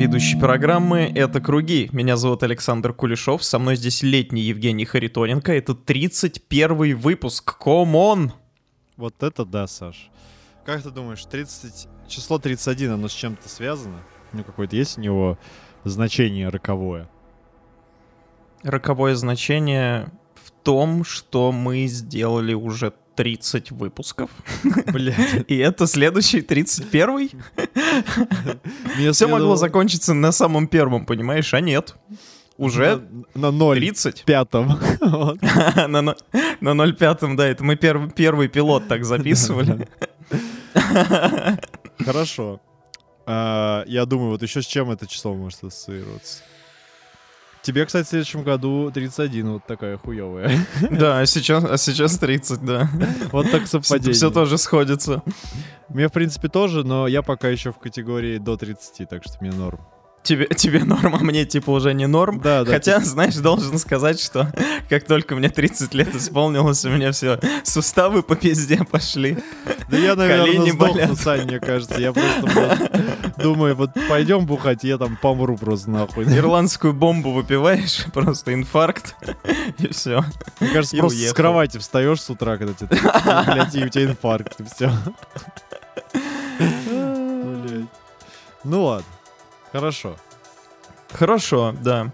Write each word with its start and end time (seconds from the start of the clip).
Ведущий 0.00 0.38
программы 0.40 1.12
«Это 1.14 1.42
круги». 1.42 1.90
Меня 1.92 2.16
зовут 2.16 2.42
Александр 2.42 2.94
Кулешов, 2.94 3.44
со 3.44 3.58
мной 3.58 3.76
здесь 3.76 4.02
летний 4.02 4.40
Евгений 4.40 4.86
Харитоненко. 4.86 5.52
Это 5.52 5.74
31 5.74 6.96
выпуск, 6.96 7.58
комон! 7.58 8.32
Вот 8.96 9.22
это 9.22 9.44
да, 9.44 9.66
Саш. 9.66 10.10
Как 10.64 10.82
ты 10.82 10.90
думаешь, 10.90 11.22
30... 11.26 11.86
число 12.08 12.38
31, 12.38 12.92
оно 12.92 13.08
с 13.08 13.12
чем-то 13.12 13.46
связано? 13.50 14.00
Ну, 14.32 14.42
какое-то 14.42 14.74
есть 14.74 14.96
у 14.96 15.02
него 15.02 15.38
значение 15.84 16.48
роковое? 16.48 17.06
Роковое 18.62 19.14
значение 19.16 20.10
в 20.34 20.50
том, 20.50 21.04
что 21.04 21.52
мы 21.52 21.84
сделали 21.88 22.54
уже 22.54 22.94
30 23.14 23.70
выпусков. 23.72 24.30
Блядь. 24.92 25.44
И 25.48 25.56
это 25.56 25.86
следующий 25.86 26.40
31-й. 26.40 27.32
Все 29.12 29.26
могло 29.26 29.56
закончиться 29.56 30.14
на 30.14 30.32
самом 30.32 30.66
первом, 30.68 31.06
понимаешь, 31.06 31.52
а 31.54 31.60
нет. 31.60 31.94
Уже 32.56 33.02
на 33.34 33.50
0 33.50 33.76
30. 33.78 34.24
пятом. 34.24 34.78
На, 35.00 36.02
на 36.02 36.14
0,5, 36.60 37.34
да, 37.36 37.46
это 37.48 37.64
мы 37.64 37.74
перв- 37.76 38.12
первый 38.14 38.48
пилот 38.48 38.86
так 38.86 39.04
записывали. 39.06 39.88
Хорошо. 42.04 42.60
А, 43.26 43.84
Я 43.86 44.04
думаю, 44.04 44.30
вот 44.32 44.42
еще 44.42 44.60
с 44.62 44.66
чем 44.66 44.90
это 44.90 45.06
число 45.06 45.34
может 45.34 45.64
ассоциироваться? 45.64 46.42
Тебе, 47.62 47.84
кстати, 47.84 48.06
в 48.06 48.08
следующем 48.08 48.42
году 48.42 48.90
31, 48.90 49.52
вот 49.52 49.66
такая 49.66 49.98
хуевая. 49.98 50.50
Да, 50.90 51.20
а 51.20 51.26
сейчас, 51.26 51.64
а 51.64 51.76
сейчас 51.76 52.18
30, 52.18 52.64
да. 52.64 52.88
Вот 53.32 53.50
так 53.50 53.66
совпадение. 53.66 54.14
Все 54.14 54.30
тоже 54.30 54.56
сходится. 54.56 55.22
Мне, 55.88 56.08
в 56.08 56.12
принципе, 56.12 56.48
тоже, 56.48 56.84
но 56.84 57.06
я 57.06 57.22
пока 57.22 57.48
еще 57.48 57.72
в 57.72 57.78
категории 57.78 58.38
до 58.38 58.56
30, 58.56 59.08
так 59.08 59.24
что 59.24 59.34
мне 59.40 59.50
норм. 59.50 59.80
Тебе, 60.22 60.46
тебе 60.54 60.84
норм, 60.84 61.14
а 61.14 61.18
мне 61.18 61.46
типа 61.46 61.70
уже 61.70 61.94
не 61.94 62.06
норм. 62.06 62.40
Да, 62.40 62.64
да. 62.64 62.72
Хотя, 62.72 63.00
знаешь, 63.00 63.36
должен 63.36 63.78
сказать, 63.78 64.20
что 64.20 64.52
как 64.90 65.04
только 65.04 65.34
мне 65.34 65.48
30 65.48 65.94
лет 65.94 66.14
исполнилось, 66.14 66.84
у 66.84 66.90
меня 66.90 67.12
все 67.12 67.40
суставы 67.64 68.22
по 68.22 68.36
пизде 68.36 68.84
пошли. 68.84 69.38
Да 69.88 69.96
я, 69.96 70.14
наверное, 70.14 70.46
Колени 70.46 70.70
сдохну, 70.70 70.94
болят. 70.94 71.18
Сань, 71.18 71.46
мне 71.46 71.58
кажется. 71.58 71.98
Я 71.98 72.12
просто 72.12 72.90
думаю, 73.42 73.74
вот 73.76 73.90
пойдем 74.08 74.46
бухать, 74.46 74.84
я 74.84 74.98
там 74.98 75.16
помру 75.16 75.56
просто 75.56 75.90
нахуй. 75.90 76.24
Ирландскую 76.24 76.92
бомбу 76.92 77.32
выпиваешь, 77.32 78.04
просто 78.12 78.54
инфаркт, 78.54 79.16
и 79.78 79.88
все. 79.88 80.24
Мне 80.60 80.70
кажется, 80.70 80.96
и 80.96 81.00
просто 81.00 81.18
с 81.18 81.22
уехал. 81.22 81.36
кровати 81.36 81.78
встаешь 81.78 82.22
с 82.22 82.30
утра, 82.30 82.56
когда 82.56 82.74
тебе 82.74 82.88
30, 82.88 83.46
блядь, 83.46 83.74
и 83.74 83.84
у 83.84 83.88
тебя 83.88 84.04
инфаркт, 84.04 84.60
и 84.60 84.64
все. 84.64 84.90
Ну 88.64 88.84
ладно. 88.84 89.06
Хорошо. 89.72 90.16
Хорошо, 91.12 91.74
да. 91.82 92.10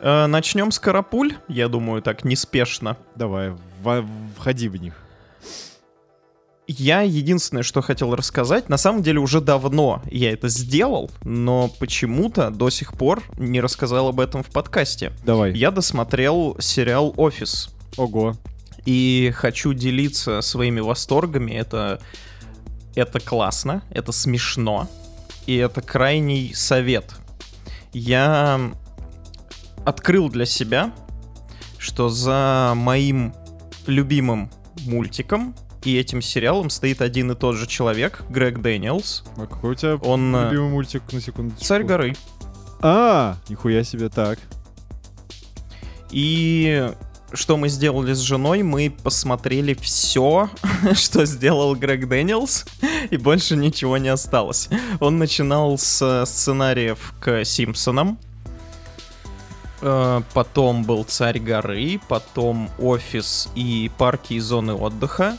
Э, 0.00 0.26
Начнем 0.26 0.70
с 0.70 0.78
карапуль, 0.78 1.34
я 1.48 1.68
думаю, 1.68 2.02
так 2.02 2.24
неспешно. 2.24 2.96
Давай, 3.14 3.54
входи 4.36 4.68
в 4.68 4.76
них. 4.76 4.94
Я 6.68 7.02
единственное, 7.02 7.62
что 7.62 7.80
хотел 7.80 8.14
рассказать, 8.16 8.68
на 8.68 8.76
самом 8.76 9.02
деле 9.02 9.20
уже 9.20 9.40
давно 9.40 10.02
я 10.10 10.32
это 10.32 10.48
сделал, 10.48 11.10
но 11.22 11.70
почему-то 11.78 12.50
до 12.50 12.70
сих 12.70 12.94
пор 12.94 13.22
не 13.38 13.60
рассказал 13.60 14.08
об 14.08 14.18
этом 14.18 14.42
в 14.42 14.48
подкасте. 14.48 15.12
Давай. 15.24 15.52
Я 15.52 15.70
досмотрел 15.70 16.56
сериал 16.58 17.14
«Офис». 17.16 17.70
Ого. 17.96 18.36
И 18.84 19.32
хочу 19.34 19.74
делиться 19.74 20.40
своими 20.40 20.80
восторгами. 20.80 21.52
Это, 21.52 22.00
это 22.96 23.20
классно, 23.20 23.84
это 23.90 24.10
смешно, 24.10 24.88
и 25.46 25.54
это 25.56 25.80
крайний 25.82 26.52
совет. 26.52 27.14
Я 27.92 28.72
открыл 29.84 30.28
для 30.28 30.46
себя, 30.46 30.92
что 31.78 32.08
за 32.08 32.72
моим 32.74 33.34
любимым 33.86 34.50
мультиком 34.80 35.54
и 35.86 35.96
этим 35.96 36.20
сериалом 36.20 36.68
стоит 36.68 37.00
один 37.00 37.30
и 37.30 37.36
тот 37.36 37.54
же 37.54 37.68
человек, 37.68 38.24
Грег 38.28 38.60
Дэниелс. 38.60 39.22
А 39.36 39.46
какой 39.46 39.70
у 39.70 39.74
тебя 39.76 39.94
Он 39.94 40.34
э, 40.34 40.50
любимый 40.50 40.70
мультик 40.70 41.02
на 41.12 41.20
секундочку? 41.20 41.64
царь 41.64 41.84
горы. 41.84 42.16
А, 42.80 43.36
нихуя 43.48 43.84
себе, 43.84 44.08
так. 44.08 44.40
И 46.10 46.90
что 47.32 47.56
мы 47.56 47.68
сделали 47.68 48.14
с 48.14 48.18
женой? 48.18 48.64
Мы 48.64 48.90
посмотрели 48.90 49.74
все, 49.74 50.50
что 50.94 51.24
сделал 51.24 51.76
Грег 51.76 52.08
Дэниелс, 52.08 52.66
и 53.10 53.16
больше 53.16 53.54
ничего 53.54 53.96
не 53.96 54.08
осталось. 54.08 54.68
Он 54.98 55.18
начинал 55.18 55.78
с 55.78 56.24
сценариев 56.26 57.14
к 57.20 57.44
Симпсонам, 57.44 58.18
э, 59.82 60.20
потом 60.34 60.82
был 60.82 61.04
Царь 61.04 61.38
горы, 61.38 62.00
потом 62.08 62.70
Офис 62.80 63.48
и 63.54 63.88
парки 63.96 64.32
и 64.34 64.40
зоны 64.40 64.74
отдыха. 64.74 65.38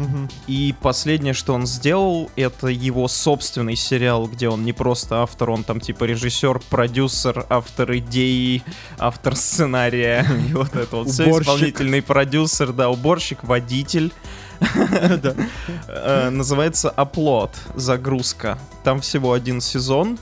Мгм. 0.00 0.30
И 0.46 0.74
последнее, 0.80 1.34
что 1.34 1.52
он 1.52 1.66
сделал, 1.66 2.30
это 2.34 2.68
его 2.68 3.06
собственный 3.06 3.76
сериал, 3.76 4.26
где 4.26 4.48
он 4.48 4.64
не 4.64 4.72
просто 4.72 5.22
автор, 5.22 5.50
он 5.50 5.62
там 5.62 5.78
типа 5.78 6.04
режиссер, 6.04 6.60
продюсер, 6.70 7.44
автор 7.50 7.96
идеи, 7.98 8.62
автор 8.98 9.36
сценария, 9.36 10.26
и 10.48 10.54
вот 10.54 10.74
это 10.74 10.96
вот 10.96 11.08
все, 11.10 11.30
исполнительный 11.30 12.00
продюсер, 12.00 12.72
да, 12.72 12.88
уборщик, 12.88 13.44
водитель. 13.44 14.12
Э, 15.88 16.28
Называется 16.30 16.90
Оплот, 16.90 17.50
загрузка. 17.74 18.58
Там 18.84 19.00
всего 19.00 19.32
один 19.32 19.60
сезон. 19.62 20.18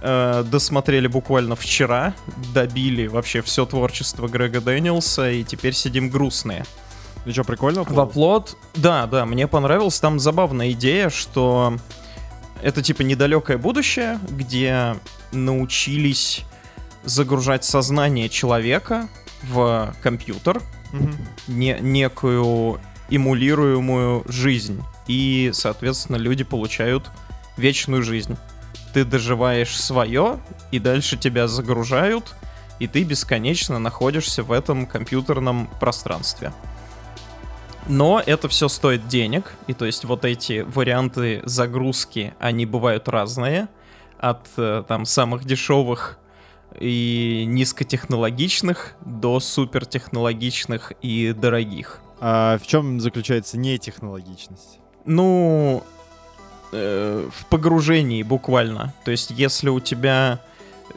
Э, 0.00 0.44
Досмотрели 0.46 1.08
буквально 1.08 1.56
вчера, 1.56 2.14
добили 2.54 3.08
вообще 3.08 3.42
все 3.42 3.66
творчество 3.66 4.28
Грега 4.28 4.60
Дэниелса, 4.60 5.30
и 5.30 5.42
теперь 5.42 5.74
сидим 5.74 6.08
грустные. 6.08 6.64
Ну 7.28 7.34
что, 7.34 7.44
прикольно? 7.44 7.84
В 7.84 8.00
оплот, 8.00 8.56
да, 8.74 9.06
да, 9.06 9.26
мне 9.26 9.46
понравилось. 9.46 10.00
Там 10.00 10.18
забавная 10.18 10.70
идея, 10.70 11.10
что 11.10 11.76
это 12.62 12.80
типа 12.82 13.02
недалекое 13.02 13.58
будущее, 13.58 14.18
где 14.30 14.96
научились 15.30 16.46
загружать 17.04 17.64
сознание 17.66 18.30
человека 18.30 19.10
в 19.42 19.94
компьютер, 20.02 20.62
Мгм. 20.92 21.14
не, 21.48 21.76
некую 21.80 22.80
эмулируемую 23.10 24.24
жизнь. 24.26 24.82
И, 25.06 25.50
соответственно, 25.52 26.16
люди 26.16 26.44
получают 26.44 27.10
вечную 27.58 28.02
жизнь. 28.02 28.38
Ты 28.94 29.04
доживаешь 29.04 29.78
свое, 29.78 30.38
и 30.70 30.78
дальше 30.78 31.18
тебя 31.18 31.46
загружают, 31.46 32.34
и 32.78 32.86
ты 32.86 33.02
бесконечно 33.02 33.78
находишься 33.78 34.42
в 34.42 34.50
этом 34.50 34.86
компьютерном 34.86 35.68
пространстве. 35.78 36.54
Но 37.88 38.22
это 38.24 38.48
все 38.48 38.68
стоит 38.68 39.08
денег, 39.08 39.54
и 39.66 39.72
то 39.72 39.86
есть 39.86 40.04
вот 40.04 40.26
эти 40.26 40.60
варианты 40.60 41.40
загрузки, 41.44 42.34
они 42.38 42.66
бывают 42.66 43.08
разные, 43.08 43.68
от 44.18 44.46
э, 44.58 44.84
там 44.86 45.06
самых 45.06 45.44
дешевых 45.44 46.18
и 46.78 47.44
низкотехнологичных 47.46 48.94
до 49.00 49.40
супертехнологичных 49.40 50.92
и 51.00 51.32
дорогих. 51.32 52.00
А 52.20 52.58
в 52.58 52.66
чем 52.66 53.00
заключается 53.00 53.56
нетехнологичность? 53.56 54.80
Ну, 55.06 55.82
э, 56.72 57.28
в 57.32 57.46
погружении 57.46 58.22
буквально. 58.22 58.92
То 59.04 59.12
есть, 59.12 59.30
если 59.30 59.70
у 59.70 59.80
тебя 59.80 60.40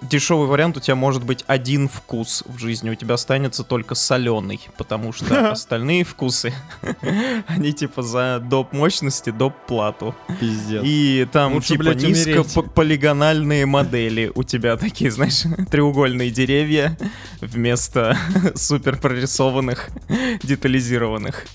дешевый 0.02 0.48
вариант, 0.48 0.78
у 0.78 0.80
тебя 0.80 0.96
может 0.96 1.24
быть 1.24 1.44
один 1.48 1.88
вкус 1.88 2.44
в 2.48 2.60
жизни, 2.60 2.90
у 2.90 2.96
тебя 2.96 3.16
останется 3.16 3.64
только 3.64 3.96
соленый, 3.96 4.60
потому 4.78 5.14
что 5.14 5.52
остальные 5.52 6.04
вкусы, 6.04 6.54
они 7.48 7.74
типа 7.74 8.02
за 8.02 8.40
доп 8.44 8.74
мощности, 8.74 9.30
доп 9.30 9.54
плату. 9.68 10.16
Пиздец. 10.40 10.82
И 10.84 11.28
там 11.32 11.54
Лучше, 11.54 11.70
типа 11.70 11.84
блядь, 11.84 12.04
низкополигональные 12.04 13.66
модели. 13.66 14.32
У 14.36 14.44
тебя 14.44 14.78
такие, 14.78 15.12
знаешь, 15.12 15.44
треугольные 15.72 16.32
деревья 16.32 16.98
вместо 17.40 18.18
супер 18.56 18.98
прорисованных, 18.98 19.90
детализированных. 20.44 21.46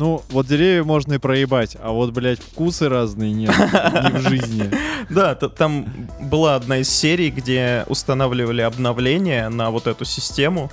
Ну, 0.00 0.22
вот 0.30 0.46
деревья 0.46 0.82
можно 0.82 1.12
и 1.12 1.18
проебать, 1.18 1.76
а 1.78 1.90
вот, 1.90 2.12
блядь, 2.12 2.40
вкусы 2.40 2.88
разные 2.88 3.32
нет. 3.32 3.50
Не 3.50 4.18
в 4.18 4.28
жизни. 4.28 4.70
Да, 5.10 5.34
там 5.34 5.86
была 6.20 6.54
одна 6.54 6.78
из 6.78 6.88
серий, 6.88 7.30
где 7.30 7.84
устанавливали 7.86 8.62
обновление 8.62 9.48
на 9.50 9.70
вот 9.70 9.86
эту 9.86 10.06
систему, 10.06 10.70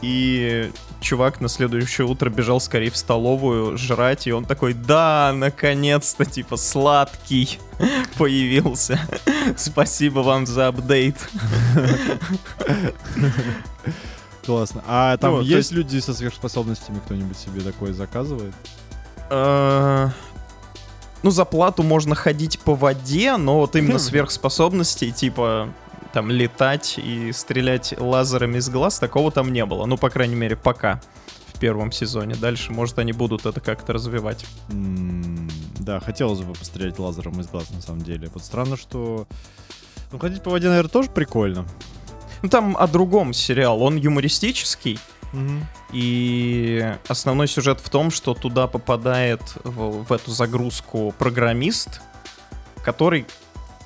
и 0.00 0.70
чувак 1.00 1.40
на 1.40 1.48
следующее 1.48 2.06
утро 2.06 2.30
бежал 2.30 2.60
скорее 2.60 2.90
в 2.90 2.96
столовую 2.96 3.76
жрать, 3.76 4.28
и 4.28 4.32
он 4.32 4.44
такой, 4.44 4.74
да, 4.74 5.32
наконец-то, 5.34 6.24
типа, 6.24 6.56
сладкий 6.56 7.58
появился. 8.16 9.00
Спасибо 9.56 10.20
вам 10.20 10.46
за 10.46 10.68
апдейт. 10.68 11.16
Классно. 14.44 14.82
А 14.86 15.16
там 15.18 15.34
Ну, 15.34 15.40
есть 15.40 15.52
есть- 15.52 15.72
люди 15.72 15.98
со 16.00 16.12
сверхспособностями, 16.14 16.98
кто-нибудь 17.04 17.36
себе 17.38 17.60
такое 17.60 17.92
заказывает? 17.92 18.54
Э, 19.30 20.08
Ну, 21.22 21.30
за 21.30 21.44
плату 21.44 21.84
можно 21.84 22.16
ходить 22.16 22.58
по 22.58 22.74
воде, 22.74 23.36
но 23.36 23.58
вот 23.60 23.76
именно 23.76 24.00
сверхспособностей, 24.00 25.12
типа 25.12 25.68
там 26.12 26.30
летать 26.30 26.98
и 26.98 27.30
стрелять 27.32 27.94
лазерами 27.96 28.58
из 28.58 28.68
глаз, 28.68 28.98
такого 28.98 29.30
там 29.30 29.52
не 29.52 29.64
было. 29.64 29.86
Ну, 29.86 29.96
по 29.96 30.10
крайней 30.10 30.34
мере, 30.34 30.56
пока 30.56 31.00
в 31.54 31.60
первом 31.60 31.92
сезоне. 31.92 32.34
Дальше, 32.34 32.72
может, 32.72 32.98
они 32.98 33.12
будут 33.12 33.46
это 33.46 33.60
как-то 33.60 33.92
развивать. 33.92 34.44
Да, 34.68 36.00
хотелось 36.00 36.40
бы 36.40 36.54
пострелять 36.54 36.98
лазером 36.98 37.40
из 37.40 37.46
глаз, 37.46 37.70
на 37.70 37.80
самом 37.80 38.02
деле. 38.02 38.28
Вот 38.34 38.42
странно, 38.44 38.76
что... 38.76 39.26
Ну, 40.10 40.18
ходить 40.18 40.42
по 40.42 40.50
воде, 40.50 40.68
наверное, 40.68 40.90
тоже 40.90 41.08
прикольно. 41.08 41.64
Ну, 42.42 42.48
там 42.48 42.76
о 42.76 42.86
другом 42.86 43.32
сериал. 43.32 43.82
Он 43.82 43.96
юмористический, 43.96 44.98
Мгм. 45.32 45.66
и 45.92 46.94
основной 47.08 47.48
сюжет 47.48 47.80
в 47.80 47.88
том, 47.88 48.10
что 48.10 48.34
туда 48.34 48.66
попадает 48.66 49.40
в, 49.64 50.04
в 50.04 50.12
эту 50.12 50.30
загрузку 50.30 51.14
программист, 51.18 52.00
который 52.84 53.26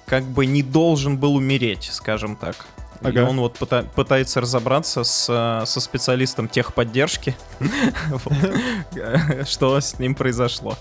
как 0.07 0.25
бы 0.25 0.47
не 0.47 0.63
должен 0.63 1.19
был 1.19 1.35
умереть, 1.37 1.89
скажем 1.93 2.35
так. 2.37 2.67
И 3.03 3.09
Ага. 3.09 3.27
он 3.29 3.39
вот 3.41 3.59
пыта- 3.59 3.87
пытается 3.95 4.41
разобраться 4.41 5.05
с, 5.05 5.27
со 5.67 5.81
специалистом 5.81 6.49
техподдержки, 6.49 7.37
что 9.47 9.79
с 9.81 9.99
ним 9.99 10.15
произошло. 10.15 10.79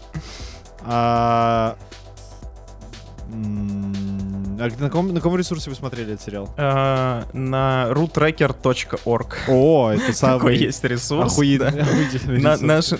А... 4.59 4.65
а 4.65 4.69
на, 4.69 4.75
каком, 4.89 5.07
на 5.09 5.15
каком 5.15 5.35
ресурсе 5.37 5.69
вы 5.69 5.75
смотрели 5.75 6.13
этот 6.13 6.25
сериал? 6.25 6.53
Э, 6.57 7.23
На 7.33 7.87
roottracker.org 7.89 9.37
О, 9.47 9.91
это 9.91 10.01
такой 10.01 10.13
самый 10.13 10.57
есть 10.57 10.83
ресурс. 10.83 11.33
охуенный 11.33 11.71
да. 11.71 12.55
ресурс. 12.55 12.61
наши, 12.61 12.99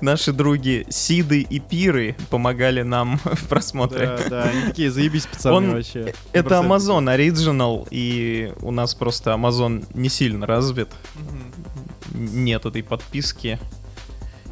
наши 0.00 0.32
други 0.32 0.86
Сиды 0.88 1.40
и 1.42 1.58
Пиры 1.60 2.16
помогали 2.30 2.82
нам 2.82 3.18
в 3.24 3.48
просмотре. 3.48 4.06
Да, 4.06 4.28
да, 4.28 4.42
они 4.44 4.62
такие, 4.62 4.90
заебись, 4.90 5.26
пацаны, 5.26 5.56
Он- 5.56 5.70
вообще. 5.72 6.14
Это. 6.32 6.56
Amazon 6.56 7.04
Original, 7.16 7.86
и 7.90 8.52
у 8.62 8.70
нас 8.70 8.94
просто 8.94 9.30
Amazon 9.30 9.86
не 9.94 10.08
сильно 10.08 10.46
развит. 10.46 10.88
Мгм. 11.14 12.44
Нет 12.44 12.66
этой 12.66 12.82
подписки. 12.82 13.58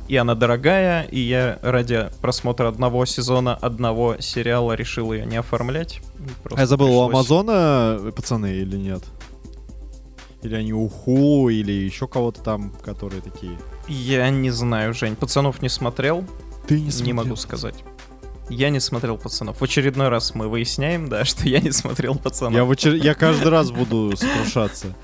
И 0.08 0.16
она 0.16 0.34
дорогая, 0.34 1.02
и 1.04 1.20
я 1.20 1.58
ради 1.62 2.08
просмотра 2.22 2.68
одного 2.68 3.04
сезона, 3.04 3.54
одного 3.54 4.16
сериала 4.20 4.72
решил 4.72 5.12
ее 5.12 5.26
не 5.26 5.36
оформлять. 5.36 6.00
А 6.18 6.42
Просто 6.42 6.60
я 6.60 6.66
забыл, 6.66 6.86
у 6.86 7.06
пришлось- 7.08 7.14
Амазона 7.14 7.96
э, 8.00 8.12
пацаны 8.12 8.52
или 8.56 8.76
нет? 8.76 9.02
Или 10.42 10.54
они 10.54 10.72
у 10.72 10.88
Хулу, 10.88 11.50
или 11.50 11.72
еще 11.72 12.06
кого-то 12.08 12.40
там, 12.42 12.70
которые 12.82 13.20
такие. 13.20 13.58
Я 13.88 14.30
не 14.30 14.50
знаю, 14.50 14.94
Жень. 14.94 15.16
Пацанов 15.16 15.60
не 15.62 15.68
смотрел, 15.68 16.24
Ты 16.66 16.80
не, 16.80 17.12
могу 17.12 17.36
сказать. 17.36 17.74
Я 18.48 18.70
не 18.70 18.80
смотрел 18.80 19.18
пацанов. 19.18 19.60
В 19.60 19.64
очередной 19.64 20.08
раз 20.08 20.34
мы 20.34 20.48
выясняем, 20.48 21.08
да, 21.08 21.24
что 21.26 21.46
я 21.48 21.60
не 21.60 21.70
смотрел 21.72 22.14
пацанов. 22.14 22.54
Я, 22.54 22.64
в 22.64 22.70
очер- 22.72 22.96
я 22.96 23.14
каждый 23.14 23.48
раз 23.48 23.70
буду 23.70 24.16
сокрушаться. 24.16 24.94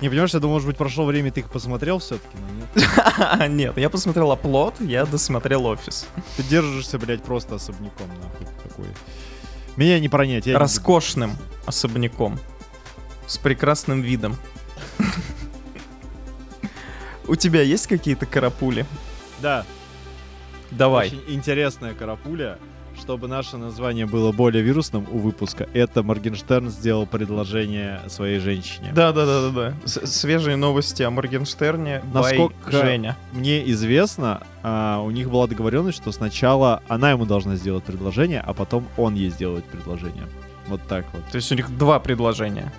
Не, 0.00 0.10
понимаешь, 0.10 0.34
я 0.34 0.40
думал, 0.40 0.54
может 0.54 0.68
быть, 0.68 0.76
прошло 0.76 1.06
время, 1.06 1.32
ты 1.32 1.40
их 1.40 1.50
посмотрел 1.50 1.98
все-таки, 1.98 2.36
но 2.36 2.54
нет. 2.54 3.50
Нет, 3.50 3.78
я 3.78 3.88
посмотрел 3.88 4.30
оплот, 4.30 4.74
я 4.80 5.06
досмотрел 5.06 5.64
офис. 5.64 6.06
Ты 6.36 6.42
держишься, 6.42 6.98
блядь, 6.98 7.22
просто 7.22 7.54
особняком, 7.54 8.08
нахуй, 8.08 8.46
такой. 8.62 8.86
Меня 9.76 9.98
не 9.98 10.10
пронять, 10.10 10.46
я 10.46 10.52
не 10.52 10.58
Роскошным 10.58 11.32
особняком. 11.64 12.38
С 13.26 13.38
прекрасным 13.38 14.02
видом. 14.02 14.36
У 17.26 17.34
тебя 17.34 17.62
есть 17.62 17.86
какие-то 17.86 18.26
карапули? 18.26 18.84
Да, 19.40 19.64
Давай. 20.70 21.08
очень 21.08 21.22
интересная 21.28 21.94
карапуля. 21.94 22.58
Чтобы 23.06 23.28
наше 23.28 23.56
название 23.56 24.04
было 24.04 24.32
более 24.32 24.64
вирусным 24.64 25.06
у 25.12 25.18
выпуска, 25.18 25.68
это 25.74 26.02
Моргенштерн 26.02 26.70
сделал 26.70 27.06
предложение 27.06 28.00
своей 28.08 28.40
женщине. 28.40 28.90
Да, 28.92 29.12
да, 29.12 29.24
да, 29.24 29.42
да, 29.42 29.50
да. 29.70 29.74
С- 29.86 30.04
Свежие 30.08 30.56
новости 30.56 31.04
о 31.04 31.10
Моргенштерне. 31.12 32.02
Насколько- 32.12 32.72
Женя. 32.72 33.16
Мне 33.32 33.70
известно, 33.70 34.40
а, 34.64 35.00
у 35.02 35.12
них 35.12 35.30
была 35.30 35.46
договоренность, 35.46 35.98
что 35.98 36.10
сначала 36.10 36.82
она 36.88 37.12
ему 37.12 37.26
должна 37.26 37.54
сделать 37.54 37.84
предложение, 37.84 38.40
а 38.44 38.52
потом 38.54 38.84
он 38.96 39.14
ей 39.14 39.30
сделает 39.30 39.64
предложение. 39.66 40.24
Вот 40.66 40.80
так 40.88 41.06
вот. 41.12 41.22
То 41.30 41.36
есть 41.36 41.52
у 41.52 41.54
них 41.54 41.78
два 41.78 42.00
предложения. 42.00 42.72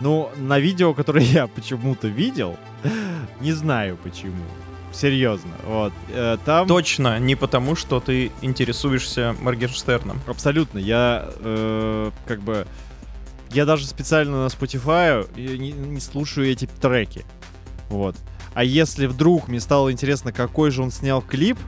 Ну, 0.00 0.30
на 0.36 0.60
видео, 0.60 0.94
которое 0.94 1.24
я 1.24 1.46
почему-то 1.56 2.06
видел, 2.06 2.56
не 3.40 3.50
знаю 3.50 3.98
почему. 4.00 4.44
Серьезно. 4.92 5.50
Вот. 5.66 5.92
э, 6.10 6.36
Там 6.44 6.68
Точно 6.68 7.18
не 7.18 7.34
потому, 7.34 7.74
что 7.74 7.98
ты 8.00 8.30
интересуешься 8.42 9.34
Моргенштерном. 9.40 10.20
абсолютно. 10.26 10.78
Я 10.78 11.28
э, 11.40 12.10
как 12.26 12.40
бы. 12.42 12.66
Я 13.50 13.66
даже 13.66 13.86
специально 13.86 14.44
на 14.44 14.46
Spotify 14.48 15.28
и 15.36 15.58
не, 15.58 15.72
не 15.72 16.00
слушаю 16.00 16.50
эти 16.50 16.66
треки. 16.66 17.24
Вот. 17.88 18.16
А 18.54 18.64
если 18.64 19.06
вдруг 19.06 19.48
мне 19.48 19.60
стало 19.60 19.92
интересно, 19.92 20.32
какой 20.32 20.70
же 20.70 20.82
он 20.82 20.90
снял 20.90 21.20
клип, 21.22 21.58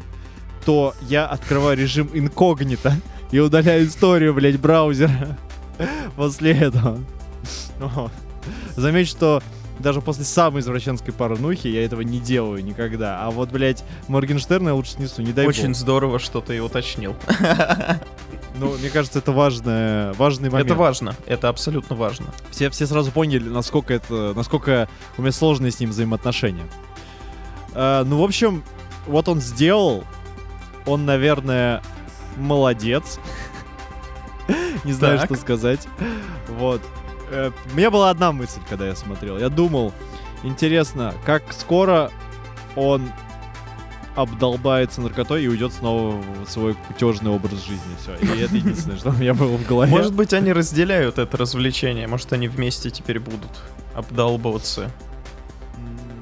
то 0.64 0.94
я 1.02 1.26
открываю 1.26 1.76
режим 1.76 2.08
инкогнито 2.12 2.94
и 3.30 3.38
удаляю 3.38 3.86
историю, 3.86 4.32
блядь, 4.34 4.58
браузера 4.58 5.36
после 6.16 6.52
этого. 6.52 7.00
Заметь, 8.76 9.08
что 9.08 9.42
даже 9.78 10.00
после 10.00 10.24
самой 10.24 10.60
извращенской 10.60 11.12
порнухи 11.12 11.66
я 11.68 11.84
этого 11.84 12.00
не 12.02 12.20
делаю 12.20 12.64
никогда. 12.64 13.24
А 13.24 13.30
вот, 13.30 13.50
блядь, 13.50 13.84
Моргенштерна 14.08 14.68
я 14.68 14.74
лучше 14.74 14.92
снесу, 14.92 15.22
не 15.22 15.32
дай 15.32 15.46
Очень 15.46 15.68
бог. 15.68 15.76
здорово, 15.76 16.18
что 16.18 16.40
ты 16.40 16.60
уточнил. 16.62 17.16
Ну, 18.56 18.72
мне 18.78 18.88
кажется, 18.88 19.18
это 19.18 19.32
важное, 19.32 20.12
важный 20.12 20.48
момент. 20.48 20.70
Это 20.70 20.78
важно. 20.78 21.16
Это 21.26 21.48
абсолютно 21.48 21.96
важно. 21.96 22.26
Все, 22.52 22.70
все 22.70 22.86
сразу 22.86 23.10
поняли, 23.10 23.48
насколько 23.48 23.92
это, 23.92 24.32
насколько 24.36 24.88
у 25.18 25.22
меня 25.22 25.32
сложные 25.32 25.72
с 25.72 25.80
ним 25.80 25.90
взаимоотношения. 25.90 26.62
А, 27.72 28.04
ну, 28.04 28.16
в 28.16 28.22
общем, 28.22 28.62
вот 29.08 29.28
он 29.28 29.40
сделал. 29.40 30.04
Он, 30.86 31.04
наверное, 31.04 31.82
молодец. 32.36 33.18
Не 34.84 34.92
знаю, 34.92 35.18
Так. 35.18 35.26
что 35.26 35.34
сказать. 35.34 35.88
Вот. 36.48 36.80
Э, 37.34 37.50
У 37.72 37.76
меня 37.76 37.90
была 37.90 38.10
одна 38.10 38.32
мысль, 38.32 38.60
когда 38.68 38.86
я 38.86 38.94
смотрел. 38.94 39.38
Я 39.38 39.48
думал, 39.48 39.92
интересно, 40.44 41.14
как 41.26 41.52
скоро 41.52 42.10
он 42.76 43.10
обдолбается 44.14 45.00
наркотой 45.00 45.42
и 45.42 45.48
уйдет 45.48 45.72
снова 45.72 46.22
в 46.44 46.48
свой 46.48 46.74
кутежный 46.86 47.32
образ 47.32 47.64
жизни. 47.64 47.96
Все. 48.00 48.14
И 48.14 48.38
это 48.40 48.54
единственное, 48.54 48.96
что 48.96 49.10
у 49.10 49.14
меня 49.14 49.34
было 49.34 49.56
в 49.56 49.66
голове. 49.66 49.90
Может 49.90 50.14
быть, 50.14 50.32
они 50.32 50.52
разделяют 50.52 51.18
это 51.18 51.36
развлечение. 51.36 52.06
Может, 52.06 52.32
они 52.32 52.46
вместе 52.46 52.90
теперь 52.90 53.18
будут 53.18 53.50
обдалбываться 53.94 54.90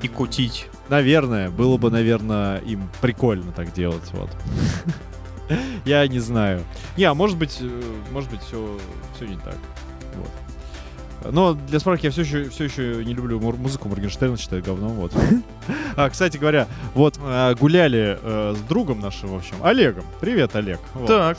и 0.01 0.09
кутить. 0.09 0.69
Наверное, 0.89 1.51
было 1.51 1.77
бы, 1.77 1.91
наверное, 1.91 2.59
им 2.61 2.89
прикольно 3.03 3.53
так 3.53 3.73
делать, 3.75 4.11
вот. 4.13 4.31
Я 5.85 6.07
не 6.09 6.19
знаю. 6.19 6.63
Не, 6.97 7.05
а 7.05 7.15
может 7.15 7.37
быть, 7.37 7.59
э, 7.61 7.83
может 8.11 8.31
быть, 8.31 8.41
все, 8.41 8.79
все 9.15 9.27
не 9.27 9.37
так. 9.37 9.57
Вот. 10.15 10.31
Но 11.31 11.55
для 11.55 11.79
справки 11.81 12.07
я 12.07 12.13
все 12.13 12.23
еще, 12.23 12.49
все 12.49 12.65
еще 12.65 13.05
не 13.05 13.15
люблю 13.15 13.41
музыку 13.41 13.89
Моргенштерна, 13.89 14.37
считаю 14.37 14.63
говном, 14.63 14.93
вот. 14.93 15.13
А, 15.95 16.09
кстати 16.11 16.39
говоря, 16.39 16.67
вот 16.95 17.19
э, 17.23 17.55
гуляли 17.55 18.19
э, 18.21 18.55
с 18.57 18.61
другом 18.63 19.01
нашим, 19.01 19.31
в 19.31 19.37
общем, 19.37 19.57
Олегом. 19.63 20.05
Привет, 20.21 20.57
Олег. 20.57 20.81
Вот. 20.95 21.07
Так. 21.07 21.39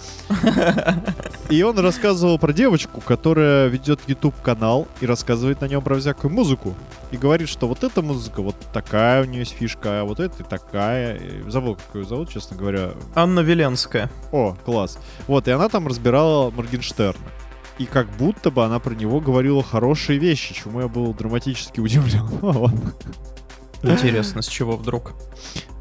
И 1.49 1.61
он 1.63 1.77
рассказывал 1.79 2.39
про 2.39 2.53
девочку, 2.53 3.01
которая 3.01 3.67
ведет 3.67 3.99
YouTube 4.07 4.39
канал 4.41 4.87
и 5.01 5.05
рассказывает 5.05 5.61
на 5.61 5.65
нем 5.65 5.81
про 5.81 5.99
всякую 5.99 6.31
музыку. 6.31 6.73
И 7.11 7.17
говорит, 7.17 7.49
что 7.49 7.67
вот 7.67 7.83
эта 7.83 8.01
музыка, 8.01 8.41
вот 8.41 8.55
такая 8.71 9.21
у 9.21 9.25
нее 9.25 9.39
есть 9.39 9.53
фишка, 9.53 10.01
а 10.01 10.03
вот 10.03 10.19
эта 10.19 10.43
такая. 10.43 11.19
Забыл, 11.47 11.75
как 11.75 11.95
ее 11.95 12.05
зовут, 12.05 12.29
честно 12.29 12.57
говоря. 12.57 12.91
Анна 13.13 13.41
Веленская. 13.41 14.09
О, 14.31 14.55
класс. 14.65 14.97
Вот, 15.27 15.47
и 15.47 15.51
она 15.51 15.69
там 15.69 15.87
разбирала 15.87 16.49
Моргенштерна. 16.51 17.21
И 17.79 17.85
как 17.85 18.07
будто 18.17 18.51
бы 18.51 18.63
она 18.63 18.79
про 18.79 18.93
него 18.93 19.19
говорила 19.19 19.63
хорошие 19.63 20.19
вещи, 20.19 20.53
чему 20.53 20.81
я 20.81 20.87
был 20.87 21.13
драматически 21.13 21.79
удивлен. 21.79 22.23
Интересно, 23.83 24.41
с 24.41 24.47
чего 24.47 24.77
вдруг? 24.77 25.13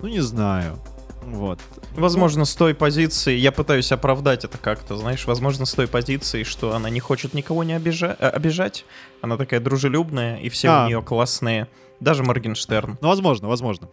Ну, 0.01 0.09
не 0.09 0.21
знаю. 0.21 0.79
Вот. 1.25 1.61
Возможно, 1.95 2.45
с 2.45 2.55
той 2.57 2.75
позиции, 2.75 3.37
я 3.37 3.53
пытаюсь 3.53 3.93
оправдать 3.93 4.45
это 4.45 4.59
как-то, 4.59 4.97
знаешь, 4.97 5.25
возможно, 5.27 5.67
с 5.67 5.73
той 5.75 5.87
позиции, 5.87 6.43
что 6.43 6.75
она 6.75 6.91
не 6.91 6.99
хочет 7.01 7.33
никого 7.35 7.63
не 7.63 7.75
обижа- 7.75 8.17
э, 8.19 8.29
обижать, 8.29 8.85
она 9.21 9.37
такая 9.37 9.61
дружелюбная, 9.61 10.39
и 10.39 10.49
все 10.49 10.69
А. 10.69 10.85
у 10.85 10.87
нее 10.89 11.03
классные, 11.03 11.69
даже 12.01 12.25
Моргенштерн. 12.25 12.99
Ну, 13.01 13.09
возможно, 13.09 13.47
возможно. 13.49 13.89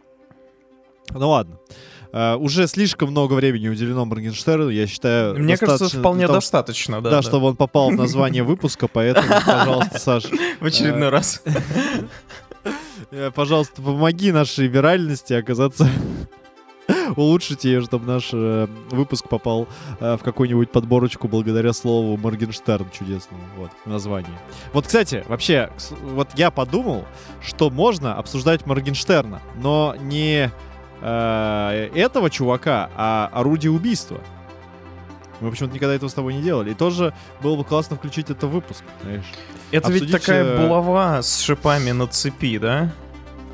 Ну 1.11 1.29
ладно. 1.29 1.59
Э, 2.11 2.35
уже 2.35 2.67
слишком 2.67 3.11
много 3.11 3.33
времени 3.33 3.67
уделено 3.67 4.05
Моргенштерну, 4.05 4.69
я 4.69 4.87
считаю. 4.87 5.37
Мне 5.39 5.57
кажется, 5.57 5.99
вполне 5.99 6.25
того, 6.25 6.37
достаточно, 6.37 7.01
да, 7.01 7.09
Да, 7.09 7.15
да. 7.17 7.21
чтобы 7.21 7.47
он 7.47 7.55
попал 7.55 7.91
в 7.91 7.95
название 7.95 8.43
выпуска, 8.43 8.87
поэтому, 8.87 9.27
пожалуйста, 9.45 9.99
Саш, 9.99 10.23
в 10.59 10.65
очередной 10.65 11.09
раз. 11.09 11.43
э, 13.11 13.31
пожалуйста, 13.33 13.81
помоги 13.81 14.31
нашей 14.31 14.67
виральности 14.67 15.33
оказаться 15.33 15.87
улучшите 17.15 17.69
ее, 17.69 17.81
чтобы 17.81 18.05
наш 18.05 18.29
э, 18.33 18.67
выпуск 18.89 19.27
попал 19.27 19.67
э, 19.99 20.17
в 20.17 20.23
какую-нибудь 20.23 20.71
подборочку 20.71 21.27
благодаря 21.27 21.73
слову 21.73 22.17
Моргенштерн 22.17 22.89
чудесному. 22.91 23.43
Вот, 23.57 23.71
название. 23.85 24.37
Вот, 24.73 24.87
кстати, 24.87 25.23
вообще, 25.27 25.69
вот 26.01 26.29
я 26.35 26.51
подумал, 26.51 27.05
что 27.41 27.69
можно 27.69 28.15
обсуждать 28.15 28.65
Моргенштерна, 28.65 29.41
но 29.61 29.95
не 29.99 30.51
э, 31.01 31.89
этого 31.95 32.29
чувака, 32.29 32.89
а 32.95 33.29
орудие 33.33 33.71
убийства. 33.71 34.19
Мы 35.41 35.51
почему-то 35.51 35.73
никогда 35.75 35.95
этого 35.95 36.09
с 36.09 36.13
тобой 36.13 36.33
не 36.33 36.41
делали. 36.41 36.71
И 36.71 36.73
тоже 36.73 37.13
было 37.41 37.55
бы 37.55 37.63
классно 37.63 37.95
включить 37.95 38.29
это 38.29 38.47
в 38.47 38.51
выпуск, 38.51 38.83
знаешь. 39.03 39.25
Это 39.71 39.91
ведь 39.91 40.03
Обсудить, 40.03 40.21
такая 40.25 40.43
э, 40.43 40.67
булава 40.67 41.21
с 41.21 41.39
шипами 41.39 41.91
на 41.91 42.07
цепи, 42.07 42.57
да? 42.57 42.91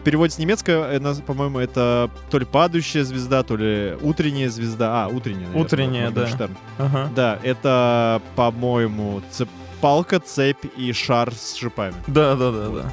В 0.01 0.03
переводе 0.03 0.33
с 0.33 0.37
немецкого, 0.37 0.91
э, 0.91 1.15
по-моему, 1.25 1.59
это 1.59 2.09
то 2.29 2.39
ли 2.39 2.45
падающая 2.45 3.03
звезда, 3.03 3.43
то 3.43 3.55
ли 3.55 3.95
утренняя 4.01 4.49
звезда. 4.49 5.05
А, 5.05 5.07
утренняя, 5.07 5.47
наверное, 5.47 5.61
Утренняя, 5.63 6.11
да. 6.11 6.27
Ага. 6.77 7.09
Да, 7.15 7.39
это, 7.43 8.21
по-моему, 8.35 9.21
цеп- 9.31 9.49
палка, 9.81 10.19
цепь 10.19 10.65
и 10.77 10.91
шар 10.93 11.33
с 11.33 11.53
шипами. 11.55 11.95
Да, 12.07 12.35
да, 12.35 12.51
да, 12.51 12.69
да. 12.69 12.83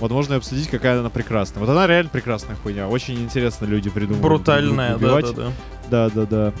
Вот 0.00 0.10
можно 0.10 0.34
и 0.34 0.36
обсудить, 0.36 0.68
какая 0.68 0.98
она 0.98 1.10
прекрасная. 1.10 1.60
Вот 1.60 1.70
она 1.70 1.86
реально 1.86 2.10
прекрасная 2.10 2.56
хуйня. 2.56 2.88
Очень 2.88 3.22
интересно 3.22 3.66
люди 3.66 3.88
придумывают. 3.90 4.22
Брутальная, 4.22 4.96
да, 4.96 5.20
да, 5.20 5.32
да. 5.32 5.52
Да, 5.90 6.10
да, 6.10 6.26
да. 6.26 6.52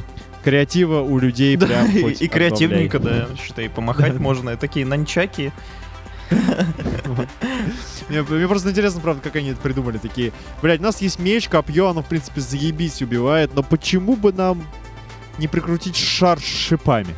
Креатива 0.44 1.00
у 1.00 1.18
людей 1.18 1.56
Да, 1.58 1.66
прям 1.66 1.86
и, 1.86 2.12
и 2.12 2.28
креативненько, 2.28 2.98
да, 2.98 3.28
считай, 3.40 3.68
помахать 3.68 4.14
можно. 4.18 4.56
Такие 4.56 4.86
нанчаки. 4.86 5.52
Мне, 8.08 8.22
мне 8.22 8.48
просто 8.48 8.70
интересно, 8.70 9.00
правда, 9.00 9.22
как 9.22 9.36
они 9.36 9.50
это 9.50 9.60
придумали. 9.60 9.98
Такие, 9.98 10.32
блядь, 10.60 10.80
у 10.80 10.82
нас 10.82 11.00
есть 11.00 11.18
меч, 11.18 11.48
копье, 11.48 11.88
оно, 11.88 12.02
в 12.02 12.06
принципе, 12.06 12.40
заебись 12.40 13.00
убивает, 13.02 13.54
но 13.54 13.62
почему 13.62 14.16
бы 14.16 14.32
нам 14.32 14.66
не 15.38 15.46
прикрутить 15.48 15.96
шар 15.96 16.38
с 16.38 16.44
шипами? 16.44 17.14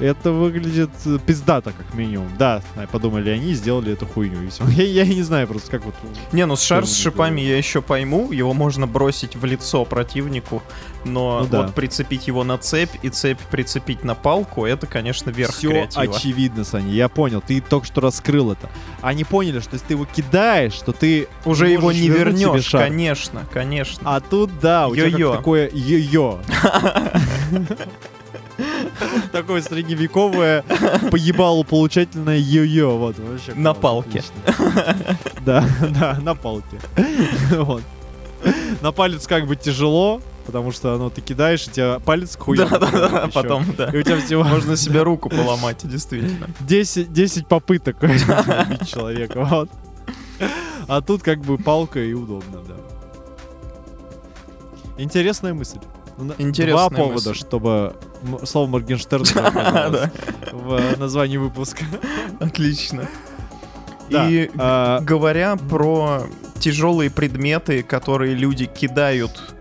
Это 0.00 0.32
выглядит 0.32 0.90
э, 1.06 1.18
пиздато, 1.24 1.72
как 1.72 1.94
минимум. 1.94 2.28
Да, 2.38 2.62
а, 2.76 2.86
подумали 2.86 3.30
они 3.30 3.54
сделали 3.54 3.92
эту 3.92 4.06
хуйню. 4.06 4.42
И 4.42 4.48
всё. 4.48 4.64
Я, 4.68 4.84
я 4.84 5.04
не 5.04 5.22
знаю 5.22 5.46
просто, 5.46 5.70
как 5.70 5.84
вот... 5.84 5.94
Не, 6.32 6.46
ну 6.46 6.56
шар 6.56 6.86
с 6.86 6.92
Что 6.92 7.02
шипами 7.10 7.40
я 7.40 7.56
еще 7.56 7.82
пойму, 7.82 8.32
его 8.32 8.52
можно 8.54 8.86
бросить 8.86 9.36
в 9.36 9.44
лицо 9.44 9.84
противнику, 9.84 10.62
но 11.04 11.40
Ну 11.42 11.46
да. 11.46 11.62
вот 11.62 11.74
прицепить 11.74 12.26
его 12.26 12.42
на 12.42 12.58
цепь 12.58 12.90
и 13.02 13.10
цепь 13.10 13.38
прицепить 13.50 14.02
на 14.02 14.14
палку, 14.14 14.64
это, 14.66 14.86
конечно, 14.86 15.30
верх 15.30 15.52
Все 15.52 15.68
креатива. 15.68 16.02
очевидно, 16.16 16.64
Саня, 16.64 16.90
я 16.90 17.08
понял. 17.08 17.42
Ты 17.46 17.60
только 17.60 17.86
что 17.86 18.00
раскрыл 18.00 18.52
это. 18.52 18.70
Они 19.02 19.24
поняли, 19.24 19.60
что 19.60 19.74
если 19.74 19.86
ты 19.88 19.92
его 19.94 20.06
кидаешь, 20.06 20.78
то 20.78 20.92
ты 20.92 21.28
Уже 21.44 21.68
его 21.68 21.92
не 21.92 22.08
вернешь, 22.08 22.70
конечно, 22.70 23.46
конечно. 23.52 24.02
А 24.16 24.20
тут, 24.20 24.58
да, 24.60 24.88
у 24.88 24.94
тебя 24.94 25.06
Йо-йо. 25.06 25.30
как 25.30 25.38
такое 25.38 25.68
йо-йо. 25.68 26.40
Такое 29.32 29.62
средневековое 29.62 30.62
поебалу 31.10 31.64
получательное 31.64 32.38
йо-йо. 32.38 32.98
Вот, 32.98 33.18
вообще 33.18 33.54
На 33.54 33.74
палке. 33.74 34.22
Да, 35.44 35.64
да, 35.98 36.18
на 36.20 36.34
палке. 36.34 36.80
Вот. 37.52 37.82
На 38.80 38.92
палец 38.92 39.26
как 39.26 39.46
бы 39.46 39.56
тяжело, 39.56 40.20
потому 40.46 40.72
что 40.72 40.94
оно 40.94 41.10
ты 41.10 41.20
кидаешь, 41.20 41.66
и 41.66 41.70
тебя 41.70 42.00
палец 42.00 42.36
хуй. 42.36 42.56
Да, 42.56 42.66
да, 42.66 42.78
да, 42.78 43.30
потом, 43.32 43.64
да. 43.76 43.90
И 43.92 43.98
у 43.98 44.02
тебя 44.02 44.18
всего 44.20 44.42
Можно 44.42 44.76
себе 44.76 45.02
руку 45.04 45.28
поломать, 45.28 45.78
действительно. 45.84 46.48
10, 46.60 47.12
10 47.12 47.46
попыток 47.46 47.96
убить 48.02 48.88
человека. 48.88 49.44
Вот. 49.44 49.70
А 50.88 51.00
тут 51.00 51.22
как 51.22 51.40
бы 51.40 51.58
палка 51.58 52.00
и 52.00 52.12
удобно, 52.12 52.60
да. 52.66 52.74
Интересная 54.98 55.54
мысль. 55.54 55.78
Ну, 56.18 56.34
Интересная 56.38 56.88
Два 56.88 56.90
повода, 56.90 57.30
мысль. 57.30 57.34
чтобы 57.40 57.96
слово 58.44 58.68
Моргенштерн 58.68 59.24
в 60.52 60.98
названии 60.98 61.38
выпуска. 61.38 61.84
отлично. 62.40 63.08
И 64.10 64.50
а, 64.58 65.00
говоря 65.00 65.56
про 65.56 66.24
тяжелые 66.58 67.10
предметы, 67.10 67.82
которые 67.82 68.34
люди 68.34 68.66
кидают 68.66 69.54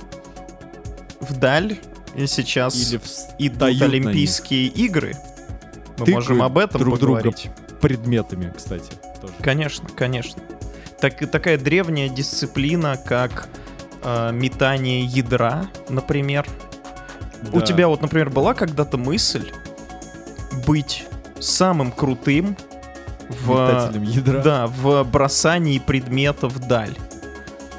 вдаль, 1.21 1.79
и 2.15 2.27
сейчас 2.27 2.75
Или 2.75 2.99
идут 3.47 3.61
Олимпийские 3.81 4.67
игры, 4.67 5.15
мы 5.97 6.05
можем 6.11 6.43
об 6.43 6.57
этом 6.57 6.81
друг 6.81 6.99
друга. 6.99 7.19
поговорить. 7.19 7.49
предметами, 7.79 8.53
кстати. 8.55 8.91
тоже. 9.21 9.33
Конечно, 9.41 9.87
конечно. 9.95 10.41
Так, 10.99 11.17
такая 11.31 11.57
древняя 11.57 12.09
дисциплина, 12.09 12.97
как 12.97 13.47
э, 14.03 14.31
метание 14.31 15.03
ядра, 15.05 15.67
например. 15.89 16.45
У 17.53 17.59
Да. 17.59 17.65
тебя 17.65 17.87
вот, 17.87 18.01
например, 18.01 18.29
была 18.29 18.53
когда-то 18.53 18.97
мысль 18.97 19.51
быть 20.67 21.05
самым 21.39 21.91
крутым 21.91 22.55
в, 23.29 23.49
Метателем 23.49 24.03
ядра. 24.03 24.41
да, 24.41 24.67
в 24.67 25.03
бросании 25.05 25.79
предмета 25.79 26.47
вдаль. 26.47 26.95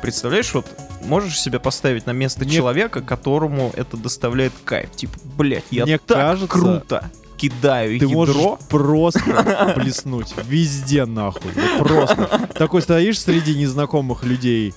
Представляешь, 0.01 0.53
вот 0.55 0.67
можешь 1.05 1.39
себя 1.41 1.61
поставить 1.61 2.07
на 2.07 2.13
место 2.13 2.45
Мне- 2.45 2.55
человека, 2.57 3.03
которому 3.03 3.71
это 3.77 3.97
доставляет 3.97 4.53
кайф. 4.65 4.91
Типа, 4.93 5.15
блядь, 5.37 5.65
я 5.71 5.85
Мне 5.85 5.99
так 5.99 6.17
кажется, 6.17 6.49
круто 6.49 7.11
кидаю 7.37 7.99
Ты 7.99 8.07
ядро. 8.07 8.59
просто 8.69 9.73
плеснуть 9.77 10.33
везде 10.47 11.05
нахуй. 11.07 11.53
Просто. 11.79 12.49
Такой 12.55 12.83
стоишь 12.83 13.21
среди 13.21 13.55
незнакомых 13.57 14.23
людей 14.25 14.75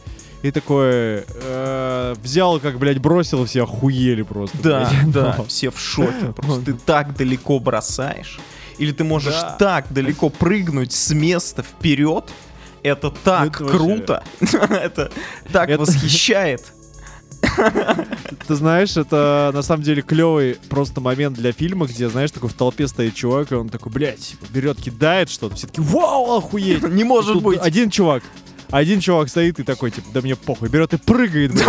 и 0.48 0.52
такой 0.52 1.24
э, 1.28 2.16
взял, 2.22 2.60
как, 2.60 2.78
блядь, 2.78 3.00
бросил, 3.00 3.46
все 3.46 3.64
охуели 3.64 4.22
просто. 4.22 4.56
Да, 4.62 4.90
блядь. 4.92 5.12
да, 5.12 5.44
все 5.48 5.72
в 5.72 5.80
шоке. 5.80 6.34
Просто 6.36 6.66
ты 6.66 6.74
так 6.86 7.16
далеко 7.18 7.58
бросаешь. 7.60 8.38
Или 8.78 8.92
ты 8.92 9.04
можешь 9.04 9.34
Да. 9.34 9.56
так 9.58 9.86
далеко 9.92 10.30
прыгнуть 10.30 10.92
с 10.94 11.12
места 11.14 11.64
вперед. 11.64 12.26
Это 12.84 13.10
так 13.10 13.60
Это 13.60 13.66
круто. 13.72 14.24
Это 14.52 15.12
так 15.52 15.70
Это- 15.70 15.82
восхищает. 15.82 16.62
Ты 18.48 18.56
знаешь, 18.56 18.98
это 18.98 19.52
на 19.54 19.62
самом 19.62 19.84
деле 19.84 20.02
клевый 20.02 20.58
просто 20.70 21.00
момент 21.02 21.38
для 21.38 21.52
фильма, 21.52 21.86
где, 21.86 22.10
знаешь, 22.10 22.32
такой 22.32 22.50
в 22.50 22.54
толпе 22.54 22.88
стоит 22.88 23.14
чувак, 23.16 23.52
и 23.52 23.56
он 23.56 23.70
такой, 23.70 23.92
блядь, 23.92 24.36
берет, 24.50 24.82
кидает 24.82 25.30
что-то, 25.30 25.56
все 25.56 25.68
таки 25.68 25.82
вау, 25.82 26.38
охуеть. 26.38 26.84
Не 26.84 27.04
может 27.04 27.42
быть. 27.42 27.60
Один 27.62 27.90
чувак, 27.90 28.24
один 28.72 29.00
чувак 29.00 29.30
стоит 29.30 29.60
и 29.60 29.64
такой, 29.64 29.92
типа, 29.92 30.08
да 30.14 30.22
мне 30.22 30.36
похуй, 30.36 30.70
берет 30.70 30.94
и 30.94 30.98
прыгает. 30.98 31.52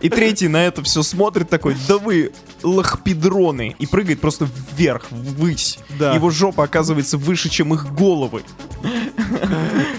И 0.00 0.10
третий 0.10 0.48
на 0.48 0.58
это 0.58 0.82
все 0.82 1.02
смотрит 1.02 1.48
такой, 1.48 1.76
да 1.88 1.96
вы 1.96 2.32
лохпедроны. 2.62 3.74
И 3.78 3.86
прыгает 3.86 4.20
просто 4.20 4.46
вверх, 4.76 5.06
ввысь. 5.10 5.78
Да. 5.98 6.14
Его 6.14 6.28
жопа 6.28 6.64
оказывается 6.64 7.16
выше, 7.16 7.48
чем 7.48 7.72
их 7.72 7.94
головы. 7.94 8.42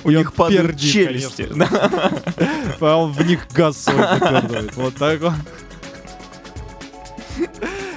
У 0.03 0.11
них 0.11 0.33
падают 0.33 0.79
челюсти. 0.79 1.49
А 2.81 2.97
он 2.97 3.13
в 3.13 3.25
них 3.25 3.47
газ 3.51 3.83
свой. 3.83 3.97
Вот 4.75 4.95
так 4.95 5.21
вот. 5.21 5.33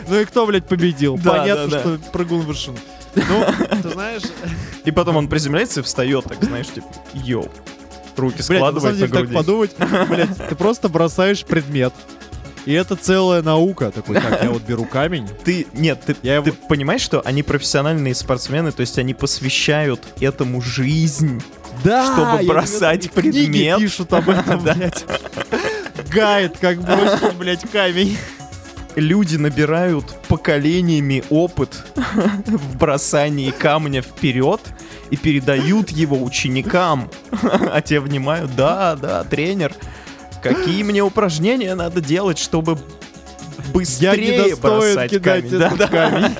Ну 0.06 0.20
и 0.20 0.24
кто, 0.24 0.46
блядь, 0.46 0.66
победил? 0.66 1.18
Понятно, 1.18 1.78
что 1.78 1.98
прыгун 2.12 2.40
вышел. 2.40 2.74
Ну, 3.28 3.44
ты 3.82 3.88
знаешь, 3.90 4.22
И 4.84 4.90
потом 4.90 5.16
он 5.16 5.28
приземляется 5.28 5.80
и 5.80 5.82
встает, 5.82 6.24
так 6.24 6.42
знаешь, 6.42 6.66
типа, 6.68 6.86
йоу. 7.14 7.48
Руки 8.16 8.42
блядь, 8.48 8.60
на 8.60 8.80
самом 8.80 8.80
складывает 8.80 8.94
на 8.94 8.98
деле 8.98 9.08
так 9.12 9.20
груди. 9.22 9.34
подумать, 9.34 10.08
блядь, 10.08 10.48
ты 10.48 10.54
просто 10.56 10.88
бросаешь 10.88 11.44
предмет, 11.44 11.92
и 12.64 12.72
это 12.72 12.96
целая 12.96 13.42
наука. 13.42 13.92
Такой, 13.92 14.16
так, 14.20 14.42
я 14.42 14.50
вот 14.50 14.62
беру 14.62 14.84
камень, 14.86 15.28
Ты, 15.44 15.66
нет, 15.72 16.00
ты, 16.04 16.16
Я 16.22 16.34
его- 16.36 16.44
ты 16.46 16.52
понимаешь, 16.52 17.00
что 17.00 17.22
они 17.24 17.42
профессиональные 17.44 18.14
спортсмены, 18.16 18.72
то 18.72 18.80
есть 18.80 18.98
они 18.98 19.14
посвящают 19.14 20.00
этому 20.20 20.60
жизнь. 20.60 21.40
Да, 21.84 22.12
Чтобы 22.12 22.42
я 22.42 22.48
бросать 22.48 23.02
тебе- 23.02 23.22
книги 23.22 23.46
предмет. 23.46 23.78
пишут 23.78 24.12
об 24.12 24.28
этом, 24.28 24.60
блядь. 24.64 25.04
Гайд, 26.12 26.56
как 26.58 26.80
бросить, 26.80 27.34
блядь, 27.36 27.70
камень. 27.70 28.18
Люди 28.96 29.36
набирают 29.36 30.06
поколениями 30.28 31.22
опыт 31.30 31.84
в 32.46 32.76
бросании 32.76 33.50
камня 33.50 34.02
вперед 34.02 34.60
и 35.10 35.16
передают 35.16 35.90
его 35.90 36.22
ученикам. 36.22 37.10
А 37.72 37.80
те 37.80 38.00
внимают, 38.00 38.54
да, 38.56 38.96
да, 38.96 39.24
тренер, 39.24 39.74
какие 40.42 40.82
мне 40.82 41.02
упражнения 41.02 41.74
надо 41.74 42.00
делать, 42.00 42.38
чтобы 42.38 42.78
Я 43.58 43.72
быстрее 43.72 44.44
недостоин 44.44 44.60
бросать 44.60 45.10
кидать 45.10 45.48
камень. 45.48 45.58
Да, 45.58 45.70
да. 45.76 45.86
камень. 45.88 46.34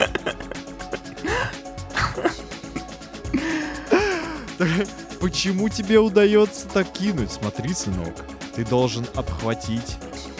Почему 5.20 5.68
тебе 5.68 5.98
удается 5.98 6.66
так 6.68 6.90
кинуть? 6.92 7.32
Смотри, 7.32 7.74
сынок, 7.74 8.14
ты 8.54 8.64
должен 8.64 9.06
обхватить 9.14 9.96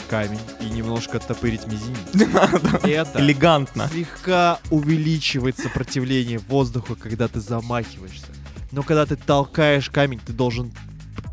камень 0.08 0.40
и 0.60 0.66
немножко 0.70 1.18
оттопырить 1.18 1.66
мизинец. 1.66 1.98
Это 2.84 3.20
Элегантно. 3.20 3.88
слегка 3.92 4.58
увеличивает 4.70 5.58
сопротивление 5.58 6.38
воздуха, 6.38 6.94
когда 6.94 7.28
ты 7.28 7.40
замахиваешься. 7.40 8.26
Но 8.72 8.82
когда 8.82 9.06
ты 9.06 9.16
толкаешь 9.16 9.88
камень, 9.90 10.20
ты 10.24 10.32
должен 10.32 10.72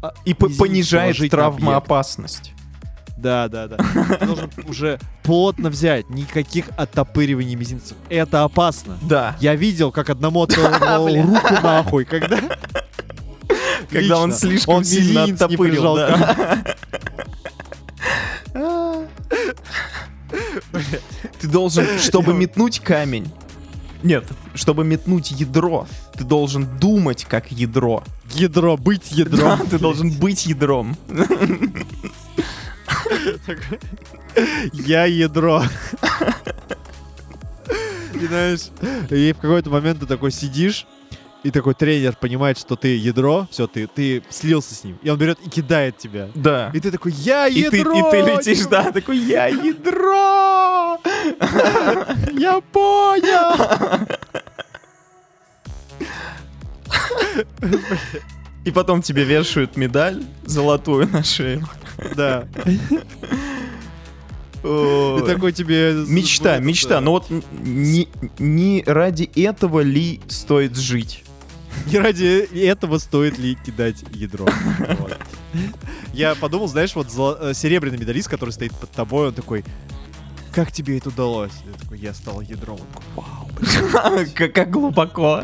а, 0.02 0.14
И 0.26 0.34
по- 0.34 0.46
Извините, 0.48 0.60
понижает 0.60 1.16
положить 1.16 1.32
на 1.34 1.46
объект. 1.46 1.60
травмоопасность. 1.62 2.52
Да, 3.18 3.48
да, 3.48 3.68
да. 3.68 3.78
Ты 4.20 4.26
должен 4.26 4.52
уже 4.68 5.00
плотно 5.24 5.70
взять, 5.70 6.10
никаких 6.10 6.66
оттопыриваний 6.78 7.56
мизинцев. 7.56 7.98
Это 8.10 8.44
опасно. 8.44 8.98
Да. 9.02 9.36
Я 9.40 9.56
видел, 9.56 9.92
как 9.92 10.10
одному 10.10 10.46
Бля. 10.48 10.98
руку 11.24 11.54
нахуй, 11.64 12.06
когда... 12.06 12.38
Когда 13.90 14.20
он 14.20 14.32
слишком 14.34 14.84
сильно 14.84 15.24
оттопырил. 15.24 15.98
да. 18.56 19.08
Ты 21.40 21.48
должен, 21.48 21.86
чтобы 22.00 22.34
метнуть 22.34 22.80
камень. 22.80 23.32
Нет, 24.04 24.26
чтобы 24.54 24.84
метнуть 24.84 25.32
ядро, 25.32 25.88
ты 26.16 26.24
должен 26.24 26.66
думать 26.80 27.26
как 27.26 27.52
ядро. 27.52 28.04
Ядро, 28.32 28.78
быть 28.78 29.10
Да, 29.12 29.16
ядром. 29.18 29.68
ты 29.68 29.80
должен 29.80 30.12
быть 30.20 30.46
ядром. 30.46 30.96
Я 34.74 35.06
ядро. 35.06 35.64
И 38.14 38.28
знаешь, 38.28 38.68
и 39.10 39.34
в 39.34 39.38
какой-то 39.38 39.70
момент 39.70 40.00
ты 40.00 40.06
такой 40.06 40.32
сидишь, 40.32 40.86
и 41.46 41.52
такой 41.52 41.76
тренер 41.76 42.16
понимает, 42.20 42.58
что 42.58 42.76
ты 42.76 42.98
ядро, 42.98 43.48
все, 43.52 43.68
ты, 43.68 43.86
ты 43.86 44.24
слился 44.32 44.74
с 44.74 44.84
ним. 44.84 44.98
И 45.04 45.10
он 45.12 45.20
берет 45.20 45.38
и 45.46 45.50
кидает 45.50 45.96
тебя. 45.96 46.28
Да. 46.34 46.72
И 46.74 46.80
ты 46.80 46.90
такой, 46.90 47.12
я 47.12 47.48
И 47.48 47.70
ты, 47.70 47.78
ядро! 47.78 47.94
и 47.94 48.02
ты 48.12 48.22
летишь, 48.22 48.66
да, 48.66 48.92
такой, 48.92 49.20
я 49.20 49.46
ядро! 49.46 51.00
Я 52.34 52.62
понял! 52.62 54.08
И 58.64 58.72
потом 58.72 59.04
тебе 59.04 59.24
вешают 59.24 59.78
медаль 59.78 60.24
золотую 60.46 61.08
на 61.08 61.24
шею. 61.24 61.70
Да. 62.16 62.48
И 64.64 65.24
такой 65.28 65.52
тебе... 65.52 65.94
Мечта, 66.08 66.58
мечта. 66.58 67.00
Но 67.02 67.12
вот 67.12 67.28
не 67.60 68.84
ради 68.88 69.30
этого 69.36 69.82
ли 69.82 70.22
стоит 70.28 70.76
жить? 70.76 71.25
Не 71.92 72.00
ради 72.00 72.48
этого 72.66 72.98
стоит 72.98 73.38
ли 73.38 73.56
кидать 73.56 74.04
ядро. 74.12 74.48
Вот. 75.00 75.18
Я 76.14 76.36
подумал, 76.36 76.68
знаешь, 76.68 76.96
вот 76.96 77.08
э, 77.18 77.54
серебряный 77.54 77.98
медалист, 77.98 78.30
который 78.30 78.52
стоит 78.52 78.74
под 78.76 78.90
тобой, 78.92 79.28
он 79.30 79.34
такой, 79.34 79.64
как 80.56 80.72
тебе 80.72 80.98
это 80.98 81.10
удалось? 81.10 81.52
Я 81.66 81.74
такой, 81.78 81.98
я 82.00 82.14
стал 82.14 82.40
ядром. 82.40 82.80
Вау, 83.16 83.50
Как 84.36 84.54
как 84.54 84.70
глубоко. 84.70 85.44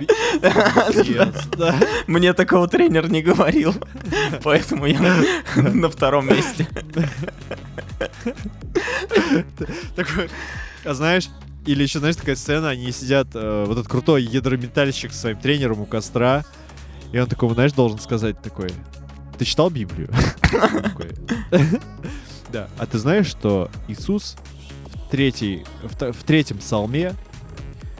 Мне 2.07 2.31
такого 2.31 2.69
тренер 2.69 3.09
не 3.09 3.21
говорил. 3.21 3.73
Поэтому 4.43 4.85
я 4.85 5.21
на 5.57 5.89
втором 5.89 6.29
месте. 6.29 6.65
Такой, 9.97 10.29
а 10.85 10.93
знаешь, 10.93 11.27
или 11.65 11.83
еще, 11.83 11.99
знаешь, 11.99 12.15
такая 12.15 12.35
сцена, 12.35 12.69
они 12.69 12.91
сидят, 12.91 13.27
э, 13.33 13.65
вот 13.65 13.77
этот 13.77 13.87
крутой 13.87 14.23
ядрометальщик 14.23 15.13
со 15.13 15.19
своим 15.19 15.37
тренером 15.37 15.81
у 15.81 15.85
костра, 15.85 16.43
и 17.11 17.19
он 17.19 17.27
такой, 17.27 17.53
знаешь, 17.53 17.73
должен 17.73 17.99
сказать 17.99 18.41
такой, 18.41 18.69
ты 19.37 19.45
читал 19.45 19.69
Библию? 19.69 20.09
Да, 22.51 22.67
а 22.77 22.85
ты 22.85 22.99
знаешь, 22.99 23.27
что 23.27 23.71
Иисус 23.87 24.35
в, 24.93 25.09
третьей, 25.09 25.65
в, 25.83 26.11
в 26.11 26.23
третьем 26.23 26.57
псалме, 26.57 27.13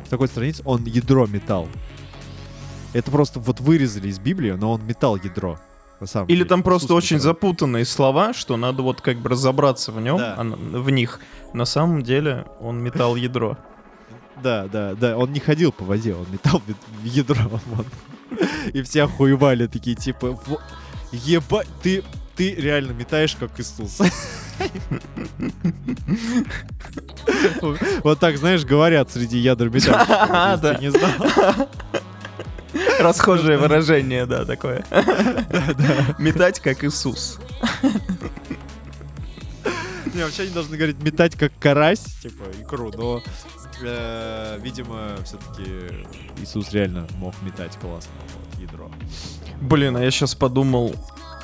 в 0.05 0.09
такой 0.09 0.27
странице, 0.27 0.61
он 0.65 0.83
ядро 0.83 1.25
метал. 1.25 1.69
Это 2.91 3.09
просто 3.11 3.39
вот 3.39 3.61
вырезали 3.61 4.09
из 4.09 4.19
Библии, 4.19 4.51
но 4.51 4.73
он 4.73 4.85
метал 4.85 5.15
ядро. 5.15 5.57
На 6.01 6.07
самом 6.07 6.27
Или 6.27 6.37
деле. 6.37 6.49
там 6.49 6.63
просто 6.63 6.87
Иисус 6.87 6.97
очень 6.97 7.19
запутанные 7.19 7.85
слова, 7.85 8.33
что 8.33 8.57
надо 8.57 8.81
вот 8.81 9.01
как 9.01 9.17
бы 9.17 9.29
разобраться 9.29 9.91
в 9.91 10.01
нем, 10.01 10.17
Да. 10.17 10.33
а 10.35 10.43
в 10.43 10.89
них. 10.89 11.19
На 11.53 11.63
самом 11.65 12.01
деле 12.01 12.45
он 12.59 12.79
метал 12.81 13.15
ядро. 13.15 13.55
Да, 14.41 14.65
да, 14.67 14.95
да, 14.95 15.15
он 15.15 15.31
не 15.31 15.39
ходил 15.39 15.71
по 15.71 15.85
воде, 15.85 16.15
он 16.15 16.25
метал 16.31 16.59
ядро. 17.03 17.37
вот. 17.67 17.85
И 18.73 18.81
все 18.81 19.03
охуевали 19.03 19.67
такие, 19.67 19.95
типа, 19.95 20.39
«Во- 20.47 20.59
ебать, 21.11 21.67
ты, 21.83 22.03
ты 22.35 22.55
реально 22.55 22.93
метаешь, 22.93 23.35
как 23.35 23.59
Иисус. 23.59 23.99
Вот 28.03 28.19
так, 28.19 28.37
знаешь, 28.37 28.63
говорят 28.65 29.11
среди 29.11 29.37
ядер 29.37 29.69
ты 29.69 30.77
не 30.81 30.89
знал. 30.91 31.11
Расхожее 32.99 33.57
выражение, 33.57 34.25
да, 34.25 34.45
такое. 34.45 34.85
Метать 36.17 36.59
как 36.59 36.83
Иисус. 36.83 37.39
Не, 40.13 40.23
вообще 40.23 40.43
они 40.43 40.51
должны 40.51 40.75
говорить 40.75 41.01
метать 41.01 41.35
как 41.35 41.53
карась, 41.59 42.03
типа, 42.21 42.43
икру, 42.61 42.91
но, 42.97 43.21
э, 43.81 44.59
видимо, 44.61 45.15
все-таки 45.23 46.05
Иисус 46.41 46.71
реально 46.73 47.07
мог 47.15 47.33
метать 47.43 47.77
классно 47.79 48.11
вот, 48.35 48.61
ядро. 48.61 48.91
Блин, 49.61 49.95
а 49.95 50.03
я 50.03 50.11
сейчас 50.11 50.35
подумал, 50.35 50.93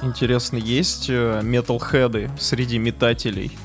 интересно, 0.02 0.58
есть 0.58 1.06
э, 1.10 1.42
металлхеды 1.44 2.30
среди 2.38 2.78
метателей? 2.78 3.58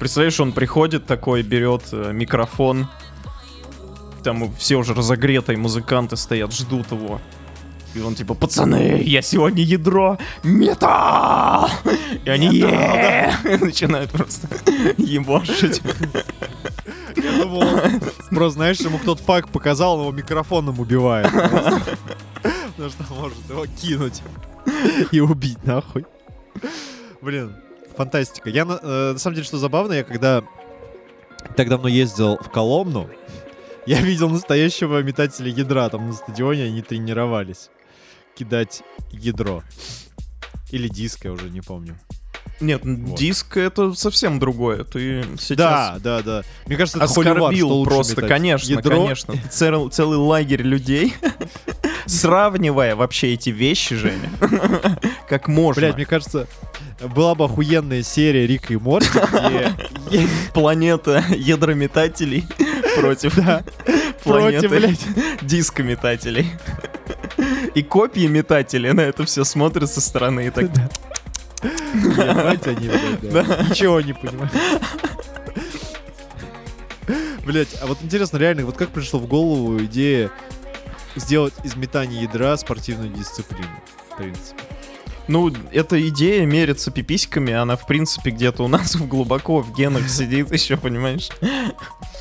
Представляешь, 0.00 0.40
он 0.40 0.52
приходит 0.52 1.06
такой, 1.06 1.42
берет 1.42 1.84
э, 1.92 2.12
микрофон, 2.12 2.88
там 4.22 4.54
все 4.56 4.76
уже 4.76 4.94
разогретые 4.94 5.56
музыканты 5.58 6.16
стоят, 6.16 6.52
ждут 6.52 6.90
его. 6.90 7.20
И 7.94 8.00
он 8.00 8.14
типа, 8.14 8.34
пацаны, 8.34 9.02
я 9.04 9.20
сегодня 9.20 9.62
ядро, 9.62 10.16
металл! 10.42 11.68
И 12.24 12.30
они 12.30 12.48
начинают 13.60 14.10
просто 14.10 14.48
ебошить. 14.96 15.82
Я 17.16 17.42
думал, 17.42 17.64
просто, 18.30 18.50
знаешь, 18.54 18.80
ему 18.80 18.98
кто-то 18.98 19.22
факт 19.22 19.50
показал, 19.50 20.00
его 20.00 20.10
микрофоном 20.10 20.80
убивает. 20.80 21.30
Потому 21.30 22.90
что 22.90 23.14
может 23.14 23.50
его 23.50 23.66
кинуть 23.66 24.22
и 25.10 25.20
убить 25.20 25.62
нахуй. 25.64 26.06
Блин, 27.20 27.54
фантастика. 27.96 28.48
Я, 28.48 28.64
на 28.64 28.78
э, 28.82 29.12
на 29.12 29.18
самом 29.18 29.34
деле, 29.34 29.46
что 29.46 29.58
забавно, 29.58 29.92
я 29.92 30.04
когда 30.04 30.42
так 31.56 31.68
давно 31.68 31.88
ездил 31.88 32.38
в 32.38 32.50
Коломну, 32.50 33.08
я 33.86 34.00
видел 34.00 34.28
настоящего 34.30 35.02
метателя 35.02 35.48
ядра. 35.50 35.88
Там 35.88 36.06
на 36.08 36.12
стадионе 36.12 36.64
они 36.64 36.82
тренировались 36.82 37.70
кидать 38.36 38.82
ядро. 39.12 39.62
Или 40.70 40.88
диск, 40.88 41.24
я 41.24 41.32
уже 41.32 41.50
не 41.50 41.60
помню. 41.60 41.98
Нет, 42.60 42.82
Вот. 42.84 43.18
диск 43.18 43.56
это 43.56 43.92
совсем 43.94 44.38
другое. 44.38 44.84
Ты 44.84 45.24
сейчас 45.38 45.56
Да, 45.56 45.98
да, 46.02 46.22
да. 46.22 46.42
Мне 46.66 46.76
кажется, 46.76 46.98
это 46.98 47.08
что 47.08 47.20
оскорбил 47.20 47.68
лучше 47.70 47.90
просто, 47.90 48.12
метать. 48.16 48.28
конечно, 48.28 48.70
Ядро 48.72 49.02
конечно. 49.04 49.34
Цел- 49.50 49.88
целый 49.90 50.16
лагерь 50.18 50.62
людей, 50.62 51.14
сравнивая 52.06 52.94
вообще 52.96 53.34
эти 53.34 53.50
вещи, 53.50 53.96
Женя, 53.96 54.30
как 55.28 55.48
можно. 55.48 55.80
Блять, 55.80 55.96
мне 55.96 56.06
кажется, 56.06 56.46
была 57.14 57.34
бы 57.34 57.44
охуенная 57.46 58.02
серия 58.02 58.46
Рика 58.46 58.72
и 58.74 58.76
Морти, 58.76 59.08
где... 60.08 60.28
Планета 60.54 61.24
ядрометателей 61.30 62.44
против 62.96 63.34
Да, 63.36 63.62
планеты 64.22 64.68
против, 64.68 64.86
блядь. 64.86 65.42
дискометателей. 65.42 66.50
И 67.74 67.82
копии 67.82 68.26
метателей 68.26 68.92
на 68.92 69.00
это 69.02 69.24
все 69.24 69.44
смотрят 69.44 69.90
со 69.90 70.00
стороны 70.00 70.46
и 70.46 70.50
так... 70.50 70.66
Ебать 71.94 72.66
они, 72.66 72.88
блядь, 72.88 73.32
да. 73.32 73.42
Ничего 73.68 74.00
не 74.00 74.12
понимаю. 74.12 74.50
Блять, 77.44 77.76
а 77.80 77.86
вот 77.86 77.98
интересно, 78.02 78.36
реально, 78.36 78.64
вот 78.64 78.76
как 78.76 78.90
пришло 78.90 79.18
в 79.18 79.26
голову 79.26 79.78
идея 79.84 80.30
сделать 81.16 81.54
из 81.64 81.74
метания 81.76 82.22
ядра 82.22 82.56
спортивную 82.56 83.10
дисциплину, 83.10 83.68
в 84.10 84.16
принципе. 84.16 84.62
Ну, 85.28 85.52
эта 85.70 86.08
идея 86.08 86.44
мериться 86.46 86.90
пиписьками, 86.90 87.52
она, 87.52 87.76
в 87.76 87.86
принципе, 87.86 88.30
где-то 88.30 88.64
у 88.64 88.68
нас 88.68 88.96
глубоко 88.96 89.60
в 89.60 89.74
генах 89.74 90.08
сидит 90.08 90.52
еще, 90.52 90.76
понимаешь? 90.76 91.28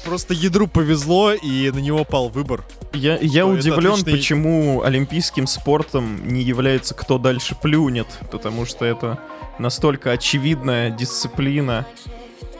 Просто 0.05 0.33
ядру 0.33 0.67
повезло, 0.67 1.33
и 1.33 1.69
на 1.71 1.79
него 1.79 2.03
пал 2.03 2.29
выбор. 2.29 2.63
Я, 2.93 3.17
я 3.21 3.45
удивлен, 3.45 3.93
отличный- 3.93 4.13
почему 4.13 4.81
олимпийским 4.81 5.47
спортом 5.47 6.27
не 6.27 6.41
является 6.41 6.93
кто 6.93 7.17
дальше 7.17 7.55
плюнет, 7.55 8.07
потому 8.31 8.65
что 8.65 8.85
это 8.85 9.19
настолько 9.59 10.11
очевидная 10.11 10.89
дисциплина. 10.89 11.85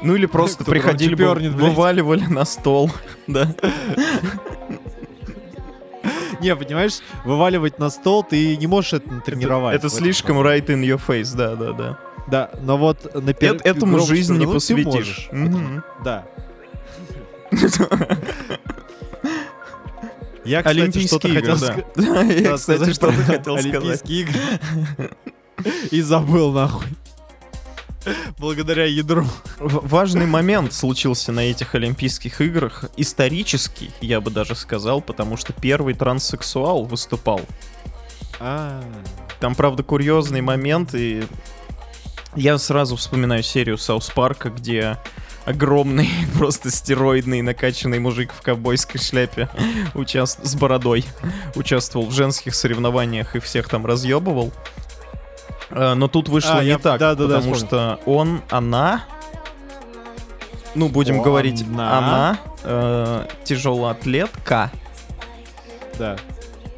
Ну 0.04 0.16
или 0.16 0.26
просто 0.26 0.64
Кто 0.64 0.72
приходили 0.72 1.14
бы, 1.16 1.34
вываливали 1.50 2.26
на 2.26 2.46
стол, 2.46 2.92
да. 3.28 3.54
Не, 6.46 6.56
понимаешь, 6.56 7.00
вываливать 7.26 7.80
на 7.80 7.90
стол 7.90 8.24
ты 8.24 8.58
не 8.58 8.68
можешь 8.68 8.94
это 8.94 9.20
тренировать. 9.22 9.76
Это 9.76 9.90
слишком 9.90 10.40
right 10.42 10.66
in 10.68 10.82
your 10.84 11.00
face, 11.06 11.36
да, 11.36 11.56
да, 11.56 11.74
да. 11.74 11.98
Да, 12.28 12.50
но 12.62 12.78
вот 12.78 13.14
на 13.16 13.32
пер- 13.32 13.58
Эт- 13.58 13.62
этому 13.64 13.94
громче 13.96 14.16
жизнь 14.16 14.38
не 14.38 14.46
посвятишь. 14.46 14.86
можешь. 14.86 15.30
Мгм. 15.32 15.84
Да. 16.04 16.26
Я, 20.44 20.60
кстати, 20.60 20.80
Олимпийские 20.80 21.08
что-то 21.08 21.28
игры, 21.28 21.42
хотел 21.42 21.60
да. 21.60 21.66
сказать. 21.66 21.86
Я, 22.42 22.56
кстати, 22.56 22.94
что-то 22.94 23.14
что 23.14 23.24
хотел 23.24 23.58
сказать. 23.60 23.66
Олимпийские 23.76 24.22
игры. 24.22 24.40
и 25.92 26.02
забыл 26.02 26.52
нахуй. 26.52 26.88
Благодаря 28.38 28.86
ядру. 28.86 29.28
Важный 29.60 30.26
момент 30.26 30.74
случился 30.74 31.32
на 31.32 31.42
этих 31.42 31.76
Олимпийских 31.76 32.42
играх. 32.42 32.86
Исторический, 32.98 33.92
я 34.02 34.22
бы 34.22 34.32
даже 34.32 34.56
сказал, 34.56 35.02
потому 35.02 35.38
что 35.38 35.54
первый 35.54 35.94
транссексуал 35.94 36.86
выступал. 36.86 37.42
А, 38.40 38.84
Там, 39.40 39.54
правда, 39.56 39.84
курьезный 39.84 40.42
момент, 40.42 40.96
и 40.96 41.24
я 42.36 42.58
сразу 42.58 42.96
вспоминаю 42.96 43.44
серию 43.44 43.78
Саус 43.78 44.10
Парка, 44.10 44.50
где 44.50 44.98
огромный, 45.46 46.10
просто 46.38 46.72
стероидный, 46.72 47.42
накачанный 47.42 48.00
мужик 48.00 48.32
в 48.34 48.42
ковбойской 48.42 49.00
шляпе 49.00 49.50
участ... 49.94 50.44
с 50.44 50.56
бородой 50.56 51.06
участвовал 51.56 52.08
в 52.08 52.14
женских 52.14 52.56
соревнованиях 52.56 53.36
и 53.36 53.40
всех 53.40 53.70
там 53.70 53.86
разъебывал. 53.86 54.52
Э, 55.72 55.94
Но 55.94 56.08
тут 56.08 56.30
вышло 56.30 56.56
А, 56.58 56.62
не 56.64 56.70
я- 56.70 56.78
так, 56.80 57.00
да-да-да, 57.00 57.36
потому 57.38 57.54
вспомнил. 57.56 57.68
что 57.68 58.00
он, 58.06 58.42
она, 58.50 59.04
ну, 60.76 60.90
будем 60.90 61.18
Он, 61.18 61.24
говорить, 61.24 61.64
она. 61.68 61.98
она, 61.98 62.38
э, 62.64 63.26
тяжелоатлетка, 63.44 64.72
Да. 65.98 66.18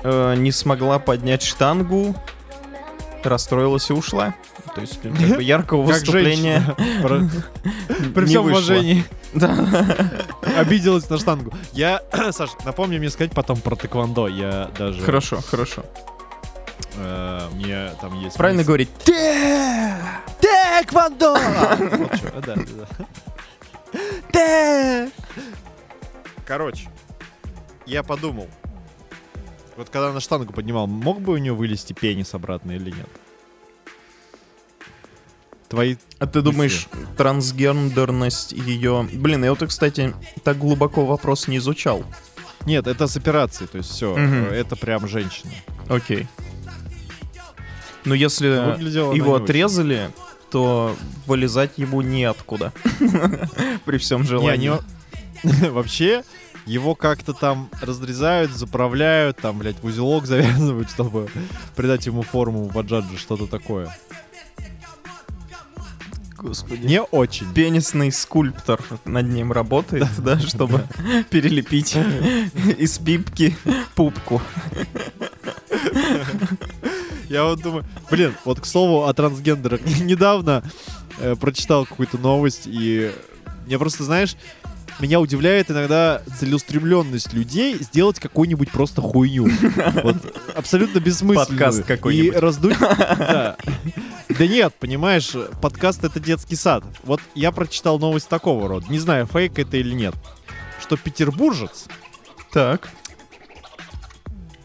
э, 0.03 0.35
не 0.37 0.51
смогла 0.51 0.99
поднять 0.99 1.43
штангу, 1.43 2.15
расстроилась 3.23 3.89
и 3.89 3.93
ушла. 3.93 4.33
То 4.75 4.81
есть, 4.81 4.99
ну, 5.03 5.15
как 5.15 5.35
бы 5.37 5.43
яркого 5.43 5.85
Как 5.85 5.93
выступления 5.95 6.63
При 8.15 8.25
всем 8.25 8.45
уважении. 8.45 9.05
Да. 9.33 9.55
Обиделась 10.57 11.09
на 11.09 11.17
штангу. 11.17 11.53
Я, 11.73 12.01
Саш, 12.31 12.49
напомни 12.65 12.97
мне 12.97 13.09
сказать 13.09 13.31
потом 13.33 13.57
про 13.57 13.75
тэквондо. 13.75 14.27
Я 14.27 14.69
даже... 14.77 15.01
Хорошо, 15.01 15.39
хорошо. 15.49 15.83
Э, 16.95 17.49
Мне 17.53 17.91
там 18.01 18.19
есть... 18.19 18.35
Правильно 18.37 18.59
мысль. 18.61 18.67
говорить. 18.67 18.89
Тэквондо! 20.41 21.35
Чё, 22.17 22.41
да! 24.31 25.07
Короче, 26.45 26.89
я 27.85 28.03
подумал. 28.03 28.47
Вот 29.77 29.89
когда 29.89 30.11
на 30.11 30.19
штангу 30.19 30.53
поднимал, 30.53 30.87
мог 30.87 31.19
бы 31.21 31.33
у 31.33 31.37
нее 31.37 31.53
вылезти 31.53 31.93
пенис 31.93 32.33
обратно 32.33 32.71
или 32.73 32.91
нет? 32.91 33.07
Твои... 35.69 35.95
А 36.19 36.27
ты 36.27 36.41
думаешь, 36.41 36.87
трансгендерность 37.17 38.51
ее... 38.51 39.07
Блин, 39.11 39.43
я 39.43 39.49
вот, 39.51 39.67
кстати, 39.67 40.13
так 40.43 40.59
глубоко 40.59 41.05
вопрос 41.05 41.47
не 41.47 41.57
изучал. 41.57 42.03
Нет, 42.67 42.85
это 42.87 43.07
с 43.07 43.17
операцией, 43.17 43.67
то 43.67 43.77
есть 43.79 43.89
все, 43.89 44.15
Мгм. 44.15 44.45
это 44.45 44.75
прям 44.75 45.07
женщина. 45.07 45.51
Окей. 45.89 46.27
Но 48.05 48.13
если 48.13 48.47
она 48.47 48.75
его 48.75 49.13
не 49.13 49.21
очень. 49.21 49.43
отрезали, 49.43 50.11
то 50.51 50.95
вылезать 51.25 51.77
ему 51.77 52.01
неоткуда. 52.01 52.73
При 53.85 53.97
всем 53.97 54.23
желании. 54.23 54.73
Вообще, 55.71 56.23
его 56.65 56.95
как-то 56.95 57.33
там 57.33 57.69
разрезают, 57.81 58.51
заправляют, 58.51 59.37
там, 59.37 59.59
блядь, 59.59 59.81
в 59.81 59.85
узелок 59.85 60.25
завязывают, 60.27 60.89
чтобы 60.89 61.29
придать 61.75 62.05
ему 62.05 62.21
форму 62.21 62.69
баджаджи, 62.73 63.17
что-то 63.17 63.47
такое. 63.47 63.95
Господи. 66.37 66.85
Не 66.85 67.01
очень. 67.01 67.53
Пенисный 67.53 68.11
скульптор 68.11 68.81
над 69.05 69.27
ним 69.27 69.53
работает, 69.53 70.09
да, 70.17 70.37
чтобы 70.39 70.83
перелепить 71.29 71.97
из 72.77 72.97
пипки 72.97 73.55
пупку. 73.95 74.41
Я 77.33 77.45
вот 77.45 77.61
думаю, 77.61 77.83
блин, 78.11 78.35
вот 78.45 78.59
к 78.59 78.65
слову 78.65 79.07
о 79.07 79.13
трансгендерах. 79.13 79.81
Недавно 80.01 80.63
э, 81.17 81.35
прочитал 81.35 81.87
какую-то 81.87 82.19
новость, 82.19 82.67
и 82.67 83.11
мне 83.65 83.79
просто, 83.79 84.03
знаешь, 84.03 84.35
меня 84.99 85.19
удивляет 85.19 85.71
иногда 85.71 86.21
целеустремленность 86.39 87.33
людей 87.33 87.75
сделать 87.81 88.19
какую-нибудь 88.19 88.69
просто 88.69 89.01
хуйню. 89.01 89.49
Вот 90.03 90.17
абсолютно 90.55 90.99
бессмысленную. 90.99 91.47
Подкаст 91.47 91.83
какой-нибудь. 91.85 92.35
И 92.35 92.39
раздуть... 92.39 92.77
Да. 92.79 93.57
Да 94.29 94.47
нет, 94.47 94.75
понимаешь, 94.79 95.31
подкаст 95.59 96.03
это 96.03 96.19
детский 96.19 96.55
сад. 96.55 96.83
Вот 97.03 97.19
я 97.33 97.51
прочитал 97.51 97.97
новость 97.97 98.29
такого 98.29 98.67
рода. 98.67 98.85
Не 98.89 98.99
знаю, 98.99 99.25
фейк 99.25 99.57
это 99.57 99.77
или 99.77 99.95
нет. 99.95 100.13
Что 100.79 100.97
петербуржец, 100.97 101.85
Так. 102.51 102.89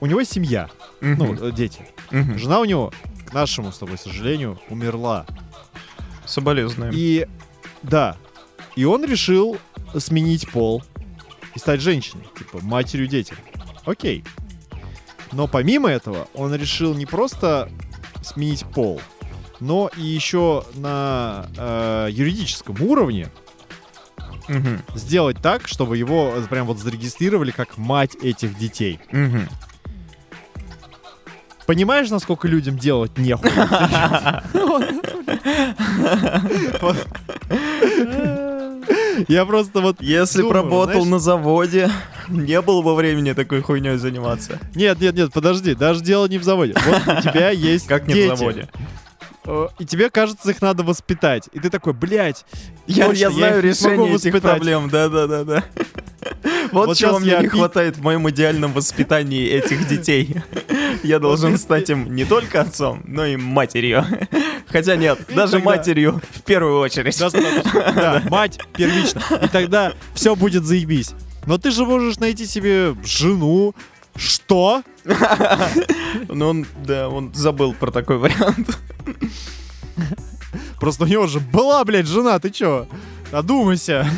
у 0.01 0.07
него 0.07 0.23
семья, 0.23 0.69
ну, 1.01 1.35
э, 1.35 1.51
дети. 1.51 1.81
Мгм. 2.11 2.39
Жена 2.39 2.61
у 2.61 2.65
него, 2.65 2.93
к 3.27 3.33
нашему 3.33 3.73
с 3.73 3.79
тобой 3.79 3.99
сожалению, 3.99 4.59
умерла. 4.71 5.27
Соболезнуем. 6.25 6.93
И 6.95 7.27
да, 7.83 8.17
и 8.77 8.85
он 8.85 9.05
решил 9.05 9.59
сменить 9.97 10.51
пол 10.51 10.83
и 11.55 11.59
стать 11.59 11.81
женщиной, 11.81 12.25
типа 12.37 12.59
матерью 12.63 13.07
детям. 13.07 13.37
Окей. 13.85 14.25
Но 15.33 15.47
помимо 15.47 15.89
этого, 15.91 16.29
он 16.35 16.55
решил 16.55 16.95
не 16.95 17.07
просто 17.07 17.71
сменить 18.23 18.65
пол, 18.65 19.01
но 19.61 19.91
и 19.97 20.03
еще 20.03 20.65
на 20.75 21.47
э, 21.57 22.09
юридическом 22.11 22.81
уровне 22.83 23.29
Мгм. 24.49 24.83
сделать 24.95 25.39
так, 25.43 25.69
чтобы 25.69 25.99
его 25.99 26.35
прям 26.49 26.67
вот 26.67 26.79
зарегистрировали 26.79 27.51
как 27.51 27.77
мать 27.77 28.15
этих 28.17 28.57
детей. 28.59 28.99
Мгм. 29.13 29.49
Понимаешь, 31.69 32.09
насколько 32.09 32.49
людям 32.49 32.79
делать 32.79 33.19
нехуй? 33.19 33.51
Я 39.29 39.45
просто 39.45 39.83
вот... 39.83 40.01
Если 40.01 40.41
проработал 40.41 41.03
знаешь- 41.03 41.09
на 41.11 41.19
заводе, 41.19 41.91
не 42.29 42.63
было 42.63 42.81
бы 42.81 42.95
времени 42.95 43.35
такой 43.35 43.61
хуйней 43.61 43.99
заниматься. 43.99 44.59
Нет, 44.75 44.99
нет, 44.99 45.15
нет, 45.15 45.31
подожди, 45.31 45.75
даже 45.75 46.01
дело 46.01 46.25
не 46.27 46.39
в 46.39 46.43
заводе. 46.43 46.75
Вот 46.87 47.19
у 47.19 47.21
тебя 47.21 47.51
есть 47.51 47.87
Как 47.87 48.07
не 48.07 48.15
в 48.15 48.39
заводе. 48.39 48.67
Э, 49.49 49.69
И 49.79 49.87
тебе 49.87 50.11
кажется, 50.11 50.51
их 50.51 50.61
надо 50.61 50.83
воспитать. 50.85 51.49
И 51.53 51.59
ты 51.59 51.71
такой, 51.71 51.95
блядь, 51.95 52.45
Я, 52.87 53.07
Точно, 53.07 53.19
я 53.21 53.29
я 53.29 53.31
знаю 53.31 53.75
смогу 53.75 53.95
решение 54.05 54.15
этих 54.17 54.43
проблем, 54.43 54.91
да-да-да-да. 54.91 55.65
Вот, 56.73 56.89
Вот 56.89 56.97
чего 56.99 57.19
мне 57.19 57.31
я 57.31 57.41
не 57.41 57.49
хватает 57.49 57.97
в 57.97 58.03
моем 58.03 58.29
идеальном 58.29 58.73
воспитании 58.75 59.47
этих 59.49 59.89
детей. 59.89 60.37
Я 61.03 61.19
должен 61.21 61.57
стать 61.57 61.89
им 61.89 62.15
не 62.15 62.25
только 62.27 62.61
отцом, 62.61 63.03
но 63.07 63.25
и 63.25 63.37
матерью. 63.37 64.05
Хотя 64.67 64.97
нет, 64.97 65.19
даже 65.35 65.53
тогда- 65.53 65.65
матерью 65.67 66.21
в 66.35 66.43
первую 66.43 66.81
очередь. 66.81 67.19
Да, 67.19 68.23
мать 68.29 68.59
первично. 68.77 69.23
И 69.43 69.49
тогда 69.49 69.95
все 70.15 70.37
будет 70.37 70.65
заебись. 70.65 71.13
Но 71.47 71.57
ты 71.57 71.71
же 71.71 71.87
можешь 71.87 72.19
найти 72.19 72.45
себе 72.45 72.95
жену. 73.05 73.75
Что? 74.19 74.83
Но 76.29 76.51
он, 76.51 76.67
да, 76.85 77.09
он 77.09 77.33
забыл 77.33 77.73
про 77.73 77.91
такой 77.93 78.19
вариант. 78.19 78.77
Просто 80.81 81.05
у 81.05 81.07
него 81.07 81.27
же 81.27 81.41
была, 81.41 81.85
блядь, 81.85 82.07
жена, 82.07 82.39
ты 82.39 82.51
чё? 82.51 82.89
Одумайся. 83.31 84.09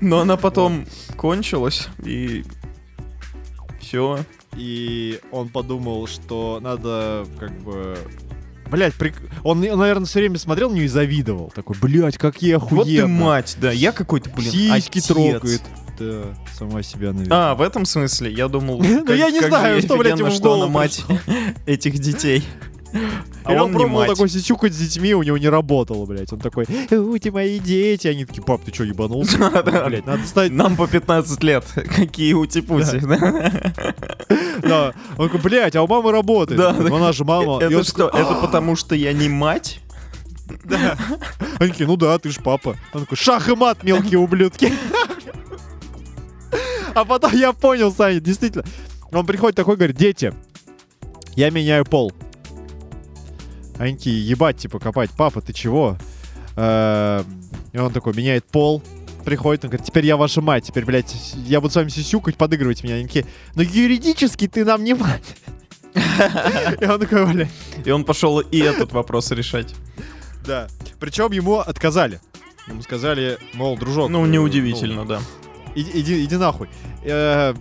Но 0.00 0.20
она 0.20 0.36
потом 0.36 0.86
кончилась, 1.16 1.88
и 2.04 2.44
все. 3.80 4.20
И 4.56 5.20
он 5.30 5.48
подумал, 5.48 6.06
что 6.06 6.60
надо 6.60 7.26
как 7.38 7.52
бы... 7.62 7.98
Блять, 8.70 8.94
прик... 8.94 9.14
он, 9.42 9.60
наверное, 9.60 10.06
все 10.06 10.20
время 10.20 10.38
смотрел 10.38 10.70
на 10.70 10.74
нее 10.74 10.84
и 10.86 10.88
завидовал. 10.88 11.52
Такой, 11.54 11.76
блять, 11.80 12.16
как 12.16 12.40
я 12.42 12.56
охуенно. 12.56 12.76
Вот 12.76 12.86
ты 12.86 13.06
мать, 13.06 13.56
да. 13.60 13.70
Я 13.72 13.92
какой-то, 13.92 14.30
блин, 14.30 14.50
Сиськи 14.50 14.98
отец. 14.98 15.06
трогает. 15.06 15.62
Да, 15.98 16.22
сама 16.56 16.82
себя, 16.82 17.12
наверное. 17.12 17.50
А, 17.50 17.54
в 17.54 17.60
этом 17.62 17.84
смысле? 17.84 18.32
Я 18.32 18.48
думал, 18.48 18.78
Ну, 18.82 19.12
я 19.12 19.30
не 19.30 19.40
знаю, 19.40 19.80
что, 19.82 19.96
блядь, 19.96 20.18
ему 20.18 20.30
что 20.30 20.54
она 20.54 20.66
мать 20.66 21.04
этих 21.66 21.98
детей. 21.98 22.44
А 23.44 23.54
он 23.54 23.72
не 23.72 23.76
пробовал 23.78 24.06
такой 24.06 24.28
сисюкать 24.28 24.72
с 24.72 24.76
детьми, 24.76 25.14
у 25.14 25.22
него 25.24 25.36
не 25.36 25.48
работало, 25.48 26.06
блядь. 26.06 26.32
Он 26.32 26.38
такой, 26.38 26.64
«Э, 26.68 27.12
эти 27.16 27.28
мои 27.30 27.58
дети. 27.58 28.06
Они 28.06 28.24
такие, 28.24 28.44
пап, 28.44 28.62
ты 28.64 28.72
что, 28.72 28.84
ебанулся? 28.84 29.36
Блядь, 29.86 30.06
надо 30.06 30.24
стать... 30.26 30.52
Нам 30.52 30.76
по 30.76 30.86
15 30.86 31.42
лет. 31.42 31.64
Какие 31.74 32.34
ути-пути. 32.34 33.00
да? 34.62 34.92
Он 35.18 35.28
такой, 35.28 35.40
блядь, 35.40 35.74
а 35.74 35.82
у 35.82 35.88
мамы 35.88 36.12
работает. 36.12 36.60
Да, 36.60 36.70
она 36.70 37.12
же 37.12 37.24
мама. 37.24 37.58
Это 37.60 37.82
что, 37.82 38.08
это 38.08 38.34
потому 38.40 38.76
что 38.76 38.94
я 38.94 39.12
не 39.12 39.28
мать? 39.28 39.80
Да. 40.64 40.96
Они 41.58 41.70
такие, 41.70 41.86
ну 41.86 41.96
да, 41.96 42.18
ты 42.18 42.30
ж 42.30 42.36
папа. 42.44 42.76
Он 42.92 43.00
такой, 43.02 43.16
шах 43.16 43.48
и 43.48 43.56
мат, 43.56 43.82
мелкие 43.82 44.18
ублюдки. 44.20 44.72
А 46.94 47.04
потом 47.04 47.32
я 47.34 47.52
понял, 47.52 47.92
Саня, 47.92 48.20
действительно. 48.20 48.64
Он 49.12 49.26
приходит 49.26 49.56
такой, 49.56 49.76
говорит, 49.76 49.96
дети, 49.96 50.32
я 51.36 51.50
меняю 51.50 51.84
пол. 51.84 52.12
Они 53.78 53.96
такие, 53.96 54.26
ебать, 54.26 54.58
типа, 54.58 54.78
копать. 54.78 55.10
Папа, 55.16 55.40
ты 55.40 55.52
чего? 55.52 55.96
Э, 56.56 57.24
И 57.72 57.78
он 57.78 57.92
такой, 57.92 58.14
меняет 58.14 58.44
пол. 58.44 58.82
Приходит, 59.24 59.64
он 59.64 59.70
говорит, 59.70 59.86
теперь 59.86 60.04
я 60.06 60.16
ваша 60.16 60.40
мать. 60.40 60.64
Теперь, 60.64 60.84
блядь, 60.84 61.14
я 61.46 61.60
буду 61.60 61.72
с 61.72 61.76
вами 61.76 61.88
сисюкать, 61.88 62.36
подыгрывать 62.36 62.82
меня. 62.84 62.96
Они 62.96 63.06
такие, 63.06 63.26
ну 63.54 63.62
юридически 63.62 64.48
ты 64.48 64.64
нам 64.64 64.82
не 64.84 64.94
мать. 64.94 65.36
И 65.94 66.84
он 66.84 67.00
такой, 67.00 67.26
блядь, 67.32 67.48
И 67.84 67.90
он 67.90 68.04
пошел 68.04 68.40
и 68.40 68.58
этот 68.58 68.92
вопрос 68.92 69.30
решать. 69.30 69.74
да. 70.46 70.68
Причем 70.98 71.32
ему 71.32 71.58
отказали. 71.58 72.20
Ему 72.68 72.82
сказали, 72.82 73.38
мол, 73.54 73.76
дружок. 73.76 74.08
Ну, 74.10 74.24
э, 74.24 74.28
неудивительно, 74.28 75.04
да. 75.04 75.20
Иди, 75.74 75.90
иди, 75.94 76.24
иди 76.24 76.36
нахуй. 76.36 76.68
Э, 77.04 77.54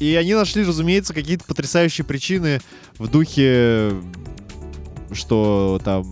И 0.00 0.14
они 0.16 0.34
нашли, 0.34 0.64
разумеется, 0.64 1.14
какие-то 1.14 1.44
потрясающие 1.44 2.04
причины 2.04 2.60
в 2.98 3.08
духе, 3.08 3.92
что 5.12 5.80
там 5.84 6.02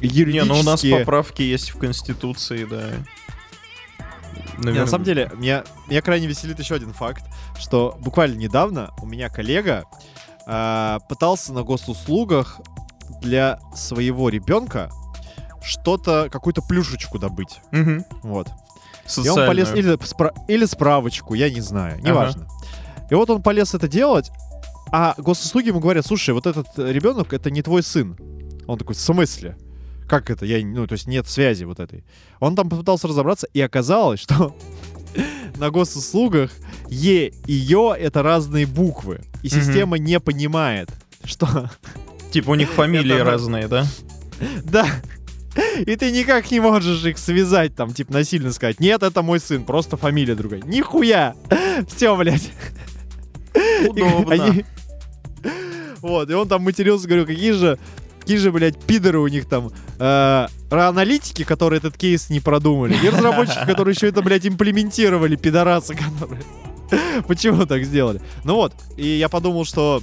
Не, 0.00 0.08
юридические... 0.08 0.44
ну 0.44 0.60
у 0.60 0.62
нас 0.62 0.82
поправки 0.82 1.42
есть 1.42 1.70
в 1.70 1.78
Конституции, 1.78 2.64
да. 2.64 2.90
Не, 4.58 4.64
Наверно- 4.64 4.80
на 4.80 4.86
самом 4.86 5.04
деле, 5.04 5.30
меня, 5.36 5.64
меня 5.88 6.02
крайне 6.02 6.26
веселит 6.26 6.58
еще 6.58 6.74
один 6.74 6.92
факт, 6.92 7.22
что 7.60 7.96
буквально 8.00 8.36
недавно 8.36 8.90
у 9.00 9.06
меня 9.06 9.28
коллега 9.28 9.84
а, 10.46 10.98
пытался 11.08 11.52
на 11.52 11.62
госуслугах 11.62 12.60
для 13.20 13.60
своего 13.76 14.28
ребенка 14.30 14.90
что-то, 15.62 16.28
какую-то 16.30 16.62
плюшечку 16.62 17.18
добыть. 17.18 17.60
Мгм. 17.70 18.04
Вот. 18.22 18.48
И 19.16 19.28
он 19.28 19.36
полез 19.46 19.68
Социальную. 19.68 19.94
или, 19.94 20.04
спра- 20.04 20.34
или 20.48 20.64
справочку, 20.64 21.34
я 21.34 21.50
не 21.50 21.60
знаю, 21.60 22.00
неважно. 22.02 22.46
И 23.10 23.14
вот 23.14 23.30
он 23.30 23.42
полез 23.42 23.74
это 23.74 23.88
делать, 23.88 24.30
а 24.92 25.14
госуслуги 25.18 25.68
ему 25.68 25.80
говорят, 25.80 26.06
слушай, 26.06 26.30
вот 26.34 26.46
этот 26.46 26.66
э, 26.76 26.92
ребенок, 26.92 27.32
это 27.32 27.50
не 27.50 27.62
твой 27.62 27.82
сын. 27.82 28.16
Он 28.66 28.78
такой, 28.78 28.94
в 28.94 29.00
смысле? 29.00 29.56
Как 30.06 30.30
это? 30.30 30.46
Я, 30.46 30.64
ну, 30.64 30.86
то 30.86 30.92
есть 30.94 31.06
нет 31.06 31.26
связи 31.28 31.64
вот 31.64 31.80
этой. 31.80 32.04
Он 32.40 32.56
там 32.56 32.68
попытался 32.70 33.08
разобраться, 33.08 33.46
и 33.52 33.60
оказалось, 33.60 34.20
что 34.22 34.54
на 35.56 35.70
госуслугах 35.70 36.50
Е 36.88 37.32
и 37.46 37.52
Ё— 37.52 37.94
это 37.98 38.22
разные 38.22 38.66
буквы. 38.66 39.20
И 39.42 39.48
система 39.48 39.98
не 39.98 40.20
понимает, 40.20 40.90
что... 41.24 41.70
Типа 42.30 42.50
у 42.50 42.54
них 42.54 42.70
фамилии 42.74 43.18
разные, 43.18 43.68
да? 43.68 43.86
Да. 44.64 44.86
И 45.86 45.96
ты 45.96 46.10
никак 46.12 46.50
не 46.50 46.60
можешь 46.60 47.04
их 47.04 47.18
связать, 47.18 47.74
там, 47.74 47.92
типа, 47.92 48.12
насильно 48.12 48.52
сказать, 48.52 48.80
нет, 48.80 49.02
это 49.02 49.22
мой 49.22 49.40
сын, 49.40 49.64
просто 49.64 49.96
фамилия 49.96 50.34
другая. 50.34 50.62
Нихуя! 50.62 51.34
Все, 51.88 52.16
блядь. 52.16 52.50
И 53.54 53.88
Удобно. 53.88 54.34
они- 54.34 54.64
Вот, 56.00 56.30
и 56.30 56.34
он 56.34 56.48
там 56.48 56.62
матерился, 56.62 57.08
говорю, 57.08 57.26
какие 57.26 57.52
же, 57.52 57.78
какие 58.20 58.36
же, 58.36 58.52
блядь, 58.52 58.78
пидоры 58.80 59.18
у 59.18 59.26
них 59.26 59.46
там, 59.48 59.72
э, 59.98 60.46
аналитики, 60.70 61.44
которые 61.44 61.78
этот 61.78 61.96
кейс 61.96 62.30
не 62.30 62.40
продумали, 62.40 62.94
и 63.02 63.08
разработчики, 63.08 63.64
которые 63.66 63.94
еще 63.94 64.08
это, 64.08 64.22
блядь, 64.22 64.46
имплементировали, 64.46 65.34
пидорасы, 65.36 65.94
которые... 65.94 66.42
Почему 67.26 67.66
так 67.66 67.84
сделали? 67.84 68.20
Ну 68.44 68.54
вот, 68.54 68.72
и 68.96 69.06
я 69.06 69.28
подумал, 69.28 69.64
что 69.64 70.00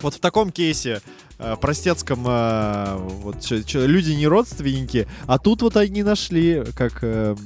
вот 0.00 0.14
в 0.14 0.18
таком 0.20 0.50
кейсе 0.50 1.00
э, 1.38 1.56
простецком 1.60 2.24
э, 2.26 2.96
вот 2.98 3.40
чё- 3.40 3.62
чё, 3.62 3.86
люди 3.86 4.12
не 4.12 4.26
родственники, 4.26 5.06
а 5.26 5.38
тут 5.38 5.62
вот 5.62 5.76
они 5.76 6.02
нашли, 6.02 6.64
как 6.76 6.98
э, 7.02 7.36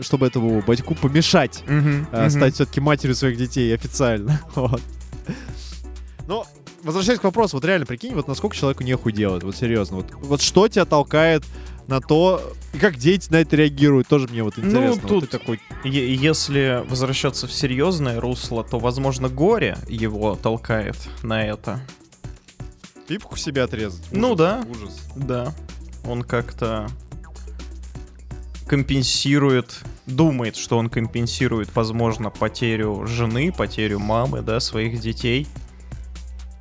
чтобы 0.00 0.26
этому 0.26 0.62
батьку 0.62 0.94
помешать 0.94 1.62
э, 1.66 1.72
мгм. 1.72 2.30
стать 2.30 2.54
все-таки 2.54 2.80
матерью 2.80 3.14
своих 3.14 3.36
детей 3.36 3.74
официально. 3.74 4.40
Вот. 4.54 4.80
Но, 6.26 6.46
возвращаясь 6.82 7.18
к 7.20 7.24
вопросу, 7.24 7.56
вот 7.56 7.64
реально 7.64 7.86
прикинь, 7.86 8.14
вот 8.14 8.28
насколько 8.28 8.56
человеку 8.56 8.82
нехуй 8.84 9.12
делать, 9.12 9.42
вот 9.42 9.56
серьезно. 9.56 9.96
Вот, 9.96 10.06
вот 10.14 10.40
что 10.42 10.68
тебя 10.68 10.84
толкает 10.84 11.44
на 11.88 12.00
то, 12.00 12.52
и 12.72 12.78
как 12.78 12.96
дети 12.96 13.28
на 13.30 13.36
это 13.36 13.56
реагируют, 13.56 14.06
тоже 14.08 14.28
мне 14.28 14.42
вот 14.44 14.56
интересно. 14.58 15.00
Вот 15.02 15.08
тут- 15.08 15.30
ты 15.30 15.38
такой, 15.38 15.60
Если 15.84 16.82
возвращаться 16.88 17.46
в 17.48 17.52
серьезное 17.52 18.20
русло, 18.20 18.62
то, 18.64 18.78
возможно, 18.78 19.28
горе 19.28 19.76
его 19.88 20.36
толкает 20.36 20.96
на 21.22 21.44
это. 21.44 21.80
Пипку 23.12 23.36
себе 23.36 23.62
отрезать. 23.62 24.02
Ну 24.10 24.28
Ужас, 24.32 24.38
да. 24.38 24.64
Ужас. 24.70 25.00
Да. 25.16 25.52
Он 26.06 26.22
как-то 26.22 26.88
компенсирует, 28.66 29.80
думает, 30.06 30.56
что 30.56 30.78
он 30.78 30.88
компенсирует, 30.88 31.68
возможно, 31.74 32.30
потерю 32.30 33.06
жены, 33.06 33.52
потерю 33.52 33.98
мамы, 33.98 34.40
да, 34.40 34.60
своих 34.60 34.98
детей. 35.00 35.46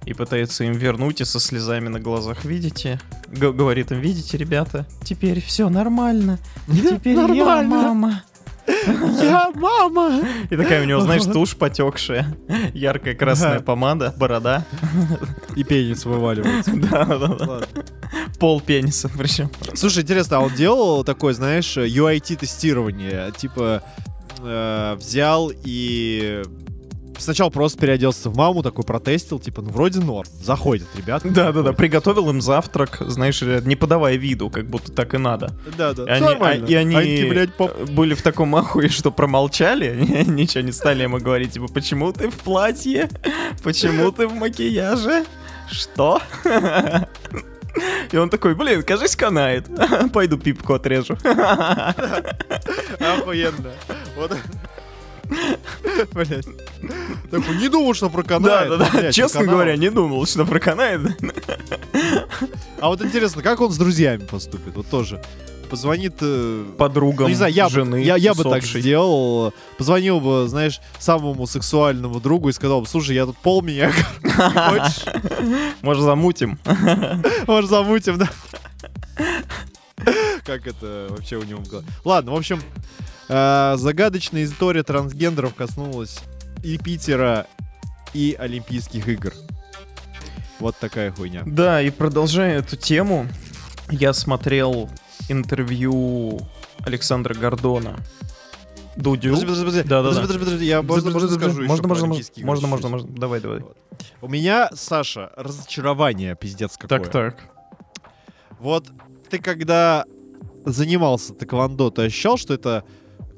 И 0.05 0.13
пытается 0.13 0.63
им 0.65 0.73
вернуть, 0.73 1.21
и 1.21 1.25
со 1.25 1.39
слезами 1.39 1.87
на 1.87 1.99
глазах, 2.01 2.43
видите? 2.43 2.99
Г- 3.27 3.53
говорит 3.53 3.91
им, 3.91 4.01
видите, 4.01 4.35
ребята, 4.35 4.85
теперь 5.05 5.39
все 5.41 5.69
нормально. 5.69 6.37
Теперь 6.67 7.15
я 7.15 7.27
Нормально. 7.27 7.69
мама. 7.69 8.23
Я 9.21 9.51
мама! 9.55 10.21
И 10.49 10.55
такая 10.55 10.81
у 10.81 10.85
него, 10.85 10.99
знаешь, 11.01 11.23
тушь 11.23 11.55
потекшая, 11.55 12.35
яркая 12.73 13.15
красная 13.15 13.59
помада, 13.59 14.13
борода. 14.17 14.65
И 15.55 15.63
пенис 15.63 16.05
вываливается. 16.05 16.71
Да-да-да. 16.75 17.45
Ладно. 17.45 17.67
Пол 18.39 18.61
пениса 18.61 19.09
причем. 19.09 19.49
Слушай, 19.73 20.03
интересно, 20.03 20.37
а 20.37 20.39
он 20.41 20.53
делал 20.53 21.03
такое, 21.03 21.33
знаешь, 21.33 21.77
UIT-тестирование? 21.77 23.31
Типа 23.37 23.83
э, 24.39 24.95
взял 24.97 25.51
и 25.63 26.43
сначала 27.21 27.49
просто 27.49 27.79
переоделся 27.79 28.29
в 28.29 28.35
маму, 28.35 28.63
такой 28.63 28.83
протестил, 28.83 29.39
типа, 29.39 29.61
ну 29.61 29.69
вроде 29.69 29.99
норм, 29.99 30.27
заходят 30.43 30.87
ребята. 30.95 31.29
Да-да-да, 31.29 31.73
приготовил 31.73 32.29
им 32.29 32.41
завтрак, 32.41 32.97
знаешь, 33.01 33.41
э, 33.41 33.61
не 33.63 33.75
подавая 33.75 34.15
виду, 34.15 34.49
как 34.49 34.65
будто 34.67 34.91
так 34.91 35.13
и 35.13 35.17
надо. 35.17 35.51
Да, 35.77 35.93
да. 35.93 36.03
И 36.05 36.09
они, 36.09 36.25
нормально. 36.25 36.65
а- 36.67 36.71
и 36.71 36.75
они 36.75 36.95
такие, 36.95 37.29
блядь, 37.29 37.53
поп- 37.55 37.89
были 37.89 38.13
в 38.13 38.21
таком 38.21 38.55
ахуе, 38.55 38.89
что 38.89 39.11
промолчали, 39.11 39.95
ничего 40.27 40.63
не 40.63 40.71
стали 40.71 41.03
ему 41.03 41.17
говорить, 41.19 41.53
типа, 41.53 41.67
почему 41.67 42.11
ты 42.11 42.29
в 42.29 42.35
платье? 42.35 43.09
Почему 43.63 44.11
ты 44.11 44.27
в 44.27 44.33
макияже? 44.33 45.25
Что? 45.69 46.21
И 48.11 48.17
он 48.17 48.29
такой, 48.29 48.53
блин, 48.55 48.83
кажись, 48.83 49.15
канает. 49.15 49.67
Пойду 50.11 50.37
пипку 50.37 50.73
отрежу. 50.73 51.15
Охуенно. 52.99 53.71
Вот. 54.17 54.35
Блять. 56.13 56.45
Такой, 57.29 57.55
не 57.57 57.69
думал, 57.69 57.93
что 57.93 58.09
проканает. 58.09 58.69
Да, 58.69 58.77
да, 58.77 58.89
да. 58.93 59.11
Честно 59.11 59.43
говоря, 59.45 59.75
не 59.77 59.89
думал, 59.89 60.25
что 60.25 60.45
проканает. 60.45 61.01
А 62.79 62.87
вот 62.87 63.01
интересно, 63.01 63.41
как 63.41 63.61
он 63.61 63.71
с 63.71 63.77
друзьями 63.77 64.25
поступит? 64.25 64.75
Вот 64.75 64.87
тоже. 64.87 65.21
Позвонит... 65.69 66.15
э, 66.19 66.65
Подругам 66.77 67.23
Ну, 67.23 67.29
не 67.29 67.35
знаю, 67.35 67.53
я, 67.53 67.65
бы- 67.69 67.71
жены. 67.71 68.03
я, 68.03 68.17
я 68.17 68.33
бы 68.33 68.43
так 68.43 68.61
сделал. 68.63 69.53
Позвонил 69.77 70.19
бы, 70.19 70.45
знаешь, 70.49 70.81
самому 70.99 71.47
сексуальному 71.47 72.19
другу 72.19 72.49
и 72.49 72.51
сказал 72.51 72.81
бы, 72.81 72.87
слушай, 72.87 73.15
я 73.15 73.25
тут 73.25 73.37
пол 73.37 73.61
меня 73.61 73.89
хочешь? 74.21 75.05
Может, 75.81 76.03
замутим? 76.03 76.59
Может, 77.47 77.69
замутим, 77.69 78.17
да? 78.17 78.29
Как 80.45 80.67
это 80.67 81.07
вообще 81.09 81.37
у 81.37 81.43
него 81.43 81.61
голове? 81.69 81.87
Ладно, 82.03 82.31
в 82.31 82.35
общем, 82.35 82.61
э, 83.31 83.77
загадочная 83.77 84.43
история 84.43 84.83
трансгендеров 84.83 85.55
коснулась 85.55 86.19
и 86.63 86.77
Питера, 86.77 87.47
и 88.13 88.35
Олимпийских 88.37 89.07
игр. 89.07 89.33
Вот 90.59 90.75
такая 90.77 91.11
хуйня. 91.11 91.43
Да, 91.45 91.81
и 91.81 91.89
продолжая 91.89 92.59
эту 92.59 92.75
тему, 92.75 93.27
я 93.89 94.13
смотрел 94.13 94.89
интервью 95.29 96.39
Александра 96.85 97.33
Гордона. 97.33 97.97
Дудю. 98.97 99.29
Подожди, 99.29 99.45
подожди, 99.45 99.65
подожди. 99.65 99.89
Да-да-да. 99.89 100.21
Подожди, 100.21 100.33
подожди, 100.33 100.45
подожди, 100.45 100.65
я 100.65 100.81
можно, 100.81 101.11
можно 101.11 101.25
еще 101.27 101.39
можно, 101.39 101.55
про 101.55 101.67
можно, 101.67 101.87
игры 101.87 102.07
можно, 102.07 102.15
чуть-чуть? 102.17 102.43
можно, 102.43 102.89
можно. 102.89 103.09
Давай, 103.17 103.39
давай. 103.39 103.61
У 104.21 104.27
меня, 104.27 104.69
Саша, 104.73 105.31
разочарование 105.37 106.35
пиздец 106.35 106.77
какое. 106.77 106.99
Так, 106.99 107.09
так. 107.09 107.37
Вот 108.59 108.87
ты 109.29 109.39
когда 109.39 110.05
занимался 110.65 111.33
тэквондо, 111.33 111.89
ты 111.89 112.03
ощущал, 112.03 112.37
что 112.37 112.53
это 112.53 112.83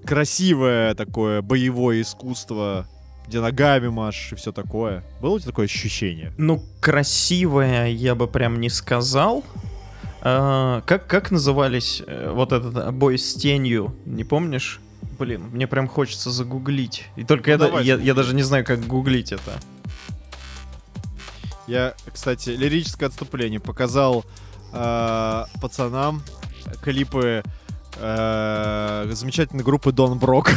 красивое 0.05 0.93
такое 0.95 1.41
боевое 1.41 2.01
искусство, 2.01 2.87
где 3.27 3.39
ногами 3.39 3.87
машешь 3.87 4.33
и 4.33 4.35
все 4.35 4.51
такое? 4.51 5.03
Было 5.21 5.35
у 5.35 5.39
тебя 5.39 5.51
такое 5.51 5.65
ощущение? 5.65 6.33
Ну, 6.37 6.63
красивая 6.81 7.87
я 7.89 8.15
бы 8.15 8.27
прям 8.27 8.59
не 8.59 8.69
сказал. 8.69 9.43
А, 10.21 10.81
как, 10.85 11.07
как 11.07 11.31
назывались 11.31 12.01
э, 12.05 12.31
вот 12.33 12.51
этот 12.53 12.75
э, 12.77 12.91
бой 12.91 13.17
с 13.17 13.33
тенью, 13.33 13.95
не 14.05 14.23
помнишь? 14.23 14.79
Блин, 15.19 15.49
мне 15.51 15.67
прям 15.67 15.87
хочется 15.87 16.31
загуглить. 16.31 17.05
И 17.15 17.23
только 17.23 17.57
Ну, 17.57 17.79
я, 17.79 17.95
я, 17.95 18.01
я 18.01 18.13
даже 18.13 18.33
не 18.33 18.41
знаю, 18.41 18.65
как 18.65 18.85
гуглить 18.85 19.31
это. 19.31 19.59
Я, 21.67 21.93
кстати, 22.11 22.49
лирическое 22.49 23.09
отступление 23.09 23.59
показал 23.59 24.25
э, 24.73 25.45
пацанам 25.61 26.23
клипы 26.81 27.43
замечательной 27.95 29.63
группы 29.63 29.91
Дон 29.91 30.19
Брок. 30.19 30.51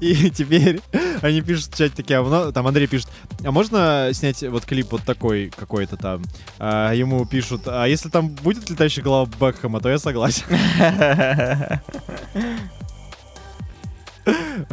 И 0.00 0.30
теперь 0.30 0.80
они 1.22 1.40
пишут 1.40 1.74
в 1.74 1.76
чате 1.76 1.94
такие, 1.96 2.20
а 2.20 2.52
там 2.52 2.66
Андрей 2.66 2.86
пишет, 2.86 3.08
а 3.42 3.50
можно 3.50 4.10
снять 4.12 4.42
вот 4.42 4.64
клип 4.64 4.92
вот 4.92 5.02
такой 5.02 5.50
какой-то 5.56 5.96
там? 5.96 6.22
А 6.58 6.92
ему 6.92 7.24
пишут, 7.26 7.62
а 7.66 7.86
если 7.86 8.08
там 8.10 8.28
будет 8.28 8.68
летающая 8.68 9.02
голова 9.02 9.30
Бекхэма, 9.40 9.80
то 9.80 9.88
я 9.88 9.98
согласен. 9.98 10.44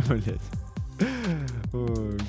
Блять. 0.08 0.42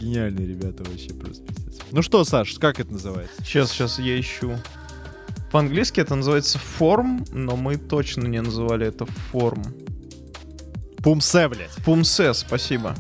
Гениальные 0.01 0.47
ребята 0.47 0.85
вообще 0.85 1.13
просто. 1.15 1.45
Ну 1.93 2.03
что, 2.03 2.25
Саш, 2.25 2.55
как 2.55 2.81
это 2.81 2.93
называется? 2.93 3.43
Сейчас, 3.45 3.71
сейчас 3.71 3.99
я 3.99 4.19
ищу. 4.19 4.59
По-английски 5.57 6.01
это 6.01 6.15
называется 6.15 6.59
форм, 6.59 7.25
но 7.33 7.57
мы 7.57 7.79
точно 7.79 8.27
не 8.27 8.43
называли 8.43 8.89
это 8.89 9.07
форм. 9.07 9.65
Пумсе, 11.03 11.49
блядь. 11.49 11.73
Пумсе, 11.83 12.35
спасибо. 12.35 12.95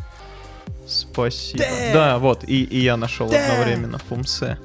Спасибо. 0.86 1.62
Damn. 1.62 1.92
Да, 1.92 2.18
вот, 2.18 2.44
и, 2.48 2.64
и 2.64 2.78
я 2.78 2.96
нашел 2.96 3.28
Damn. 3.28 3.44
одновременно. 3.44 3.98
Пумсе. 4.08 4.58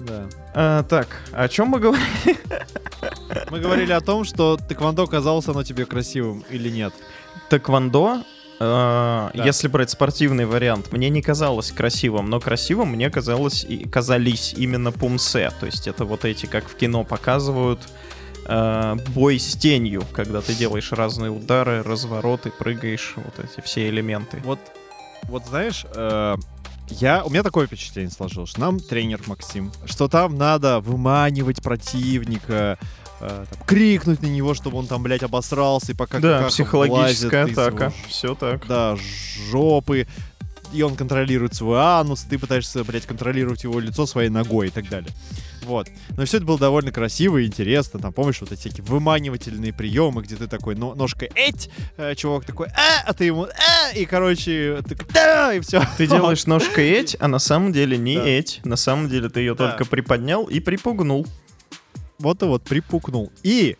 Да. 0.00 0.28
А, 0.52 0.82
так, 0.82 1.06
о 1.30 1.46
чем 1.48 1.68
мы 1.68 1.78
говорим? 1.78 2.04
Мы 3.50 3.60
говорили 3.60 3.92
о 3.92 4.00
том, 4.00 4.24
что 4.24 4.56
тэквондо 4.56 5.06
казалось 5.06 5.46
оно 5.46 5.62
тебе 5.62 5.86
красивым 5.86 6.42
или 6.50 6.70
нет. 6.70 6.92
Тэквондо, 7.50 8.24
Да. 9.34 9.44
если 9.44 9.68
брать 9.68 9.90
спортивный 9.90 10.46
вариант, 10.46 10.92
мне 10.92 11.08
не 11.10 11.22
казалось 11.22 11.72
красивым, 11.72 12.30
но 12.30 12.40
красивым 12.40 12.90
мне 12.90 13.10
казалось 13.10 13.64
и 13.64 13.88
казались 13.88 14.54
именно 14.56 14.92
пумсе. 14.92 15.50
То 15.60 15.66
есть 15.66 15.86
это 15.86 16.04
вот 16.04 16.24
эти, 16.24 16.46
как 16.46 16.68
в 16.68 16.74
кино 16.76 17.04
показывают, 17.04 17.80
э, 18.46 18.96
бой 19.08 19.38
с 19.38 19.54
тенью, 19.56 20.04
когда 20.12 20.40
ты 20.40 20.54
делаешь 20.54 20.92
разные 20.92 21.30
удары, 21.30 21.82
развороты, 21.82 22.50
прыгаешь, 22.50 23.14
вот 23.16 23.38
эти 23.38 23.64
все 23.64 23.88
элементы. 23.88 24.40
Вот, 24.44 24.58
вот 25.24 25.44
знаешь, 25.46 25.86
э, 25.94 26.36
я, 26.88 27.24
у 27.24 27.30
меня 27.30 27.42
такое 27.42 27.66
впечатление 27.66 28.10
сложилось, 28.10 28.50
что 28.50 28.60
нам 28.60 28.78
тренер 28.78 29.22
Максим, 29.26 29.72
что 29.86 30.08
там 30.08 30.36
надо 30.36 30.80
выманивать 30.80 31.62
противника, 31.62 32.78
э, 33.24 33.44
там, 33.50 33.58
крикнуть 33.66 34.22
на 34.22 34.26
него, 34.26 34.54
чтобы 34.54 34.78
он 34.78 34.86
там, 34.86 35.02
блядь, 35.02 35.22
обосрался, 35.22 35.92
и 35.92 35.94
пока 35.94 36.18
да, 36.20 36.46
психологическая 36.48 37.46
его 37.46 37.60
атака. 37.62 37.90
ж- 37.90 38.08
Все 38.08 38.34
так. 38.34 38.66
Да, 38.66 38.96
жопы, 39.50 40.06
и 40.72 40.82
он 40.82 40.96
контролирует 40.96 41.54
свой 41.54 41.78
анус, 41.80 42.22
ты 42.22 42.38
пытаешься, 42.38 42.82
блядь, 42.84 43.06
контролировать 43.06 43.64
его 43.64 43.78
лицо 43.80 44.06
своей 44.06 44.28
ногой 44.28 44.68
и 44.68 44.70
так 44.70 44.88
далее. 44.88 45.10
Вот. 45.64 45.88
Но 46.16 46.26
все 46.26 46.36
это 46.38 46.44
было 46.46 46.58
довольно 46.58 46.92
красиво 46.92 47.38
и 47.38 47.46
интересно. 47.46 47.98
Там, 47.98 48.12
помнишь, 48.12 48.40
вот 48.42 48.52
эти 48.52 48.60
всякие 48.60 48.84
выманивательные 48.84 49.72
приемы, 49.72 50.22
где 50.22 50.36
ты 50.36 50.46
такой 50.46 50.74
но- 50.74 50.94
ножкой 50.94 51.30
эть, 51.34 51.70
э, 51.96 52.14
чувак 52.16 52.44
такой 52.44 52.66
а, 52.68 53.02
а 53.06 53.14
ты 53.14 53.24
ему 53.24 53.44
а, 53.44 53.92
и, 53.96 54.04
короче, 54.04 54.82
ты 54.86 54.94
да, 55.14 55.54
и 55.54 55.60
все. 55.60 55.80
Ты 55.96 56.06
делаешь 56.08 56.44
ножкой 56.46 56.90
эть, 56.90 57.16
а 57.18 57.28
на 57.28 57.38
самом 57.38 57.72
деле 57.72 57.96
не 57.96 58.16
Да. 58.16 58.26
эть. 58.26 58.60
На 58.64 58.76
самом 58.76 59.08
деле 59.08 59.30
ты 59.30 59.40
ее 59.40 59.54
Да. 59.54 59.70
только 59.70 59.86
приподнял 59.88 60.44
и 60.44 60.60
припугнул. 60.60 61.26
Вот 62.24 62.42
и 62.42 62.46
вот 62.46 62.62
припукнул. 62.62 63.30
И 63.42 63.76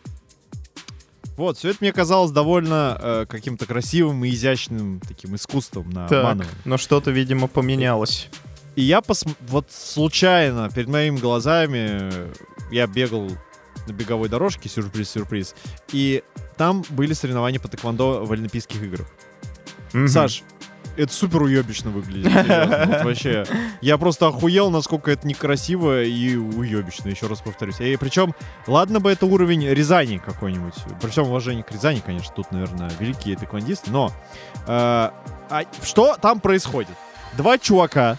вот, 1.35 1.57
все 1.57 1.69
это 1.69 1.79
мне 1.81 1.91
казалось 1.91 2.31
довольно 2.31 2.97
э, 3.01 3.25
каким-то 3.27 3.65
красивым 3.65 4.23
и 4.23 4.29
изящным 4.29 5.01
таким 5.01 5.35
искусством 5.35 5.89
на 5.89 6.07
Так, 6.07 6.19
обманывание. 6.19 6.53
но 6.63 6.77
что-то, 6.77 7.09
видимо, 7.09 7.47
поменялось. 7.47 8.29
И 8.75 8.83
я 8.83 9.01
пос... 9.01 9.25
вот 9.47 9.71
случайно 9.71 10.69
перед 10.69 10.87
моими 10.87 11.17
глазами 11.17 11.87
э, 12.11 12.33
я 12.71 12.85
бегал 12.85 13.31
на 13.87 13.91
беговой 13.93 14.29
дорожке, 14.29 14.69
сюрприз-сюрприз, 14.69 15.55
и 15.91 16.23
там 16.55 16.85
были 16.89 17.13
соревнования 17.13 17.59
по 17.59 17.67
тэквондо 17.67 18.23
в 18.25 18.31
Олимпийских 18.31 18.81
играх. 18.83 19.07
Мгм. 19.91 20.07
Саш, 20.07 20.43
это 20.97 21.11
супер 21.11 21.43
уебищно 21.43 21.89
выглядит. 21.89 22.31
Вот 22.31 23.03
вообще. 23.03 23.45
Я 23.81 23.97
просто 23.97 24.27
охуел, 24.27 24.69
насколько 24.69 25.11
это 25.11 25.27
некрасиво 25.27 26.03
и 26.03 26.35
уебищно, 26.35 27.09
еще 27.09 27.27
раз 27.27 27.41
повторюсь. 27.41 27.79
И 27.79 27.97
причем, 27.97 28.33
ладно 28.67 28.99
бы 28.99 29.11
это 29.11 29.25
уровень 29.25 29.67
Рязани 29.67 30.17
какой-нибудь. 30.17 30.75
При 31.01 31.09
всем 31.09 31.25
уважении 31.25 31.61
к 31.61 31.71
Рязани, 31.71 32.01
конечно, 32.05 32.33
тут, 32.35 32.51
наверное, 32.51 32.91
великие 32.99 33.35
тэквондисты, 33.35 33.91
но 33.91 34.11
э, 34.67 34.67
а 34.67 35.63
что 35.83 36.17
там 36.21 36.39
происходит? 36.39 36.95
Два 37.37 37.57
чувака 37.57 38.17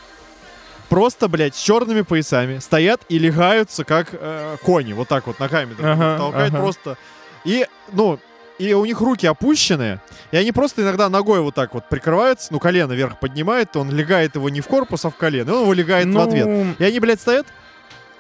просто, 0.89 1.29
блядь, 1.29 1.55
с 1.55 1.61
черными 1.61 2.03
поясами 2.03 2.59
стоят 2.59 3.03
и 3.09 3.19
легаются, 3.19 3.85
как 3.85 4.09
э, 4.13 4.57
кони, 4.63 4.93
вот 4.93 5.09
так 5.09 5.27
вот 5.27 5.39
ногами 5.39 5.75
Ага, 5.79 6.19
толкают 6.19 6.53
ага. 6.55 6.63
просто. 6.63 6.97
И, 7.45 7.67
ну, 7.93 8.19
и 8.59 8.73
у 8.75 8.85
них 8.85 9.01
руки 9.01 9.27
опущены, 9.27 10.01
и 10.31 10.37
они 10.37 10.53
просто 10.53 10.83
иногда 10.83 11.09
ногой 11.09 11.41
вот 11.41 11.55
так 11.55 11.75
вот 11.75 11.89
прикрываются, 11.89 12.49
ну, 12.53 12.59
колено 12.59 12.93
вверх 12.93 13.19
поднимает, 13.21 13.77
он 13.77 13.91
легает 13.91 14.35
его 14.37 14.49
не 14.49 14.61
в 14.61 14.67
корпус, 14.67 15.05
а 15.05 15.11
в 15.11 15.17
колено, 15.17 15.51
и 15.51 15.53
он 15.53 15.63
его 15.63 15.73
легает 15.73 16.07
в 16.07 16.11
Ну, 16.11 16.21
ответ. 16.21 16.77
И 16.79 16.85
они, 16.85 17.01
блядь, 17.01 17.21
стоят, 17.21 17.47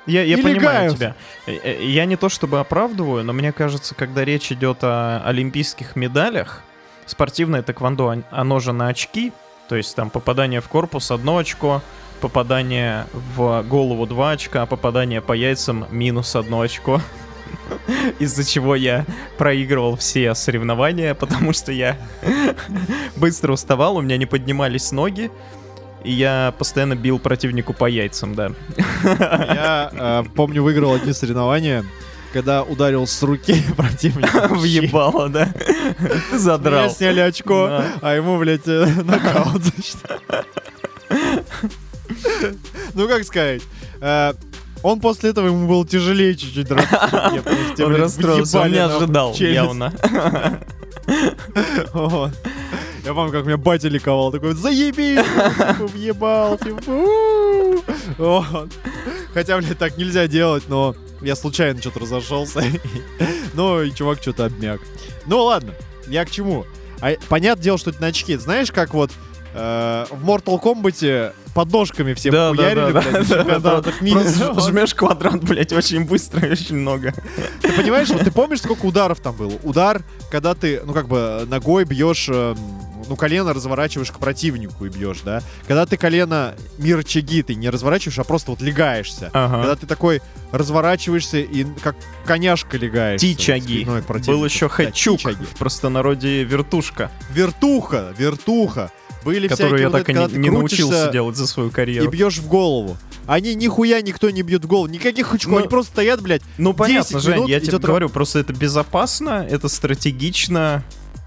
Я, 0.06 0.22
я 0.22 0.36
И 0.36 0.42
понимаю 0.42 0.54
легают. 0.92 0.94
тебя. 0.96 1.14
Э, 1.46 1.52
э, 1.64 1.84
Я 1.86 2.04
не 2.04 2.14
то 2.16 2.28
чтобы 2.28 2.60
оправдываю, 2.60 3.24
но 3.24 3.32
мне 3.32 3.50
кажется, 3.52 3.94
когда 3.96 4.24
речь 4.24 4.52
идет 4.52 4.78
о 4.84 5.20
олимпийских 5.26 5.96
медалях, 5.96 6.62
спортивное 7.06 7.62
тэквондо, 7.62 8.06
он- 8.06 8.24
оно 8.30 8.60
же 8.60 8.72
на 8.72 8.86
очки, 8.86 9.32
то 9.68 9.74
есть 9.74 9.96
там 9.96 10.10
попадание 10.10 10.60
в 10.60 10.68
корпус 10.68 11.10
одно 11.10 11.38
очко, 11.38 11.82
попадание 12.20 13.06
в 13.12 13.62
голову 13.64 14.06
два 14.06 14.30
очка, 14.30 14.62
а 14.62 14.66
попадание 14.66 15.20
по 15.20 15.32
яйцам 15.32 15.86
минус 15.90 16.36
одно 16.36 16.60
очко. 16.60 17.00
Из-за 18.18 18.44
чего 18.44 18.74
я 18.74 19.04
проигрывал 19.38 19.96
все 19.96 20.34
соревнования, 20.34 21.14
потому 21.20 21.52
что 21.52 21.72
я 21.72 21.96
быстро 23.16 23.52
уставал, 23.52 23.96
у 23.96 24.00
меня 24.02 24.16
не 24.16 24.26
поднимались 24.26 24.92
ноги, 24.92 25.30
и 26.04 26.12
я 26.12 26.54
постоянно 26.58 26.94
бил 26.94 27.18
противнику 27.18 27.72
по 27.72 27.86
яйцам, 27.86 28.34
да. 28.34 28.52
Я 29.04 29.90
э, 29.92 30.24
помню, 30.34 30.62
выиграл 30.62 30.94
одни 30.94 31.12
соревнования, 31.12 31.84
когда 32.32 32.62
ударил 32.62 33.06
с 33.06 33.22
руки 33.22 33.60
противника. 33.76 34.46
Въебало, 34.48 35.28
да? 35.28 35.46
Ты 35.46 35.64
Меня 36.04 36.38
задрал. 36.38 36.90
сняли 36.90 37.20
очко, 37.20 37.66
Да. 37.68 37.84
а 38.02 38.14
ему, 38.14 38.38
блядь, 38.38 38.66
э, 38.68 38.86
нокаут 39.02 39.62
засчитали. 39.64 40.20
Ну, 42.94 43.08
как 43.08 43.24
сказать, 43.24 43.62
э, 44.00 44.32
он 44.86 45.00
после 45.00 45.30
этого 45.30 45.48
ему 45.48 45.66
было 45.66 45.86
тяжелее 45.86 46.36
чуть-чуть 46.36 46.68
драться. 46.68 47.32
мне, 47.76 47.84
Он 47.84 47.96
расстроился, 47.96 48.60
он 48.60 48.70
не 48.70 48.78
ожидал 48.78 49.34
явно. 49.34 49.92
Я 53.04 53.14
помню, 53.14 53.32
как 53.32 53.46
меня 53.46 53.56
батя 53.56 53.88
ликовал, 53.88 54.32
такой, 54.32 54.54
заебись, 54.54 55.24
типа, 55.24 55.86
въебал, 55.86 56.58
типа, 56.58 56.90
у-у-у». 56.90 57.82
Вот. 58.18 58.72
Хотя, 59.32 59.56
блядь, 59.58 59.78
так 59.78 59.96
нельзя 59.96 60.26
делать, 60.26 60.64
но 60.68 60.96
я 61.20 61.36
случайно 61.36 61.80
что-то 61.80 62.00
разошелся, 62.00 62.64
ну, 63.54 63.82
и 63.82 63.92
чувак 63.92 64.20
что-то 64.20 64.46
обмяк. 64.46 64.80
Ну, 65.26 65.44
ладно, 65.44 65.72
я 66.08 66.24
к 66.24 66.30
чему? 66.30 66.66
А, 67.00 67.12
понятное 67.28 67.62
дело, 67.62 67.78
что 67.78 67.90
это 67.90 68.00
на 68.02 68.08
очки. 68.08 68.34
Знаешь, 68.36 68.72
как 68.72 68.92
вот 68.92 69.12
э, 69.54 70.06
в 70.10 70.28
Mortal 70.28 70.60
Kombat 70.60 71.32
подножками 71.56 72.12
всем 72.14 72.32
Да, 72.32 72.50
да, 72.50 72.56
хуярили, 72.56 72.92
да, 72.92 73.00
блядь, 73.00 73.12
да, 73.12 73.18
на 73.18 73.24
да, 73.24 73.54
чемпионатах 73.54 74.00
мира. 74.02 74.20
Просто 74.20 74.52
Вот. 74.52 74.68
жмешь 74.68 74.94
квадрат, 74.94 75.42
блядь, 75.42 75.72
очень 75.72 76.04
быстро 76.04 76.46
и 76.46 76.52
очень 76.52 76.76
много. 76.76 77.14
Ты 77.62 77.72
понимаешь, 77.72 78.08
вот 78.10 78.22
ты 78.22 78.30
помнишь, 78.30 78.60
сколько 78.60 78.84
ударов 78.86 79.20
там 79.20 79.34
было? 79.34 79.54
Удар, 79.62 80.02
когда 80.30 80.54
ты, 80.54 80.82
ну, 80.84 80.92
как 80.92 81.08
бы, 81.08 81.46
ногой 81.48 81.84
бьешь, 81.84 82.28
эм, 82.28 82.56
ну, 83.08 83.16
колено 83.16 83.54
разворачиваешь 83.54 84.10
к 84.10 84.18
противнику 84.18 84.84
и 84.84 84.88
бьешь, 84.90 85.20
да? 85.24 85.42
Когда 85.66 85.86
ты 85.86 85.96
колено 85.96 86.54
мир 86.78 87.02
чаги 87.04 87.42
ты 87.42 87.54
не 87.54 87.70
разворачиваешь, 87.70 88.18
а 88.18 88.24
просто 88.24 88.50
вот 88.50 88.60
легаешься. 88.60 89.30
Когда 89.32 89.44
Ага. 89.44 89.76
ты 89.76 89.86
такой 89.86 90.20
разворачиваешься 90.52 91.38
и 91.38 91.64
как 91.82 91.96
коняшка 92.24 92.76
легаешься. 92.76 93.26
Ти-чаги. 93.26 93.86
Был 94.26 94.44
еще 94.44 94.66
Да, 94.68 94.74
хачук, 94.74 95.18
ти-чаги. 95.20 95.44
в 95.44 95.56
простонародье 95.58 96.44
вертушка, 96.44 97.10
Вертуха, 97.32 98.12
вертуха. 98.18 98.90
Были 99.26 99.48
которую 99.48 99.80
я 99.80 99.90
вот 99.90 99.98
так 99.98 100.08
и 100.08 100.14
не 100.14 100.38
не 100.38 100.50
научился 100.50 101.10
делать 101.10 101.36
за 101.36 101.46
свою 101.46 101.68
И 101.68 101.72
карьеру. 101.72 102.10
бьешь 102.10 102.38
в 102.38 102.48
голову. 102.48 102.96
Они 103.26 103.54
нихуя 103.56 104.00
никто 104.00 104.30
не 104.30 104.42
бьет 104.42 104.64
в 104.64 104.68
голову. 104.68 104.86
Никаких 104.86 105.26
хачков. 105.26 105.52
Ну, 105.52 105.58
они 105.58 105.68
просто 105.68 105.92
стоят, 105.92 106.22
блядь. 106.22 106.42
Ну, 106.58 106.72
понятно, 106.72 107.18
10 107.18 107.22
Жень, 107.24 107.48
я 107.48 107.58
тебе 107.60 107.78
говорю, 107.78 108.08
просто 108.08 108.38
это 108.38 108.52
безопасно, 108.52 109.44
это 109.50 109.68
стратегично, 109.68 110.84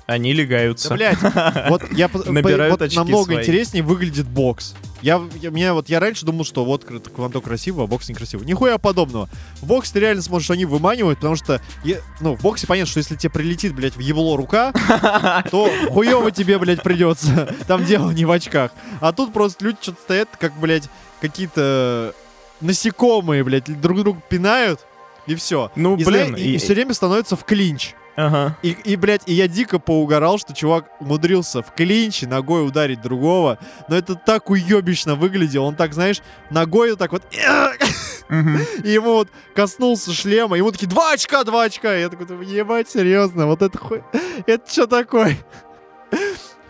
они 0.09 0.33
легаются. 0.33 0.89
Да, 0.89 0.95
блядь, 0.95 1.17
вот 1.69 1.83
я 1.91 2.09
Набирают 2.25 2.79
вот 2.79 2.93
намного 2.95 3.25
свои. 3.25 3.37
интереснее 3.39 3.83
выглядит 3.83 4.27
бокс. 4.27 4.75
Я, 5.01 5.21
я, 5.41 5.49
меня 5.49 5.73
вот, 5.73 5.87
я 5.87 6.01
раньше 6.01 6.25
думал, 6.25 6.43
что 6.43 6.65
вот 6.65 6.85
тэквондо 6.85 7.39
красиво, 7.39 7.83
а 7.83 7.87
бокс 7.87 8.09
некрасиво. 8.09 8.43
Нихуя 8.43 8.77
подобного. 8.77 9.29
В 9.61 9.65
боксе 9.65 9.93
ты 9.93 9.99
реально 10.01 10.21
сможешь 10.21 10.49
они 10.51 10.65
выманивать, 10.65 11.17
потому 11.19 11.37
что, 11.37 11.61
е- 11.85 12.01
ну, 12.19 12.35
в 12.35 12.41
боксе 12.41 12.67
понятно, 12.67 12.89
что 12.89 12.97
если 12.97 13.15
тебе 13.15 13.29
прилетит, 13.29 13.73
блядь, 13.73 13.95
в 13.95 13.99
ебло 13.99 14.35
рука, 14.35 14.73
то 15.51 15.69
хуево 15.91 16.31
тебе, 16.31 16.57
блядь, 16.59 16.83
придется. 16.83 17.55
Там 17.67 17.85
дело 17.85 18.11
не 18.11 18.25
в 18.25 18.31
очках. 18.31 18.71
А 18.99 19.13
тут 19.13 19.31
просто 19.31 19.63
люди 19.63 19.77
что-то 19.81 20.01
стоят, 20.01 20.29
как, 20.37 20.53
блядь, 20.59 20.89
какие-то 21.21 22.13
насекомые, 22.59 23.43
блядь, 23.43 23.79
друг 23.79 23.99
друга 24.01 24.21
пинают, 24.27 24.81
и 25.27 25.35
все. 25.35 25.71
Ну, 25.75 25.95
и, 25.95 26.03
блин, 26.03 26.27
зна- 26.29 26.37
и, 26.37 26.55
и- 26.55 26.57
все 26.57 26.73
время 26.73 26.93
становится 26.93 27.35
в 27.37 27.43
клинч. 27.45 27.93
Ага. 28.19 28.57
И, 28.63 28.71
и, 28.71 28.97
блядь, 28.97 29.21
и 29.27 29.33
я 29.33 29.47
дико 29.47 29.79
поугорал, 29.79 30.37
что 30.37 30.53
чувак 30.53 30.91
умудрился 30.99 31.61
в 31.61 31.73
клинче 31.73 32.27
ногой 32.27 32.67
ударить 32.67 33.01
другого. 33.01 33.57
Но 33.87 33.95
это 33.95 34.15
так 34.15 34.49
уебищно 34.49 35.15
выглядело. 35.15 35.63
Он 35.63 35.75
так, 35.75 35.93
знаешь, 35.93 36.21
ногой 36.49 36.89
вот 36.91 36.99
так 36.99 37.13
вот... 37.13 37.23
И 38.83 38.89
ему 38.89 39.13
вот 39.13 39.29
коснулся 39.55 40.13
шлема. 40.13 40.57
Ему 40.57 40.71
такие, 40.71 40.87
два 40.87 41.13
очка, 41.13 41.45
два 41.45 41.63
очка. 41.63 41.95
Я 41.95 42.09
такой, 42.09 42.45
ебать, 42.45 42.89
серьезно, 42.89 43.47
вот 43.47 43.61
это 43.61 43.77
хуй... 43.77 44.03
Это 44.45 44.69
что 44.69 44.85
такое? 44.85 45.37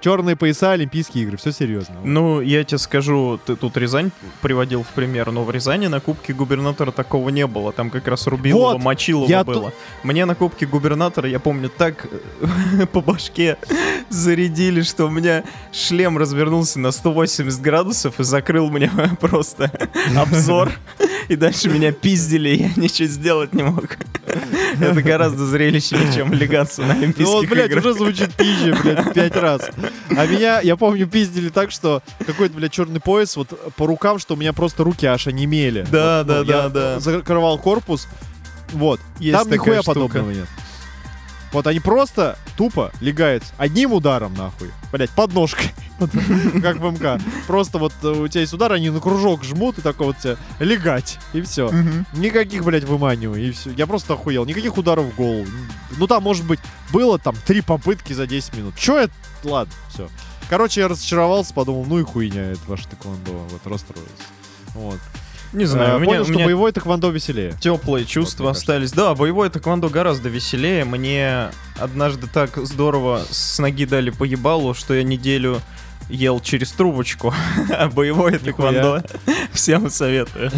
Черные 0.02 0.36
пояса, 0.36 0.72
Олимпийские 0.72 1.24
игры, 1.26 1.38
все 1.38 1.52
серьезно. 1.52 1.95
Ну, 2.04 2.39
я 2.41 2.64
тебе 2.64 2.78
скажу, 2.78 3.39
ты 3.45 3.56
тут 3.56 3.76
Рязань 3.78 4.12
приводил 4.41 4.84
в 4.84 4.88
пример, 4.88 5.32
но 5.32 5.43
в 5.43 5.52
Рязани 5.52 5.88
на 5.88 6.00
Кубке 6.00 6.34
Губернатора 6.34 6.91
такого 6.91 7.30
не 7.30 7.45
было. 7.47 7.74
Там 7.74 7.89
как 7.89 8.08
раз 8.08 8.26
Рубилова, 8.28 8.74
Вот, 8.74 8.82
Мочилова 8.82 9.28
я 9.30 9.43
было. 9.43 9.74
Мне 10.04 10.26
на 10.26 10.36
Кубке 10.36 10.66
Губернатора, 10.66 11.28
я 11.28 11.39
помню, 11.39 11.70
так 11.70 12.08
по 12.93 13.02
башке 13.02 13.58
зарядили, 14.10 14.82
что 14.84 15.06
у 15.06 15.10
меня 15.10 15.43
шлем 15.74 16.18
развернулся 16.18 16.80
на 16.80 16.91
180 16.91 17.62
градусов 17.62 18.20
и 18.20 18.24
закрыл 18.24 18.70
мне 18.70 18.89
просто 19.20 19.72
обзор. 20.16 20.72
И 21.28 21.36
дальше 21.36 21.70
меня 21.70 21.91
пиздили, 21.91 22.50
я 22.50 22.70
ничего 22.76 23.08
сделать 23.08 23.54
не 23.54 23.64
мог. 23.64 23.97
Это 24.80 25.02
гораздо 25.02 25.45
зрелищнее, 25.45 26.12
чем 26.14 26.34
легаться 26.34 26.82
на 26.82 26.88
Ну 26.88 26.93
вот, 26.93 27.04
Олимпийских 27.04 27.50
блядь, 27.50 27.66
играх. 27.72 27.84
уже 27.86 27.93
звучит 27.93 28.34
пизже, 28.34 28.76
блядь, 28.82 29.14
пять 29.14 29.36
раз. 29.36 29.70
А 30.15 30.25
меня, 30.25 30.59
я 30.61 30.75
помню, 30.75 31.07
пиздили 31.07 31.49
так, 31.49 31.71
что 31.71 32.01
какой-то, 32.25 32.55
блядь, 32.55 32.71
черный 32.71 32.99
пояс 32.99 33.35
вот 33.35 33.49
по 33.75 33.85
рукам, 33.85 34.19
что 34.19 34.33
у 34.33 34.37
меня 34.37 34.53
просто 34.53 34.83
руки 34.83 35.05
аж 35.05 35.27
онемели. 35.27 35.85
Да, 35.91 36.19
Вот, 36.19 36.27
да, 36.27 36.37
ну, 36.39 36.45
да, 36.45 36.63
я 36.63 36.69
да. 36.69 36.99
Закрывал 36.99 37.57
корпус, 37.59 38.07
вот. 38.71 38.99
Есть 39.19 39.37
Там 39.37 39.51
нихуя 39.51 39.81
штука. 39.81 39.93
подобного 39.99 40.31
нет. 40.31 40.47
Вот 41.51 41.65
они 41.65 41.79
просто 41.79 42.37
тупо 42.55 42.91
легают 43.01 43.43
одним 43.57 43.93
ударом, 43.93 44.35
нахуй. 44.35 44.69
Блять, 44.91 45.09
подножкой. 45.09 45.71
Вот, 45.97 46.11
Как 46.61 46.77
в 46.77 46.91
МК. 46.91 47.19
Просто 47.47 47.79
вот 47.79 47.91
э, 48.03 48.07
у 48.07 48.27
тебя 48.27 48.41
есть 48.41 48.53
удар, 48.53 48.71
они 48.71 48.91
на 48.91 48.99
кружок 48.99 49.43
жмут 49.43 49.79
и 49.79 49.81
такой 49.81 50.07
вот 50.07 50.17
тебя 50.19 50.37
легать. 50.59 51.17
И 51.33 51.41
все. 51.41 51.71
Никаких, 52.13 52.63
блядь, 52.63 52.83
выманиваний, 52.83 53.49
и 53.49 53.51
все. 53.51 53.71
Я 53.71 53.87
просто 53.87 54.13
охуел. 54.13 54.45
Никаких 54.45 54.77
ударов 54.77 55.05
в 55.05 55.15
голову. 55.15 55.47
Ну 55.97 56.05
там, 56.05 56.21
может 56.21 56.45
быть, 56.45 56.59
было 56.93 57.17
там 57.17 57.35
три 57.47 57.61
попытки 57.61 58.13
за 58.13 58.27
10 58.27 58.55
минут. 58.55 58.75
Чё 58.77 58.99
это? 58.99 59.13
Ладно, 59.43 59.73
все. 59.93 60.09
Короче, 60.49 60.81
я 60.81 60.87
разочаровался, 60.87 61.53
подумал, 61.53 61.85
ну 61.85 61.99
и 61.99 62.03
хуйня, 62.03 62.51
это 62.51 62.61
ваше 62.67 62.87
тэквондо. 62.87 63.31
Вот, 63.31 63.61
расстроился. 63.67 64.09
Вот. 64.73 64.99
Не 65.53 65.65
знаю, 65.65 65.93
Э, 65.93 65.95
у 65.95 65.99
меня, 65.99 66.09
Понял, 66.09 66.21
у 66.21 66.25
что 66.25 66.33
меня 66.33 66.45
боевой 66.45 66.71
тэквондо 66.71 67.09
веселее. 67.09 67.53
теплые 67.59 68.05
чувства 68.05 68.47
кажется. 68.47 68.61
остались. 68.73 68.91
Да, 68.91 69.15
боевое 69.15 69.49
тэквондо 69.49 69.89
гораздо 69.89 70.29
веселее. 70.29 70.85
Мне 70.85 71.49
однажды 71.79 72.27
так 72.27 72.55
здорово 72.57 73.23
с 73.31 73.57
ноги 73.59 73.85
дали 73.85 74.11
по 74.11 74.23
ебалу, 74.25 74.73
что 74.75 74.93
я 74.93 75.01
неделю 75.03 75.59
ел 76.10 76.39
через 76.39 76.72
трубочку. 76.72 77.34
Боевое 77.93 78.39
тэквондо 78.39 79.03
всем 79.53 79.89
советую. 79.89 80.51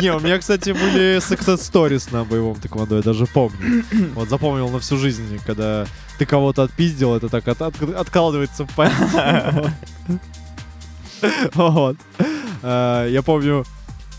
Не, 0.00 0.12
у 0.14 0.20
меня, 0.20 0.38
кстати, 0.38 0.70
были 0.70 1.16
success 1.18 1.58
stories 1.58 2.12
на 2.12 2.24
боевом 2.24 2.56
тэквондо, 2.60 2.96
я 2.96 3.02
даже 3.02 3.26
помню. 3.26 3.84
Вот 4.14 4.28
запомнил 4.28 4.68
на 4.68 4.78
всю 4.80 4.96
жизнь, 4.98 5.40
когда 5.46 5.86
ты 6.18 6.26
кого-то 6.26 6.62
отпиздил, 6.64 7.14
это 7.14 7.28
так 7.28 7.48
от- 7.48 7.62
от- 7.62 7.82
откладывается 7.96 8.64
в 8.66 8.74
память. 8.74 9.72
Вот. 11.54 11.96
А, 12.62 13.06
Я 13.08 13.22
помню, 13.22 13.64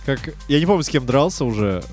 как... 0.05 0.19
Я 0.47 0.59
не 0.59 0.65
помню, 0.65 0.83
с 0.83 0.89
кем 0.89 1.05
дрался 1.05 1.45
уже, 1.45 1.83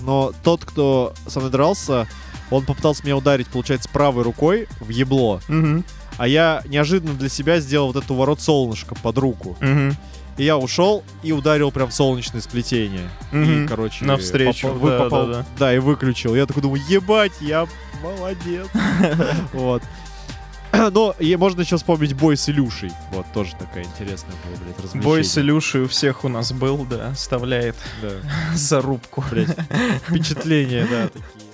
но 0.00 0.32
тот, 0.42 0.64
кто 0.64 1.14
со 1.26 1.38
мной 1.40 1.50
дрался, 1.52 2.06
он 2.50 2.64
попытался 2.64 3.04
меня 3.04 3.16
ударить, 3.16 3.46
получается, 3.48 3.88
правой 3.92 4.22
рукой 4.22 4.66
в 4.80 4.88
ебло, 4.88 5.40
Мгм, 5.48 5.84
а 6.18 6.28
я 6.28 6.62
неожиданно 6.66 7.14
для 7.14 7.28
себя 7.30 7.58
сделал 7.60 7.92
вот 7.92 8.04
эту 8.04 8.14
ворот 8.14 8.40
солнышко 8.42 8.94
под 8.94 9.16
руку. 9.18 9.56
мгм, 9.60 9.96
И 10.36 10.44
я 10.44 10.56
ушел 10.58 11.02
и 11.22 11.32
ударил 11.32 11.72
прям 11.72 11.90
солнечное 11.90 12.40
сплетение. 12.42 13.08
мгм. 13.32 13.64
И, 13.64 13.66
короче, 13.66 14.04
Навстречу, 14.04 14.68
попал- 14.68 14.88
да, 14.88 14.98
попал- 15.04 15.26
да, 15.26 15.32
да. 15.32 15.46
да, 15.58 15.74
и 15.74 15.78
выключил. 15.78 16.34
Я 16.34 16.44
такой 16.46 16.62
думаю, 16.62 16.82
ебать, 16.88 17.32
я 17.40 17.66
молодец. 18.02 18.66
Вот. 19.52 19.82
Но 20.92 21.14
и 21.18 21.34
можно 21.36 21.62
еще 21.62 21.76
вспомнить 21.78 22.12
бой 22.12 22.36
с 22.36 22.48
Илюшей. 22.48 22.92
Вот, 23.12 23.26
тоже 23.32 23.52
такая 23.58 23.84
интересная 23.84 24.34
была, 24.44 24.56
блядь, 24.62 24.76
развлечение. 24.76 25.02
Бой 25.02 25.24
с 25.24 25.38
Илюшей 25.38 25.82
у 25.84 25.88
всех 25.88 26.24
у 26.24 26.28
нас 26.28 26.52
был, 26.52 26.84
да, 26.84 27.08
оставляет 27.08 27.74
Да, 28.02 28.10
зарубку. 28.54 29.24
блядь, 29.30 29.56
впечатления, 30.06 30.86
да, 30.90 31.08
такие. 31.08 31.47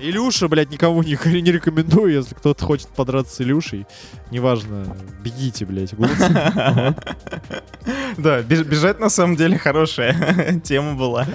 Илюша, 0.00 0.48
блядь, 0.48 0.70
никому 0.70 1.02
не, 1.02 1.16
не 1.40 1.52
рекомендую, 1.52 2.12
если 2.12 2.34
кто-то 2.34 2.64
хочет 2.64 2.88
подраться 2.88 3.34
с 3.36 3.40
Илюшей. 3.40 3.86
Неважно, 4.30 4.96
бегите, 5.22 5.64
блядь. 5.66 5.92
Да, 8.18 8.42
беж- 8.42 8.64
бежать 8.64 9.00
на 9.00 9.08
самом 9.08 9.36
деле 9.36 9.56
хорошая 9.58 10.60
тема 10.64 10.94
была. 10.94 11.26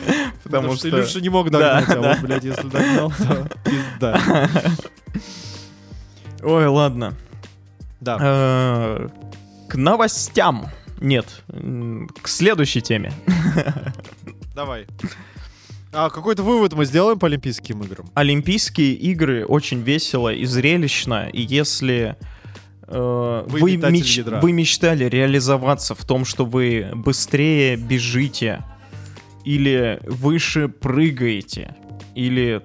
Потому 0.43 0.76
что... 0.76 0.89
Илюша 0.89 1.20
не 1.22 1.30
мог 1.30 1.49
догнать, 1.49 1.89
а 1.89 1.99
вот, 1.99 2.20
блядь, 2.20 2.43
если 2.43 2.68
догнал, 2.68 3.11
то 3.18 3.47
пизда. 3.66 4.49
Ой, 6.41 6.68
ладно. 6.68 7.14
Да. 8.01 8.18
Э, 8.22 9.07
К 9.70 9.76
новостям. 9.76 10.68
Нет, 10.99 11.26
к 12.22 12.28
следующей 12.28 12.82
теме. 12.82 13.14
Давай. 14.55 14.86
А 15.96 16.10
какой-то 16.10 16.41
вывод 16.44 16.74
мы 16.74 16.86
сделаем 16.86 17.20
по 17.20 17.28
Олимпийским 17.28 17.82
играм? 17.84 18.10
Олимпийские 18.16 18.94
игры 18.94 19.46
очень 19.46 19.82
весело 19.82 20.34
и 20.34 20.46
зрелищно, 20.46 21.30
и 21.32 21.41
если 21.41 22.16
э, 22.88 23.44
Вы 23.48 23.60
вы, 23.60 23.76
меч- 23.76 24.18
ядра. 24.18 24.39
вы 24.39 24.52
мечтали 24.54 25.04
реализоваться 25.06 25.94
в 25.94 26.04
том, 26.06 26.26
что 26.26 26.46
вы 26.46 26.89
быстрее 26.96 27.76
бежите, 27.76 28.64
или 29.46 30.00
выше 30.04 30.68
прыгаете, 30.68 31.76
или 32.16 32.62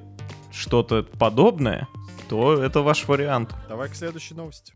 что-то 0.52 1.02
подобное, 1.18 1.86
то 2.28 2.54
это 2.62 2.80
ваш 2.82 3.06
вариант. 3.08 3.50
Давай 3.68 3.88
к 3.90 3.94
следующей 3.94 4.34
новости. 4.34 4.72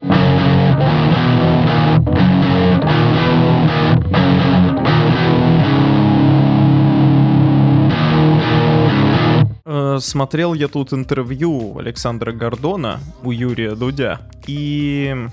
Смотрел 10.00 10.54
я 10.54 10.68
тут 10.68 10.92
интервью 10.92 11.78
Александра 11.78 12.32
Гордона 12.32 13.00
у 13.22 13.30
Юрия 13.30 13.74
Дудя, 13.74 14.20
и 14.46 15.28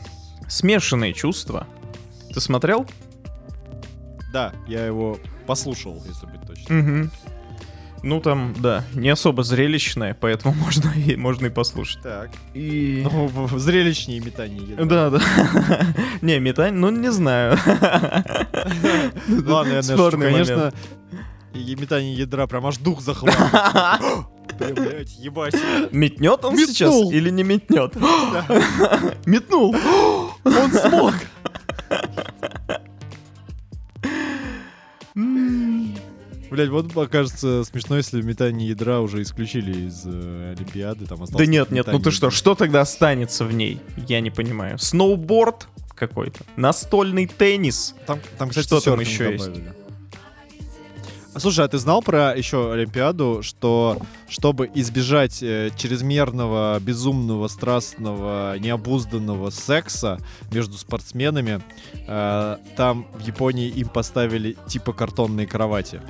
смешанные 0.48 1.14
чувства. 1.14 1.68
Ты 2.34 2.40
смотрел? 2.40 2.86
Да, 4.32 4.54
я 4.68 4.86
его 4.86 5.18
послушал, 5.48 6.02
если 6.08 6.26
быть 6.28 6.42
точным. 6.46 7.02
Угу. 7.02 7.10
Ну 8.02 8.22
там, 8.22 8.56
да, 8.60 8.86
не 8.94 9.10
особо 9.10 9.44
зрелищное, 9.44 10.16
поэтому 10.20 10.54
можно 10.64 10.92
и, 10.92 11.16
можно 11.16 11.48
и 11.48 11.50
послушать. 11.50 12.02
Так. 12.02 12.30
И... 12.54 13.06
Ну, 13.12 13.48
зрелищнее 13.58 14.20
метание. 14.20 14.76
Да, 14.78 15.10
да. 15.10 15.20
Не, 16.22 16.40
метань, 16.40 16.76
ну 16.76 16.90
не 16.90 17.12
знаю. 17.12 17.58
Ладно, 19.28 19.74
я 19.74 20.10
конечно, 20.12 20.74
и 21.54 21.76
метание 21.76 22.14
ядра 22.14 22.48
прям 22.48 22.66
аж 22.68 22.78
дух 22.78 23.02
захватывает. 23.02 23.52
Прям, 24.60 24.76
блядь, 24.76 25.12
ебать. 25.18 25.56
Метнет 25.92 26.44
он 26.44 26.56
Метнул. 26.56 26.68
сейчас 26.68 27.12
или 27.14 27.30
не 27.30 27.44
метнет? 27.44 27.96
Метнул. 29.26 29.74
Он 30.44 30.72
смог! 30.72 31.14
Блять, 36.50 36.70
вот 36.70 36.92
покажется 36.94 37.64
смешно, 37.64 37.98
если 37.98 38.22
метание 38.22 38.70
ядра 38.70 39.02
уже 39.02 39.22
исключили 39.22 39.88
из 39.88 40.02
э, 40.06 40.56
Олимпиады. 40.58 41.06
Там 41.06 41.20
Да 41.26 41.46
нет, 41.46 41.70
нет, 41.70 41.86
ну 41.88 42.00
ты 42.00 42.10
что, 42.10 42.32
что 42.32 42.56
тогда 42.56 42.82
останется 42.82 43.46
в 43.46 43.54
ней? 43.54 43.80
Я 44.08 44.20
не 44.20 44.32
понимаю. 44.32 44.80
Сноуборд 44.80 45.68
какой-то, 45.94 46.40
настольный 46.56 47.28
теннис. 47.28 47.94
Там, 48.08 48.20
там 48.38 48.50
кстати, 48.50 48.66
Что 48.66 48.82
там 48.82 49.00
еще 49.00 49.34
есть? 49.34 49.52
А 51.34 51.40
слушай, 51.40 51.64
а 51.64 51.68
ты 51.68 51.78
знал 51.78 52.02
про 52.02 52.36
еще 52.36 52.74
Олимпиаду, 52.74 53.42
что 53.44 53.98
чтобы 54.28 54.70
избежать 54.74 55.44
э, 55.44 55.70
чрезмерного, 55.78 56.80
безумного, 56.80 57.48
страстного, 57.48 58.58
необузданного 58.58 59.52
секса 59.52 60.20
между 60.52 60.78
спортсменами, 60.78 61.62
э, 62.08 62.58
там 62.76 63.08
в 63.14 63.22
Японии 63.22 63.70
им 63.70 63.90
поставили 63.90 64.58
типа 64.68 64.94
картонные 64.94 65.46
кровати. 65.46 66.02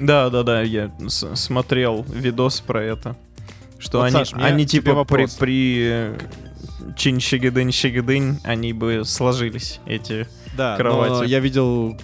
Да, 0.00 0.30
да, 0.30 0.42
да, 0.42 0.62
я 0.62 0.90
смотрел 1.08 2.04
видос 2.08 2.60
про 2.60 2.82
это. 2.82 3.16
Что 3.78 3.98
Вот, 3.98 4.04
они, 4.04 4.12
Саш, 4.12 4.32
они 4.34 4.66
типа 4.66 5.04
при, 5.04 5.26
при 5.38 5.78
э, 5.88 6.18
чин 6.96 7.20
щигидынь 7.20 7.72
щигидынь 7.72 8.40
они 8.42 8.72
бы 8.72 9.02
сложились, 9.04 9.80
эти. 9.86 10.26
Да, 10.56 10.76
Кровати. 10.76 11.10
но 11.10 11.24
я 11.24 11.40
видел, 11.40 11.98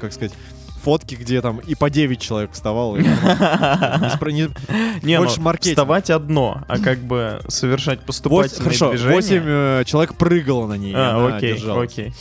как 0.00 0.12
сказать, 0.12 0.32
фотки, 0.82 1.14
где 1.14 1.40
там 1.42 1.58
и 1.58 1.74
по 1.74 1.90
9 1.90 2.20
человек 2.20 2.54
не- 4.30 4.50
Не, 5.02 5.16
ну, 5.18 5.24
Больше 5.24 5.40
маркетинг. 5.40 5.74
вставать 5.74 6.10
одно, 6.10 6.62
а 6.68 6.78
как 6.78 6.98
бы 6.98 7.40
совершать 7.48 8.00
поступательные 8.00 8.64
Хорошо, 8.64 8.90
движения. 8.90 9.14
8 9.14 9.84
человек 9.84 10.14
прыгало 10.14 10.66
на 10.66 10.74
ней. 10.74 10.94
А, 10.96 11.36
окей, 11.36 11.62
окей. 11.68 12.14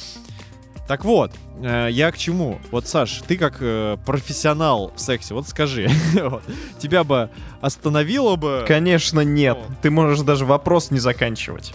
Так 0.90 1.06
вот, 1.06 1.32
э, 1.62 1.90
я 1.92 2.12
к 2.12 2.18
чему? 2.18 2.60
Вот, 2.72 2.88
Саш, 2.88 3.22
ты 3.28 3.38
как 3.38 3.58
э, 3.60 3.98
профессионал 4.08 4.92
в 4.96 5.00
сексе, 5.00 5.36
вот 5.36 5.48
скажи, 5.48 5.88
тебя 6.80 7.04
бы 7.04 7.30
остановило 7.62 8.36
бы... 8.38 8.66
Конечно, 8.68 9.20
нет. 9.20 9.60
Ты 9.84 9.92
можешь 9.92 10.22
даже 10.22 10.46
вопрос 10.46 10.90
не 10.90 10.98
заканчивать. 10.98 11.74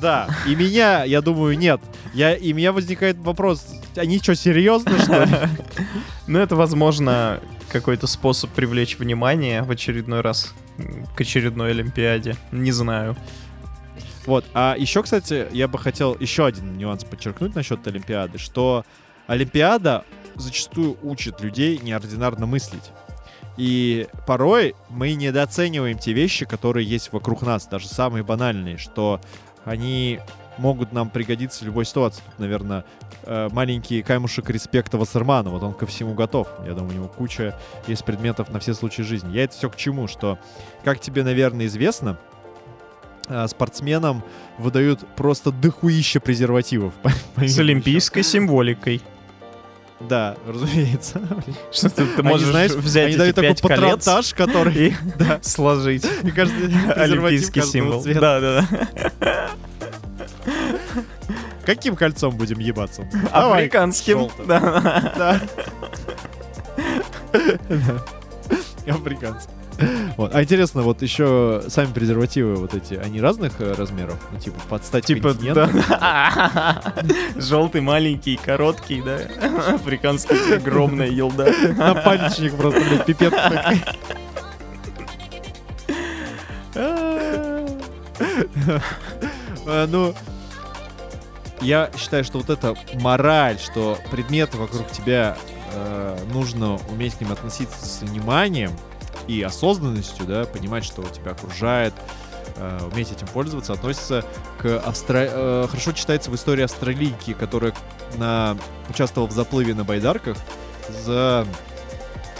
Да, 0.00 0.28
и 0.46 0.54
меня, 0.54 1.04
я 1.04 1.20
думаю, 1.20 1.56
нет. 1.58 1.80
Я, 2.12 2.34
и 2.34 2.52
у 2.52 2.56
меня 2.56 2.72
возникает 2.72 3.16
вопрос, 3.18 3.66
они 3.96 4.18
что, 4.18 4.34
серьезно, 4.34 4.98
что 4.98 5.24
ли? 5.24 5.36
Ну, 6.26 6.40
это, 6.40 6.56
возможно, 6.56 7.40
какой-то 7.70 8.06
способ 8.08 8.50
привлечь 8.50 8.98
внимание 8.98 9.62
в 9.62 9.70
очередной 9.70 10.22
раз 10.22 10.52
к 11.14 11.20
очередной 11.20 11.70
Олимпиаде. 11.70 12.36
Не 12.50 12.72
знаю. 12.72 13.16
Вот, 14.26 14.44
а 14.54 14.74
еще, 14.76 15.02
кстати, 15.04 15.46
я 15.52 15.68
бы 15.68 15.78
хотел 15.78 16.16
еще 16.18 16.46
один 16.46 16.76
нюанс 16.76 17.04
подчеркнуть 17.04 17.54
насчет 17.54 17.86
Олимпиады, 17.86 18.38
что 18.38 18.84
Олимпиада 19.28 20.04
зачастую 20.34 20.98
учит 21.02 21.40
людей 21.40 21.78
неординарно 21.78 22.46
мыслить. 22.46 22.90
И 23.56 24.08
порой 24.26 24.74
мы 24.90 25.14
недооцениваем 25.14 25.96
те 25.96 26.12
вещи, 26.12 26.44
которые 26.44 26.86
есть 26.86 27.12
вокруг 27.12 27.42
нас, 27.42 27.66
даже 27.66 27.88
самые 27.88 28.22
банальные, 28.22 28.76
что 28.76 29.20
они 29.66 30.20
могут 30.56 30.92
нам 30.92 31.10
пригодиться 31.10 31.64
в 31.64 31.66
любой 31.66 31.84
ситуации. 31.84 32.22
Тут, 32.24 32.38
наверное, 32.38 32.84
э, 33.24 33.48
маленький 33.52 34.02
камушек 34.02 34.48
респекта 34.48 34.96
Вассермана, 34.96 35.50
вот 35.50 35.62
он 35.62 35.74
ко 35.74 35.84
всему 35.84 36.14
готов. 36.14 36.48
Я 36.64 36.72
думаю, 36.72 36.92
у 36.92 36.94
него 36.94 37.08
куча 37.08 37.58
есть 37.86 38.04
предметов 38.04 38.48
на 38.48 38.58
все 38.60 38.72
случаи 38.72 39.02
жизни. 39.02 39.32
Я 39.32 39.44
это 39.44 39.54
все 39.54 39.68
к 39.68 39.76
чему, 39.76 40.08
что, 40.08 40.38
как 40.84 41.00
тебе, 41.00 41.24
наверное, 41.24 41.66
известно, 41.66 42.16
э, 43.28 43.46
спортсменам 43.48 44.22
выдают 44.56 45.06
просто 45.16 45.50
дохуище 45.50 46.20
презервативов. 46.20 46.94
С 47.36 47.58
олимпийской 47.58 48.22
символикой. 48.22 49.02
Да, 50.00 50.36
разумеется. 50.46 51.20
Что 51.72 51.88
ты, 51.88 52.06
ты 52.06 52.20
Они, 52.20 52.28
можешь 52.28 52.48
знаешь, 52.48 52.72
взять 52.72 53.06
Они 53.08 53.16
дают 53.16 53.36
такой 53.36 53.54
патронтаж, 53.56 54.34
который... 54.34 54.74
и 54.88 54.94
Да, 55.18 55.38
сложить. 55.42 56.04
мне 56.22 56.32
кажется, 56.32 56.60
презерватив 56.60 56.98
Олимпийский 56.98 57.62
символ. 57.62 58.02
цвета. 58.02 58.20
Да, 58.20 58.40
да, 58.40 58.68
да. 59.20 59.50
Каким 61.64 61.96
кольцом 61.96 62.36
будем 62.36 62.58
ебаться? 62.58 63.08
Давай, 63.32 63.62
Африканским. 63.62 64.18
желтым. 64.18 64.46
Да. 64.46 64.60
Да. 65.16 65.40
Да. 67.68 68.04
Вот. 70.16 70.34
А 70.34 70.42
интересно, 70.42 70.82
вот 70.82 71.02
еще 71.02 71.62
сами 71.68 71.92
презервативы 71.92 72.56
вот 72.56 72.74
эти, 72.74 72.94
они 72.94 73.20
разных 73.20 73.60
э, 73.60 73.72
размеров? 73.74 74.16
Ну, 74.32 74.38
типа, 74.38 74.56
под 74.68 74.84
стать 74.84 75.04
Типа, 75.04 75.30
континенту? 75.34 75.68
да. 75.88 76.82
Желтый, 77.36 77.82
маленький, 77.82 78.36
короткий, 78.36 79.02
да. 79.02 79.18
Африканский, 79.74 80.54
огромная 80.54 81.08
елда. 81.08 81.46
На 81.76 81.94
пальчик 81.94 82.56
просто, 82.56 82.80
блядь, 82.80 83.04
пипет. 83.04 83.34
такой. 83.34 83.80
Э, 89.66 89.86
Ну, 89.88 90.14
я 91.60 91.90
считаю, 91.96 92.24
что 92.24 92.38
вот 92.38 92.50
эта 92.50 92.74
мораль, 92.94 93.58
что 93.58 93.98
предметы 94.10 94.56
вокруг 94.58 94.90
тебя 94.90 95.36
э, 95.72 96.18
нужно 96.32 96.78
уметь 96.90 97.14
к 97.14 97.20
ним 97.20 97.32
относиться 97.32 97.84
с 97.84 98.02
вниманием 98.02 98.70
и 99.28 99.42
осознанностью, 99.42 100.26
да, 100.26 100.44
понимать, 100.44 100.84
что 100.84 101.02
тебя 101.02 101.32
окружает, 101.32 101.94
э, 102.56 102.88
уметь 102.92 103.12
этим 103.12 103.26
пользоваться, 103.28 103.72
относится 103.72 104.24
к 104.58 104.78
Австра... 104.78 105.28
э, 105.28 105.66
хорошо 105.68 105.92
читается 105.92 106.30
в 106.30 106.34
истории 106.34 106.64
австралийки, 106.64 107.32
которая 107.32 107.72
на... 108.16 108.56
участвовала 108.88 109.28
в 109.28 109.32
заплыве 109.32 109.74
на 109.74 109.84
байдарках 109.84 110.36
за 111.04 111.46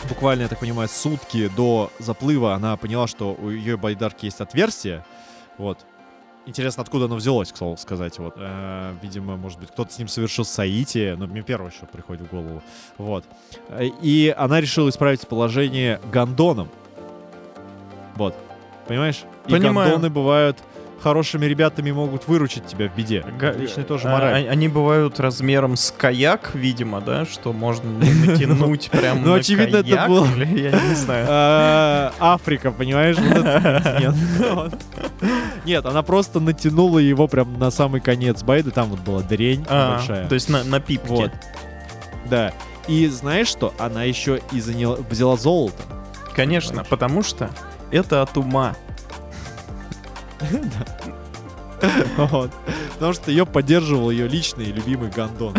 буквально, 0.09 0.43
я 0.43 0.49
так 0.49 0.61
понимаю, 0.61 0.89
сутки 0.89 1.49
до 1.49 1.91
заплыва 1.99 2.55
она 2.55 2.77
поняла, 2.77 3.07
что 3.07 3.35
у 3.35 3.51
ее 3.51 3.77
байдарки 3.77 4.27
есть 4.27 4.41
отверстие. 4.41 5.05
Вот. 5.59 5.85
Интересно, 6.47 6.83
откуда 6.83 7.07
оно 7.07 7.17
взялось, 7.17 7.51
к 7.53 7.57
слову 7.57 7.77
сказать. 7.77 8.19
Вот. 8.21 8.35
Э, 8.37 8.95
видимо, 9.03 9.37
может 9.37 9.59
быть, 9.59 9.69
кто-то 9.71 9.93
с 9.93 9.99
ним 9.99 10.07
совершил 10.07 10.45
соитие. 10.45 11.17
Ну, 11.17 11.27
мне 11.27 11.43
первое, 11.43 11.71
что 11.73 11.87
приходит 11.87 12.29
в 12.29 12.31
голову. 12.31 12.63
Вот. 12.99 13.25
Э, 13.69 13.87
И 14.01 14.33
она 14.37 14.61
решила 14.61 14.89
исправить 14.89 15.27
положение 15.27 16.01
гондоном. 16.13 16.69
Вот. 18.15 18.35
Понимаешь? 18.87 19.25
И 19.49 19.51
Понимаю. 19.51 19.91
гондоны 19.91 20.09
бывают 20.11 20.63
хорошими 21.03 21.47
ребятами 21.47 21.91
могут 21.93 22.27
выручить 22.27 22.67
тебя 22.67 22.89
в 22.89 22.97
беде. 22.97 23.25
Га- 23.39 23.51
Отличная 23.51 23.85
тоже 23.85 24.09
а- 24.09 24.13
мораль. 24.13 24.47
а- 24.47 24.51
Они 24.51 24.69
бывают 24.69 25.21
размером 25.21 25.77
с 25.77 25.91
каяк, 25.97 26.51
видимо, 26.55 27.01
да, 27.01 27.25
что 27.27 27.53
можно 27.53 27.91
натянуть 27.99 28.91
прям 28.91 29.23
Ну, 29.23 29.35
очевидно, 29.35 29.77
это 29.79 30.07
было- 30.09 30.27
Я 30.37 30.71
не 30.73 30.95
знаю. 30.95 31.27
А, 31.29 32.13
Африка, 32.19 32.71
понимаешь? 32.73 33.17
Вот. 34.55 34.75
Нет, 35.65 35.85
она 35.87 36.03
просто 36.03 36.41
натянула 36.41 36.99
его 36.99 37.27
прям 37.29 37.59
на 37.59 37.71
самый 37.71 38.01
конец 38.01 38.43
байды. 38.43 38.71
Там 38.71 38.89
вот 38.89 39.01
была 39.01 39.21
дрень 39.23 39.65
А, 39.69 39.97
большая. 39.97 40.29
То 40.29 40.35
есть 40.35 40.49
на 40.49 40.81
пипке. 40.81 41.31
Да. 42.29 42.53
И 42.89 43.07
знаешь 43.09 43.49
что? 43.49 43.75
Она 43.79 44.05
еще 44.05 44.41
и 44.53 44.61
заняла, 44.61 44.97
взяла 45.11 45.37
золото. 45.37 45.83
Конечно, 46.35 46.85
потому 46.85 47.23
что 47.23 47.51
это 47.91 48.23
от 48.23 48.37
ума. 48.37 48.75
Потому 52.95 53.13
что 53.13 53.31
ее 53.31 53.45
поддерживал 53.47 54.11
ее 54.11 54.27
личный 54.29 54.67
и 54.67 54.73
любимый 54.73 55.11
гондон. 55.11 55.55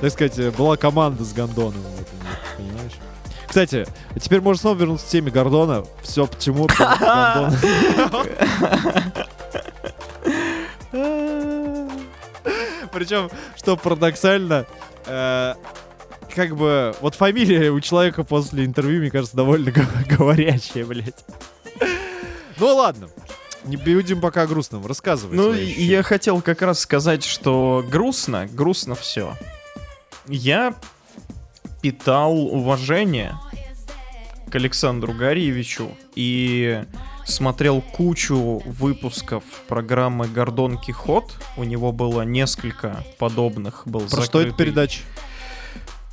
Так 0.00 0.10
сказать, 0.12 0.54
была 0.56 0.76
команда 0.76 1.24
с 1.24 1.32
Понимаешь? 2.56 2.92
Кстати, 3.46 3.86
теперь 4.20 4.40
можно 4.40 4.60
снова 4.60 4.76
вернуться 4.76 5.06
к 5.06 5.08
теме 5.10 5.30
Гордона. 5.30 5.84
Все 6.02 6.26
почему? 6.26 6.66
Причем, 12.92 13.30
что 13.56 13.76
парадоксально, 13.76 14.66
э, 15.06 15.54
как 16.36 16.54
бы, 16.54 16.94
вот 17.00 17.14
фамилия 17.14 17.70
у 17.70 17.80
человека 17.80 18.22
после 18.22 18.64
интервью, 18.66 19.00
мне 19.00 19.10
кажется, 19.10 19.36
довольно 19.36 19.72
говорящая, 20.08 20.84
блядь. 20.84 21.24
Ну 22.60 22.74
ладно, 22.76 23.08
не 23.64 23.76
будем 23.76 24.20
пока 24.20 24.42
о 24.42 24.46
грустном, 24.46 24.86
рассказывай. 24.86 25.36
Ну, 25.36 25.52
я 25.54 26.02
хотел 26.02 26.40
как 26.42 26.62
раз 26.62 26.80
сказать, 26.80 27.24
что 27.24 27.84
грустно, 27.90 28.46
грустно 28.52 28.94
все. 28.94 29.34
Я 30.28 30.74
питал 31.82 32.36
уважение 32.36 33.34
к 34.50 34.54
Александру 34.54 35.12
Гарьевичу 35.12 35.90
и 36.14 36.84
смотрел 37.26 37.80
кучу 37.80 38.62
выпусков 38.64 39.42
программы 39.68 40.28
«Гордон 40.28 40.78
Кихот». 40.78 41.34
У 41.56 41.64
него 41.64 41.92
было 41.92 42.22
несколько 42.22 43.04
подобных. 43.18 43.82
Был 43.86 44.00
Про 44.02 44.22
что 44.22 44.40
это 44.40 44.50
закрытый- 44.50 44.56
передача? 44.56 45.00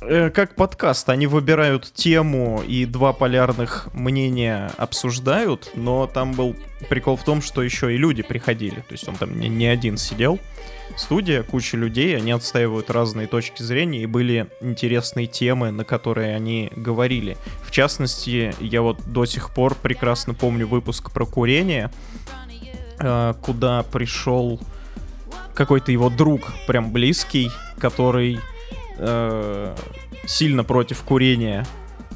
Э, 0.06 0.30
как 0.30 0.54
подкаст. 0.54 1.08
Они 1.08 1.26
выбирают 1.26 1.90
тему 1.94 2.62
и 2.66 2.84
два 2.84 3.12
полярных 3.12 3.88
мнения 3.94 4.70
обсуждают, 4.76 5.70
но 5.74 6.06
там 6.06 6.32
был 6.32 6.54
прикол 6.90 7.16
в 7.16 7.24
том, 7.24 7.40
что 7.40 7.62
еще 7.62 7.94
и 7.94 7.96
люди 7.96 8.22
приходили. 8.22 8.76
То 8.76 8.92
есть 8.92 9.08
он 9.08 9.16
там 9.16 9.38
не, 9.38 9.66
один 9.66 9.96
сидел. 9.96 10.38
Студия, 10.96 11.42
куча 11.42 11.78
людей, 11.78 12.16
они 12.16 12.32
отстаивают 12.32 12.90
разные 12.90 13.26
точки 13.26 13.62
зрения, 13.62 14.02
и 14.02 14.06
были 14.06 14.48
интересные 14.60 15.26
темы, 15.26 15.70
на 15.70 15.84
которые 15.84 16.36
они 16.36 16.70
говорили. 16.76 17.38
В 17.62 17.70
частности, 17.70 18.54
я 18.60 18.82
вот 18.82 18.98
до 19.06 19.24
сих 19.24 19.54
пор 19.54 19.74
прекрасно 19.74 20.34
помню 20.34 20.66
выпуск 20.66 21.10
про 21.12 21.24
курение, 21.24 21.90
э, 23.00 23.34
куда 23.40 23.82
пришел 23.84 24.60
какой-то 25.54 25.92
его 25.92 26.10
друг, 26.10 26.52
прям 26.66 26.92
близкий, 26.92 27.50
который 27.78 28.38
э, 28.96 29.76
сильно 30.26 30.64
против 30.64 31.02
курения, 31.02 31.66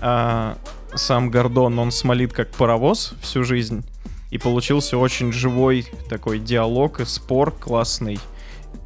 а 0.01 0.57
сам 0.95 1.31
Гордон, 1.31 1.79
он 1.79 1.91
смолит 1.91 2.33
как 2.33 2.51
паровоз 2.51 3.15
всю 3.21 3.45
жизнь. 3.45 3.85
И 4.31 4.37
получился 4.39 4.99
очень 4.99 5.33
живой 5.33 5.87
такой 6.11 6.39
диалог 6.39 7.01
и 7.01 7.05
спор 7.07 7.51
классный. 7.51 8.19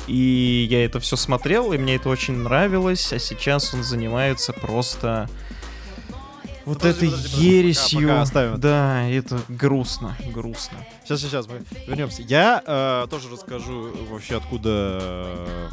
И 0.07 0.67
я 0.71 0.85
это 0.85 1.01
все 1.01 1.17
смотрел, 1.17 1.73
и 1.73 1.79
мне 1.79 1.97
это 1.97 2.09
очень 2.09 2.35
нравилось, 2.35 3.13
а 3.13 3.19
сейчас 3.19 3.73
он 3.75 3.83
занимается 3.83 4.53
просто 4.53 5.29
вот 6.65 6.79
Подожди, 6.79 7.07
этой 7.07 7.17
подожди, 7.17 7.45
ересью. 7.45 8.01
пока- 8.01 8.09
пока 8.11 8.23
оставим. 8.23 8.61
Да, 8.61 9.09
это 9.09 9.41
грустно, 9.49 10.17
грустно. 10.33 10.79
Сейчас, 11.05 11.21
сейчас, 11.21 11.49
мы 11.49 11.63
вернемся. 11.89 12.23
Я 12.23 12.63
э, 12.65 13.07
тоже 13.11 13.29
расскажу 13.31 13.91
вообще, 14.11 14.37
откуда 14.37 14.99
э, 15.03 15.69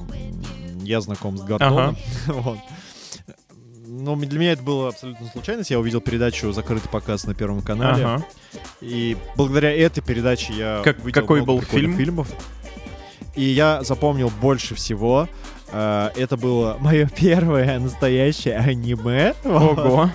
я 0.89 1.01
знаком 1.01 1.37
с 1.37 1.41
Гордоном. 1.41 1.95
Вот. 2.27 2.57
Но 3.91 4.15
для 4.15 4.39
меня 4.39 4.51
это 4.53 4.63
было 4.63 4.89
абсолютно 4.89 5.27
случайность. 5.27 5.71
Я 5.71 5.79
увидел 5.79 5.99
передачу 5.99 6.51
«Закрытый 6.51 6.89
показ» 6.89 7.25
на 7.25 7.33
Первом 7.33 7.61
канале. 7.61 8.03
Ага. 8.05 8.25
И 8.81 9.17
благодаря 9.35 9.75
этой 9.75 10.01
передаче 10.01 10.53
я 10.53 10.81
Как- 10.83 10.99
увидел 11.03 11.21
какой 11.21 11.41
был 11.43 11.61
фильм? 11.61 11.97
фильмов. 11.97 12.27
и 13.35 13.43
я 13.43 13.83
запомнил 13.83 14.31
больше 14.41 14.75
всего. 14.75 15.27
э, 15.71 16.09
это 16.15 16.37
было 16.37 16.77
мое 16.79 17.09
первое 17.15 17.79
настоящее 17.79 18.57
аниме. 18.57 19.33
Ого, 19.43 20.09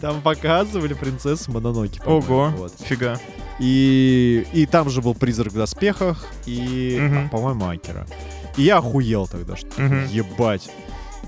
Там 0.00 0.20
показывали 0.20 0.94
принцессу 0.94 1.50
Мононоки. 1.52 2.00
ого, 2.06 2.52
вот. 2.56 2.72
фига. 2.80 3.18
И, 3.58 4.46
и 4.52 4.66
там 4.66 4.90
же 4.90 5.00
был 5.00 5.14
призрак 5.14 5.52
в 5.52 5.56
доспехах 5.56 6.26
и, 6.44 6.98
Мгм. 7.00 7.18
а, 7.18 7.28
по-моему, 7.30 7.68
Акера. 7.68 8.06
И 8.56 8.62
я 8.62 8.78
охуел 8.78 9.26
тогда, 9.26 9.56
что 9.56 9.68
Мгм. 9.80 10.06
ебать. 10.08 10.68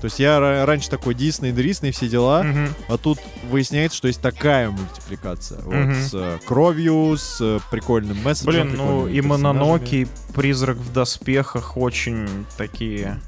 То 0.01 0.05
есть 0.05 0.17
я 0.19 0.37
ра- 0.37 0.63
раньше 0.65 0.89
такой 0.89 1.13
Дисней, 1.13 1.51
Дрисный, 1.51 1.91
все 1.91 2.07
дела, 2.07 2.41
Мгм. 2.43 2.69
а 2.87 2.97
тут 2.97 3.19
выясняется, 3.51 3.97
что 3.97 4.07
есть 4.07 4.21
такая 4.21 4.69
мультипликация. 4.69 5.59
Вот, 5.61 5.73
Мгм. 5.75 5.93
с 5.95 6.11
э, 6.13 6.39
кровью, 6.45 7.17
с 7.17 7.37
э, 7.41 7.59
прикольным 7.69 8.17
месседжем. 8.23 8.69
Блин, 8.69 8.77
ну 8.77 9.07
и. 9.07 9.19
Мононоки, 9.21 10.07
Призрак 10.33 10.77
в 10.77 10.93
доспехах 10.93 11.75
очень 11.75 12.45
такие 12.57 13.19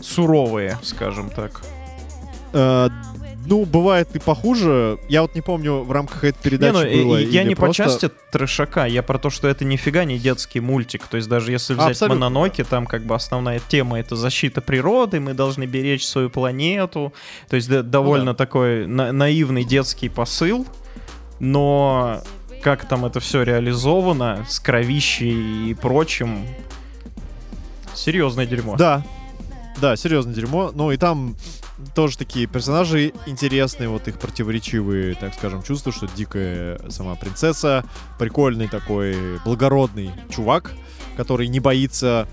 суровые, 0.00 0.78
скажем 0.82 1.30
так. 1.30 1.62
Э, 2.52 2.88
ну, 3.50 3.64
бывает 3.64 4.14
и 4.14 4.20
похуже. 4.20 5.00
Я 5.08 5.22
вот 5.22 5.34
не 5.34 5.40
помню, 5.40 5.82
в 5.82 5.90
рамках 5.90 6.22
этой 6.22 6.40
передачи 6.40 6.86
не, 6.88 7.02
ну, 7.02 7.08
было 7.08 7.16
я 7.18 7.42
не 7.42 7.56
просто... 7.56 7.82
по 7.82 7.88
части 7.90 8.10
трешака, 8.30 8.86
я 8.86 9.02
про 9.02 9.18
то, 9.18 9.28
что 9.28 9.48
это 9.48 9.64
нифига 9.64 10.04
не 10.04 10.18
детский 10.18 10.60
мультик. 10.60 11.08
То 11.08 11.16
есть 11.16 11.28
даже 11.28 11.50
если 11.50 11.74
взять 11.74 11.90
Абсолютно. 11.90 12.30
Мононоки, 12.30 12.62
там 12.62 12.86
как 12.86 13.02
бы 13.02 13.16
основная 13.16 13.60
тема 13.68 13.98
это 13.98 14.14
защита 14.14 14.60
природы, 14.60 15.18
мы 15.18 15.34
должны 15.34 15.64
беречь 15.64 16.06
свою 16.06 16.30
планету. 16.30 17.12
То 17.48 17.56
есть 17.56 17.68
да- 17.68 17.82
довольно 17.82 18.34
такой 18.34 18.86
на- 18.86 19.10
наивный 19.10 19.64
детский 19.64 20.08
посыл, 20.08 20.64
но 21.40 22.22
как 22.62 22.86
там 22.86 23.04
это 23.04 23.18
все 23.18 23.42
реализовано 23.42 24.46
с 24.48 24.60
кровищей 24.60 25.70
и 25.70 25.74
прочим, 25.74 26.46
серьезное 27.94 28.46
дерьмо. 28.46 28.76
Да, 28.76 29.04
да, 29.78 29.96
серьезно 29.96 30.32
дерьмо. 30.32 30.70
Ну 30.72 30.92
и 30.92 30.96
там 30.96 31.34
тоже 31.94 32.16
такие 32.18 32.46
персонажи 32.46 33.12
интересные, 33.26 33.88
вот 33.88 34.08
их 34.08 34.18
противоречивые, 34.18 35.14
так 35.14 35.34
скажем, 35.34 35.62
чувства, 35.62 35.92
что 35.92 36.06
дикая 36.16 36.80
сама 36.90 37.14
принцесса, 37.14 37.84
прикольный 38.18 38.68
такой 38.68 39.16
благородный 39.44 40.10
чувак, 40.30 40.72
который 41.16 41.48
не 41.48 41.60
боится 41.60 42.26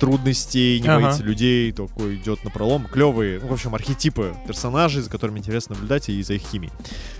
трудностей, 0.00 0.80
не 0.80 0.88
Ага. 0.88 1.02
боится 1.06 1.22
людей, 1.22 1.72
такой 1.72 2.16
идет 2.16 2.44
на 2.44 2.50
пролом. 2.50 2.86
Клевые, 2.86 3.40
ну, 3.40 3.48
в 3.48 3.52
общем, 3.52 3.74
архетипы 3.74 4.34
персонажей, 4.46 5.02
за 5.02 5.10
которыми 5.10 5.38
интересно 5.38 5.74
наблюдать 5.74 6.08
и 6.08 6.22
за 6.22 6.34
их 6.34 6.42
химией. 6.42 6.72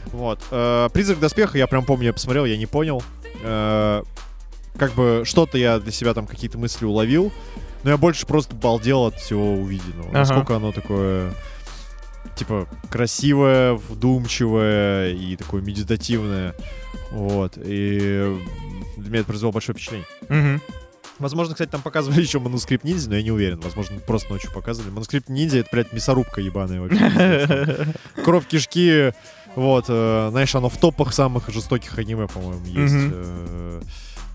Вот. 0.06 0.40
Э, 0.50 0.88
Призрак 0.92 1.20
доспеха, 1.20 1.56
я 1.56 1.66
прям 1.66 1.84
помню, 1.84 2.06
я 2.06 2.12
посмотрел, 2.12 2.44
я 2.44 2.56
не 2.56 2.66
понял. 2.66 3.02
Э, 3.42 4.02
Как 4.76 4.92
бы 4.94 5.22
что-то 5.24 5.56
я 5.56 5.78
для 5.78 5.92
себя 5.92 6.14
там 6.14 6.26
какие-то 6.26 6.58
мысли 6.58 6.84
уловил, 6.84 7.32
но 7.84 7.90
я 7.90 7.96
больше 7.96 8.26
просто 8.26 8.56
балдел 8.56 9.04
от 9.06 9.14
всего 9.20 9.52
увиденного. 9.54 10.08
Ага. 10.08 10.18
Насколько 10.18 10.56
оно 10.56 10.72
такое, 10.72 11.32
типа, 12.36 12.68
красивое, 12.90 13.74
вдумчивое 13.74 15.12
и 15.12 15.36
такое 15.36 15.62
медитативное. 15.62 16.54
Вот. 17.10 17.54
И 17.56 18.38
для 18.96 19.10
меня 19.10 19.18
это 19.20 19.26
произвело 19.26 19.52
большое 19.52 19.74
впечатление. 19.74 20.06
Мгм. 20.28 20.60
Возможно, 21.18 21.54
кстати, 21.54 21.70
там 21.70 21.80
показывали 21.80 22.20
еще 22.22 22.40
манускрипт 22.40 22.84
ниндзя, 22.84 23.08
но 23.08 23.16
я 23.16 23.22
не 23.22 23.30
уверен. 23.30 23.60
Возможно, 23.60 24.00
просто 24.00 24.32
ночью 24.32 24.50
показывали. 24.52 24.90
Манускрипт 24.90 25.28
ниндзя 25.28 25.58
это, 25.58 25.68
блядь, 25.70 25.92
мясорубка 25.92 26.40
ебаная 26.40 26.80
вообще. 26.80 27.94
Кровь 28.24 28.46
кишки. 28.46 29.12
Вот, 29.54 29.84
э, 29.88 30.28
знаешь, 30.30 30.52
оно 30.56 30.68
в 30.68 30.76
топах 30.78 31.14
самых 31.14 31.48
жестоких 31.48 31.96
аниме, 31.98 32.26
по-моему, 32.26 32.66
есть. 32.66 33.86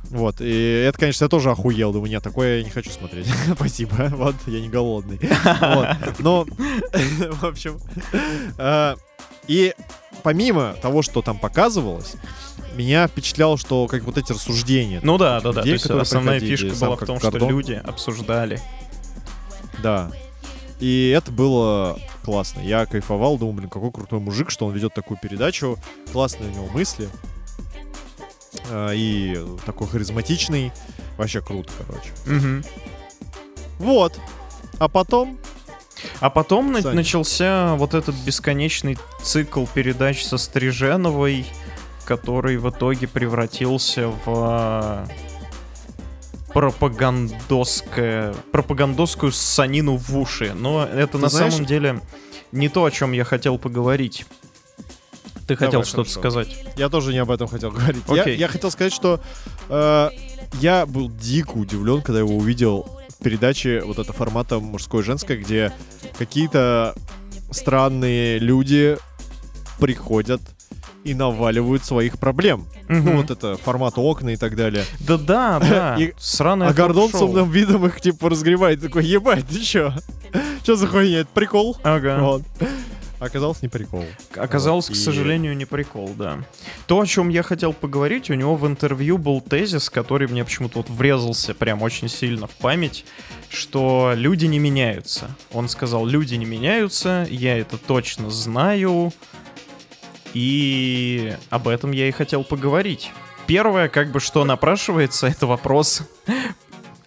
Вот, 0.09 0.41
и 0.41 0.83
это, 0.87 0.97
конечно, 0.97 1.25
я 1.25 1.29
тоже 1.29 1.51
охуел. 1.51 1.93
Думаю, 1.93 2.09
нет, 2.09 2.23
такое 2.23 2.57
я 2.57 2.63
не 2.63 2.69
хочу 2.69 2.89
смотреть. 2.89 3.27
Спасибо, 3.55 4.09
вот, 4.11 4.35
я 4.47 4.59
не 4.59 4.69
голодный. 4.69 5.19
Вот, 5.21 5.87
но, 6.19 6.45
в 7.31 7.43
общем, 7.45 7.79
э, 8.57 8.95
и 9.47 9.73
помимо 10.23 10.75
того, 10.81 11.01
что 11.01 11.21
там 11.21 11.37
показывалось, 11.37 12.15
меня 12.75 13.07
впечатляло, 13.07 13.57
что 13.57 13.87
как 13.87 14.03
вот 14.03 14.17
эти 14.17 14.31
рассуждения, 14.31 14.99
Ну 15.03 15.17
да, 15.17 15.41
да, 15.41 15.51
да. 15.51 15.53
То 15.53 15.59
Людей, 15.59 15.73
есть 15.73 15.83
которые 15.83 16.03
основная 16.03 16.39
фишка 16.39 16.73
была 16.79 16.95
в 16.95 17.05
том, 17.05 17.19
что 17.19 17.31
Гордон. 17.31 17.49
люди 17.49 17.81
обсуждали. 17.83 18.59
Да. 19.83 20.11
И 20.79 21.13
это 21.15 21.31
было 21.31 21.99
классно. 22.23 22.61
Я 22.61 22.85
кайфовал, 22.85 23.37
думал, 23.37 23.53
блин, 23.53 23.69
какой 23.69 23.91
крутой 23.91 24.19
мужик, 24.19 24.49
что 24.49 24.65
он 24.65 24.73
ведет 24.73 24.93
такую 24.93 25.17
передачу. 25.21 25.77
Классные 26.11 26.49
у 26.49 26.53
него 26.53 26.67
мысли. 26.67 27.09
А, 28.69 28.91
И 28.91 29.37
такой 29.65 29.87
харизматичный. 29.87 30.71
Вообще 31.17 31.41
круто, 31.41 31.71
короче. 31.85 32.09
Мгм. 32.25 32.63
Вот. 33.79 34.19
А 34.79 34.87
потом... 34.87 35.37
А 36.21 36.29
потом 36.29 36.81
Саня. 36.81 36.95
начался 36.95 37.75
вот 37.75 37.93
этот 37.93 38.15
бесконечный 38.15 38.97
цикл 39.21 39.65
передач 39.65 40.23
со 40.23 40.37
Стриженовой, 40.37 41.45
который 42.05 42.57
в 42.57 42.69
итоге 42.69 43.05
превратился 43.07 44.07
в 44.07 44.17
а, 44.27 45.05
пропагандоское, 46.53 48.33
пропагандоскую 48.51 49.31
ссанину 49.31 49.97
в 49.97 50.17
уши. 50.17 50.53
Но 50.55 50.85
это 50.85 51.13
Ты 51.13 51.17
на 51.19 51.29
знаешь- 51.29 51.53
самом 51.53 51.65
деле 51.67 52.01
не 52.51 52.69
то, 52.69 52.85
о 52.85 52.91
чем 52.91 53.11
я 53.11 53.23
хотел 53.23 53.57
поговорить. 53.57 54.25
Ты 55.49 55.55
хотел 55.55 55.71
Давай, 55.81 55.85
что-то 55.87 56.11
хорошо. 56.11 56.19
сказать. 56.19 56.57
Я 56.75 56.89
тоже 56.89 57.11
не 57.11 57.17
об 57.17 57.31
этом 57.31 57.47
хотел 57.47 57.71
говорить. 57.71 58.03
Я, 58.07 58.21
Окей. 58.21 58.37
я 58.37 58.47
хотел 58.47 58.69
сказать, 58.69 58.93
что 58.93 59.19
э, 59.67 60.09
я 60.61 60.85
был 60.85 61.09
дико 61.09 61.53
удивлен, 61.53 62.03
когда 62.03 62.19
его 62.19 62.37
увидел 62.37 62.87
в 63.19 63.23
передаче 63.23 63.81
вот 63.83 63.97
это 63.97 64.13
формата 64.13 64.59
мужское 64.59 65.01
и 65.01 65.03
женское, 65.05 65.37
где 65.37 65.71
какие-то 66.19 66.93
странные 67.49 68.37
люди 68.37 68.97
приходят 69.79 70.39
и 71.03 71.15
наваливают 71.15 71.83
своих 71.83 72.19
проблем. 72.19 72.67
Ну, 72.87 72.95
Мгм. 72.97 73.17
вот 73.17 73.31
это 73.31 73.57
формат 73.57 73.93
окна 73.97 74.29
и 74.29 74.35
так 74.37 74.55
далее. 74.55 74.85
Да, 74.99 75.17
да, 75.17 75.59
да. 75.59 75.95
И- 75.99 76.13
Сраное 76.19 76.67
а 76.69 76.73
Гордон 76.73 77.09
с 77.09 77.15
умным 77.15 77.49
видом 77.49 77.87
их, 77.87 77.99
типа, 78.01 78.29
разгревает. 78.29 78.81
Такой, 78.81 79.03
ебать, 79.03 79.47
ты 79.47 79.61
чё? 79.61 79.93
Чё 80.63 80.75
за 80.75 80.85
хуйня? 80.85 81.21
Это 81.21 81.29
прикол? 81.33 81.75
Ага. 81.81 82.19
Вот. 82.19 82.43
Оказалось, 83.19 83.61
не 83.61 83.67
прикол. 83.67 84.05
Оказалось, 84.35 84.87
Вот, 84.89 84.95
к 84.95 84.99
и- 84.99 85.03
сожалению, 85.03 85.55
не 85.57 85.65
прикол, 85.65 86.13
да. 86.17 86.39
То, 86.87 87.01
о 87.01 87.05
чем 87.05 87.27
я 87.29 87.43
хотел 87.43 87.73
поговорить, 87.73 88.29
у 88.29 88.33
него 88.33 88.55
в 88.55 88.65
интервью 88.65 89.17
был 89.17 89.41
тезис, 89.41 89.89
который 89.89 90.27
мне 90.27 90.45
почему-то 90.45 90.77
вот 90.79 90.89
врезался 90.89 91.53
прям 91.53 91.81
очень 91.81 92.07
сильно 92.07 92.47
в 92.47 92.51
память, 92.55 93.05
что 93.49 94.13
люди 94.15 94.45
не 94.45 94.57
меняются. 94.59 95.35
Он 95.51 95.67
сказал, 95.67 96.05
люди 96.05 96.35
не 96.35 96.45
меняются, 96.45 97.27
я 97.29 97.57
это 97.57 97.77
точно 97.77 98.29
знаю, 98.29 99.11
и 100.33 101.35
об 101.49 101.67
этом 101.67 101.91
я 101.91 102.07
и 102.07 102.11
хотел 102.11 102.43
поговорить. 102.43 103.11
Первое, 103.47 103.89
как 103.89 104.11
бы, 104.11 104.19
что 104.19 104.45
напрашивается, 104.45 105.27
это 105.27 105.47
вопрос, 105.47 106.03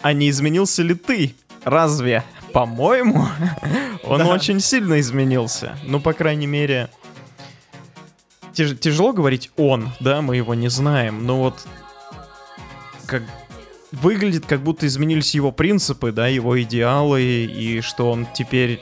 а 0.00 0.12
не 0.12 0.28
изменился 0.28 0.82
ли 0.82 0.94
ты? 0.94 1.34
Разве? 1.64 2.24
По-моему, 2.52 3.26
он 4.04 4.22
очень 4.22 4.60
сильно 4.60 5.00
изменился. 5.00 5.76
Ну, 5.84 6.00
по 6.00 6.12
крайней 6.12 6.46
мере, 6.46 6.88
тяж- 8.54 8.76
тяжело 8.76 9.12
говорить 9.12 9.50
он, 9.56 9.90
да, 10.00 10.22
мы 10.22 10.36
его 10.36 10.54
не 10.54 10.68
знаем, 10.68 11.26
но 11.26 11.38
вот 11.38 11.66
как 13.06 13.22
выглядит, 13.90 14.46
как 14.46 14.62
будто 14.62 14.86
изменились 14.86 15.34
его 15.34 15.52
принципы, 15.52 16.12
да, 16.12 16.28
его 16.28 16.60
идеалы, 16.62 17.22
и 17.22 17.80
что 17.80 18.10
он 18.10 18.26
теперь 18.34 18.80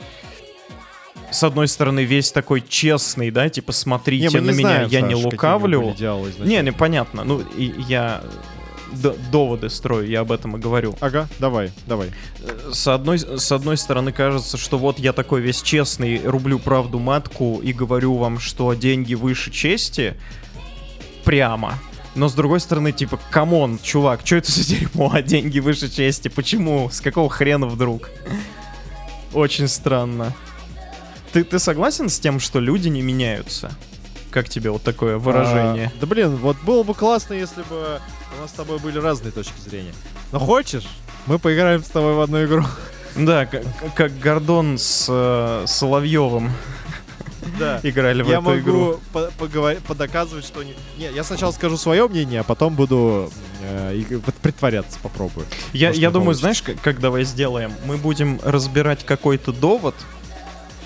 с 1.31 1.43
одной 1.43 1.67
стороны 1.67 2.03
весь 2.03 2.31
такой 2.31 2.61
честный, 2.61 3.31
да, 3.31 3.49
типа 3.49 3.71
смотрите 3.71 4.29
мы 4.29 4.39
не 4.41 4.47
на 4.47 4.51
меня, 4.51 4.61
знаем, 4.61 4.89
я 4.89 4.99
Саш, 5.01 5.09
не 5.09 5.15
лукавлю. 5.15 5.91
идеалы 5.91 6.33
Не, 6.39 6.61
не, 6.61 6.71
понятно. 6.71 7.23
Ну, 7.23 7.39
и 7.39 7.73
я 7.87 8.21
доводы 9.31 9.69
строю, 9.69 10.07
я 10.07 10.21
об 10.21 10.31
этом 10.31 10.57
и 10.57 10.59
говорю. 10.59 10.95
Ага, 10.99 11.27
давай, 11.39 11.71
давай. 11.87 12.11
С 12.71 12.87
одной, 12.87 13.19
с 13.19 13.51
одной 13.51 13.77
стороны, 13.77 14.11
кажется, 14.11 14.57
что 14.57 14.77
вот 14.77 14.99
я 14.99 15.13
такой 15.13 15.41
весь 15.41 15.61
честный, 15.61 16.21
рублю 16.23 16.59
правду 16.59 16.99
матку 16.99 17.59
и 17.63 17.73
говорю 17.73 18.15
вам, 18.15 18.39
что 18.39 18.73
деньги 18.73 19.13
выше 19.13 19.51
чести. 19.51 20.15
Прямо. 21.23 21.79
Но 22.15 22.27
с 22.27 22.33
другой 22.33 22.59
стороны, 22.59 22.91
типа, 22.91 23.19
come 23.29 23.58
on, 23.58 23.79
чувак, 23.81 24.21
что 24.23 24.35
это 24.37 24.51
за 24.51 24.65
дерьмо, 24.65 25.11
а 25.13 25.21
деньги 25.21 25.59
выше 25.59 25.89
чести? 25.89 26.27
Почему? 26.27 26.89
С 26.91 26.99
какого 26.99 27.29
хрена 27.29 27.67
вдруг? 27.67 28.09
Очень 29.33 29.67
странно. 29.67 30.33
Ты, 31.31 31.45
ты 31.45 31.59
согласен 31.59 32.09
с 32.09 32.19
тем, 32.19 32.41
что 32.41 32.59
люди 32.59 32.89
не 32.89 33.01
меняются? 33.01 33.71
Как 34.29 34.49
тебе 34.49 34.71
вот 34.71 34.83
такое 34.83 35.17
выражение? 35.17 35.91
А, 35.95 35.99
да 36.01 36.07
блин, 36.07 36.35
вот 36.35 36.57
было 36.65 36.83
бы 36.83 36.93
классно, 36.93 37.33
если 37.33 37.61
бы 37.63 38.01
у 38.37 38.41
нас 38.41 38.49
с 38.51 38.53
тобой 38.53 38.79
были 38.79 38.97
разные 38.99 39.31
точки 39.31 39.59
зрения. 39.59 39.93
Но 40.31 40.39
хочешь, 40.39 40.87
мы 41.27 41.39
поиграем 41.39 41.83
с 41.83 41.87
тобой 41.87 42.13
в 42.15 42.21
одну 42.21 42.43
игру. 42.45 42.63
Да, 43.15 43.45
как, 43.45 43.63
как 43.95 44.17
Гордон 44.19 44.77
с 44.77 45.05
э, 45.09 45.65
Соловьевым 45.67 46.49
Да. 47.59 47.79
играли 47.83 48.23
в 48.23 48.29
Я 48.29 48.39
эту 48.39 48.59
игру. 48.59 48.73
могу 48.85 48.99
по- 49.11 49.31
поговор- 49.37 49.81
подоказывать, 49.85 50.45
что... 50.45 50.63
Не... 50.63 50.75
не, 50.97 51.11
я 51.13 51.23
сначала 51.25 51.51
скажу 51.51 51.75
свое 51.75 52.07
мнение, 52.07 52.39
а 52.39 52.43
потом 52.43 52.73
буду 52.73 53.29
э, 53.63 54.01
притворяться 54.41 54.97
попробую. 55.03 55.45
Я, 55.73 55.87
Может, 55.89 56.01
я 56.01 56.09
думаю, 56.09 56.25
получится. 56.37 56.41
знаешь, 56.41 56.61
как, 56.61 56.81
как 56.81 56.99
давай 57.01 57.25
сделаем? 57.25 57.73
Мы 57.85 57.97
будем 57.97 58.39
разбирать 58.45 59.05
какой-то 59.05 59.51
довод, 59.51 59.95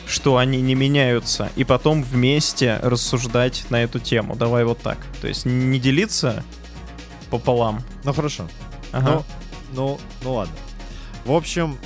что 0.08 0.38
они 0.38 0.62
не 0.62 0.74
меняются, 0.74 1.52
и 1.56 1.64
потом 1.64 2.02
вместе 2.04 2.80
рассуждать 2.82 3.66
на 3.70 3.84
эту 3.84 4.00
тему. 4.00 4.36
Давай 4.36 4.64
вот 4.64 4.80
так. 4.80 4.98
То 5.22 5.28
есть 5.28 5.46
не 5.46 5.80
делиться 5.80 6.44
пополам. 7.40 7.82
Ну 8.04 8.14
хорошо. 8.14 8.48
Ага. 8.92 9.12
Ну, 9.12 9.26
ну, 9.74 10.00
ну 10.24 10.34
ладно. 10.36 10.56
В 11.26 11.32
общем, 11.32 11.78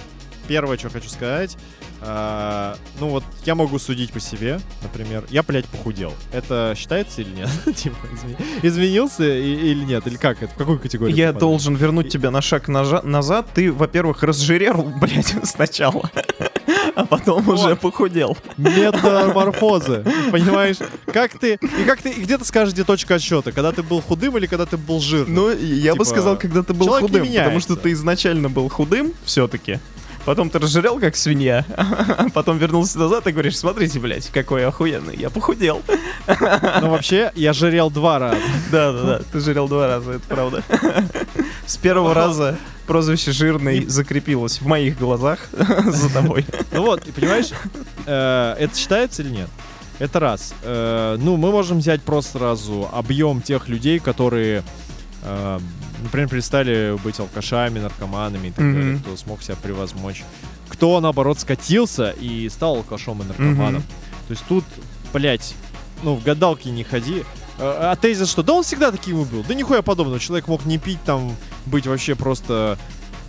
первое, 0.47 0.78
что 0.78 0.89
хочу 0.89 1.10
сказать. 1.10 1.58
А, 2.02 2.78
ну 3.00 3.10
вот 3.10 3.24
я 3.45 3.56
могу 3.56 3.78
судить 3.80 4.12
по 4.12 4.20
себе, 4.20 4.60
например. 4.84 5.26
Я, 5.30 5.43
блядь, 5.43 5.66
похудел. 5.66 6.14
Это 6.32 6.74
считается 6.78 7.22
или 7.22 7.30
нет? 7.32 7.50
Типа, 7.76 7.95
изме- 8.14 8.38
изменился 8.64 9.24
и- 9.24 9.72
или 9.72 9.84
нет? 9.84 10.08
Или 10.08 10.16
как 10.16 10.41
это? 10.41 10.54
В 10.54 10.58
какую 10.58 10.80
категорию? 10.80 11.16
Я 11.16 11.28
попадает? 11.28 11.39
должен 11.39 11.76
вернуть 11.76 12.10
тебя 12.10 12.32
на 12.32 12.41
шаг 12.41 12.70
нажа- 12.70 13.06
назад. 13.06 13.47
Ты, 13.54 13.72
во-первых, 13.72 14.24
разжирел, 14.24 14.84
блядь, 15.02 15.36
сначала, 15.43 16.10
а 16.95 17.06
потом 17.06 17.47
уже 17.50 17.76
похудел. 17.76 18.38
Метаморфозы. 18.58 20.06
Понимаешь? 20.32 20.78
Как 21.08 21.38
ты... 21.38 21.56
И 21.62 21.84
как 21.86 22.02
ты... 22.02 22.12
И 22.12 22.22
где 22.22 22.38
ты 22.38 22.45
скажешь, 22.45 22.74
где 22.74 22.84
точка 22.84 23.16
отсчета? 23.16 23.52
Когда 23.52 23.72
ты 23.72 23.84
был 23.84 24.02
худым 24.02 24.38
или 24.38 24.45
когда 24.47 24.66
ты 24.66 24.78
был 24.78 25.00
жирным? 25.00 25.36
Ну, 25.36 25.50
я 25.52 25.93
бы 25.93 26.04
Типа, 26.04 26.06
сказал, 26.06 26.38
когда 26.38 26.64
ты 26.64 26.74
был 26.74 26.88
худым, 26.88 27.28
потому 27.28 27.60
что 27.60 27.76
ты 27.76 27.91
изначально 27.91 28.50
был 28.50 28.70
худым 28.70 29.14
все-таки. 29.26 29.80
Потом 30.30 30.51
ты 30.51 30.59
разжирел, 30.59 30.99
как 30.99 31.15
свинья, 31.15 31.65
а 31.75 32.30
потом 32.32 32.59
вернулся 32.59 32.99
назад 32.99 33.25
и 33.25 33.32
говоришь, 33.32 33.57
смотрите, 33.57 33.99
блядь, 33.99 34.27
какой 34.27 34.63
охуенный, 34.63 35.15
я 35.15 35.32
похудел. 35.32 35.82
Ну, 36.27 36.89
вообще, 36.91 37.32
я 37.34 37.51
жирел 37.51 37.89
два 37.89 38.19
раза. 38.19 38.38
Да-да-да, 38.71 39.21
ты 39.32 39.39
жирел 39.39 39.67
два 39.67 39.88
раза, 39.88 40.11
это 40.11 40.27
правда. 40.27 40.63
С 41.65 41.77
первого 41.77 42.13
раза 42.13 42.59
прозвище 42.86 43.32
«жирный» 43.32 43.88
закрепилось 43.88 44.61
в 44.61 44.67
моих 44.67 44.99
глазах 44.99 45.39
за 45.88 46.13
тобой. 46.13 46.45
Ну 46.73 46.84
вот, 46.84 47.07
и 47.07 47.11
понимаешь, 47.11 47.49
э, 48.05 48.55
это 48.59 48.77
считается 48.77 49.23
или 49.23 49.32
нет? 49.32 49.49
Это 49.97 50.19
раз. 50.19 50.53
Э, 50.61 51.17
ну, 51.19 51.38
мы 51.38 51.49
можем 51.49 51.80
взять 51.80 52.03
просто 52.03 52.38
сразу 52.38 52.88
объем 52.93 53.41
тех 53.41 53.67
людей, 53.67 53.97
которые, 53.97 54.63
э, 55.23 55.59
например, 56.04 56.28
перестали 56.30 56.97
быть 57.04 57.20
алкашами, 57.20 57.80
наркоманами 57.80 58.47
и 58.47 58.52
так 58.52 58.64
Мгм. 58.66 58.74
далее, 58.76 58.97
кто 59.00 59.18
смог 59.18 59.41
себя 59.43 59.56
превозмочь. 59.62 60.24
Кто, 60.70 61.00
наоборот, 61.00 61.39
скатился 61.39 62.12
и 62.12 62.47
стал 62.50 62.76
алкашом 62.78 63.22
и 63.22 63.26
наркоманом. 63.26 63.82
Мгм. 63.82 63.84
То 64.28 64.32
есть 64.32 64.43
тут, 64.47 64.64
блядь, 65.14 65.56
ну, 66.04 66.16
в 66.16 66.24
гадалки 66.24 66.68
не 66.70 66.84
ходи. 66.84 67.24
Э, 67.58 67.91
А 67.91 67.95
тезис 67.95 68.30
что? 68.30 68.43
Да 68.43 68.54
он 68.54 68.64
всегда 68.64 68.91
таким 68.91 69.22
и 69.22 69.26
был. 69.26 69.43
Да 69.47 69.54
нихуя 69.54 69.82
подобного. 69.82 70.20
Человек 70.20 70.47
мог 70.47 70.66
не 70.66 70.78
пить, 70.78 71.00
там, 71.04 71.36
быть 71.66 71.88
вообще 71.88 72.16
просто 72.16 72.78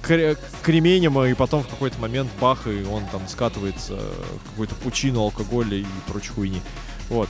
кре- 0.02 0.38
кременем, 0.62 1.20
и 1.24 1.34
потом 1.34 1.62
в 1.64 1.68
какой-то 1.68 1.98
момент 2.00 2.30
бах, 2.40 2.66
и 2.66 2.84
он 2.84 3.02
там 3.10 3.22
скатывается 3.26 3.94
в 3.94 4.50
какую-то 4.50 4.74
пучину 4.76 5.20
алкоголя 5.22 5.76
и 5.78 5.84
прочей 6.06 6.28
хуйни. 6.30 6.62
Вот. 7.08 7.28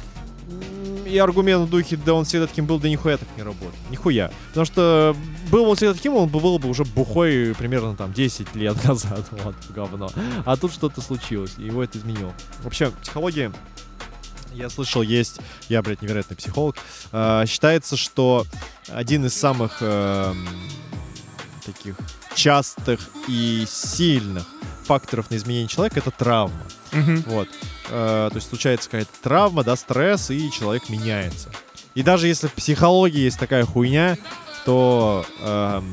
И 1.07 1.19
аргумент 1.19 1.67
в 1.67 1.71
духе, 1.71 1.97
да 1.97 2.15
он 2.15 2.25
всегда 2.25 2.47
таким 2.47 2.67
был, 2.67 2.79
да 2.79 2.89
нихуя 2.89 3.17
так 3.17 3.29
не 3.37 3.43
работает. 3.43 3.75
Нихуя. 3.91 4.31
Потому 4.49 4.65
что 4.65 5.17
был 5.51 5.69
он 5.69 5.75
всегда 5.75 5.95
таким, 5.95 6.15
он 6.15 6.29
бы 6.29 6.39
был 6.39 6.59
бы 6.61 6.69
уже 6.69 6.85
бухой 6.85 7.53
примерно 7.59 7.97
там 7.97 8.13
10 8.13 8.55
лет 8.55 8.85
назад. 8.85 9.27
Вот, 9.31 9.57
говно. 9.71 10.11
А 10.45 10.57
тут 10.57 10.73
что-то 10.73 11.01
случилось, 11.01 11.55
и 11.59 11.65
его 11.65 11.83
это 11.83 11.99
изменило. 11.99 12.33
Вообще, 12.63 12.93
психология, 13.03 13.53
я 14.55 14.71
слышал, 14.71 15.03
есть, 15.03 15.41
я, 15.69 15.83
блядь, 15.83 16.03
невероятный 16.03 16.37
психолог, 16.37 16.77
э, 17.13 17.45
считается, 17.47 17.97
что 17.97 18.47
один 18.89 19.25
из 19.27 19.35
самых 19.35 19.79
эм, 19.81 20.49
таких 21.65 21.97
частых 22.35 23.01
и 23.29 23.65
сильных 23.69 24.47
факторов 24.85 25.31
на 25.31 25.37
изменение 25.37 25.69
человека 25.69 26.01
это 26.01 26.11
травма. 26.11 26.61
Мгм. 26.93 27.23
Вот. 27.27 27.49
Э, 27.91 28.29
то 28.31 28.37
есть 28.37 28.49
случается 28.49 28.89
какая-то 28.91 29.13
травма, 29.23 29.63
да, 29.65 29.77
стресс, 29.77 30.31
и 30.31 30.51
человек 30.51 30.89
меняется. 30.89 31.51
И 31.95 32.03
даже 32.03 32.29
если 32.29 32.47
в 32.49 32.53
психологии 32.55 33.21
есть 33.21 33.39
такая 33.39 33.65
хуйня, 33.65 34.17
то, 34.65 35.25
эм, 35.41 35.93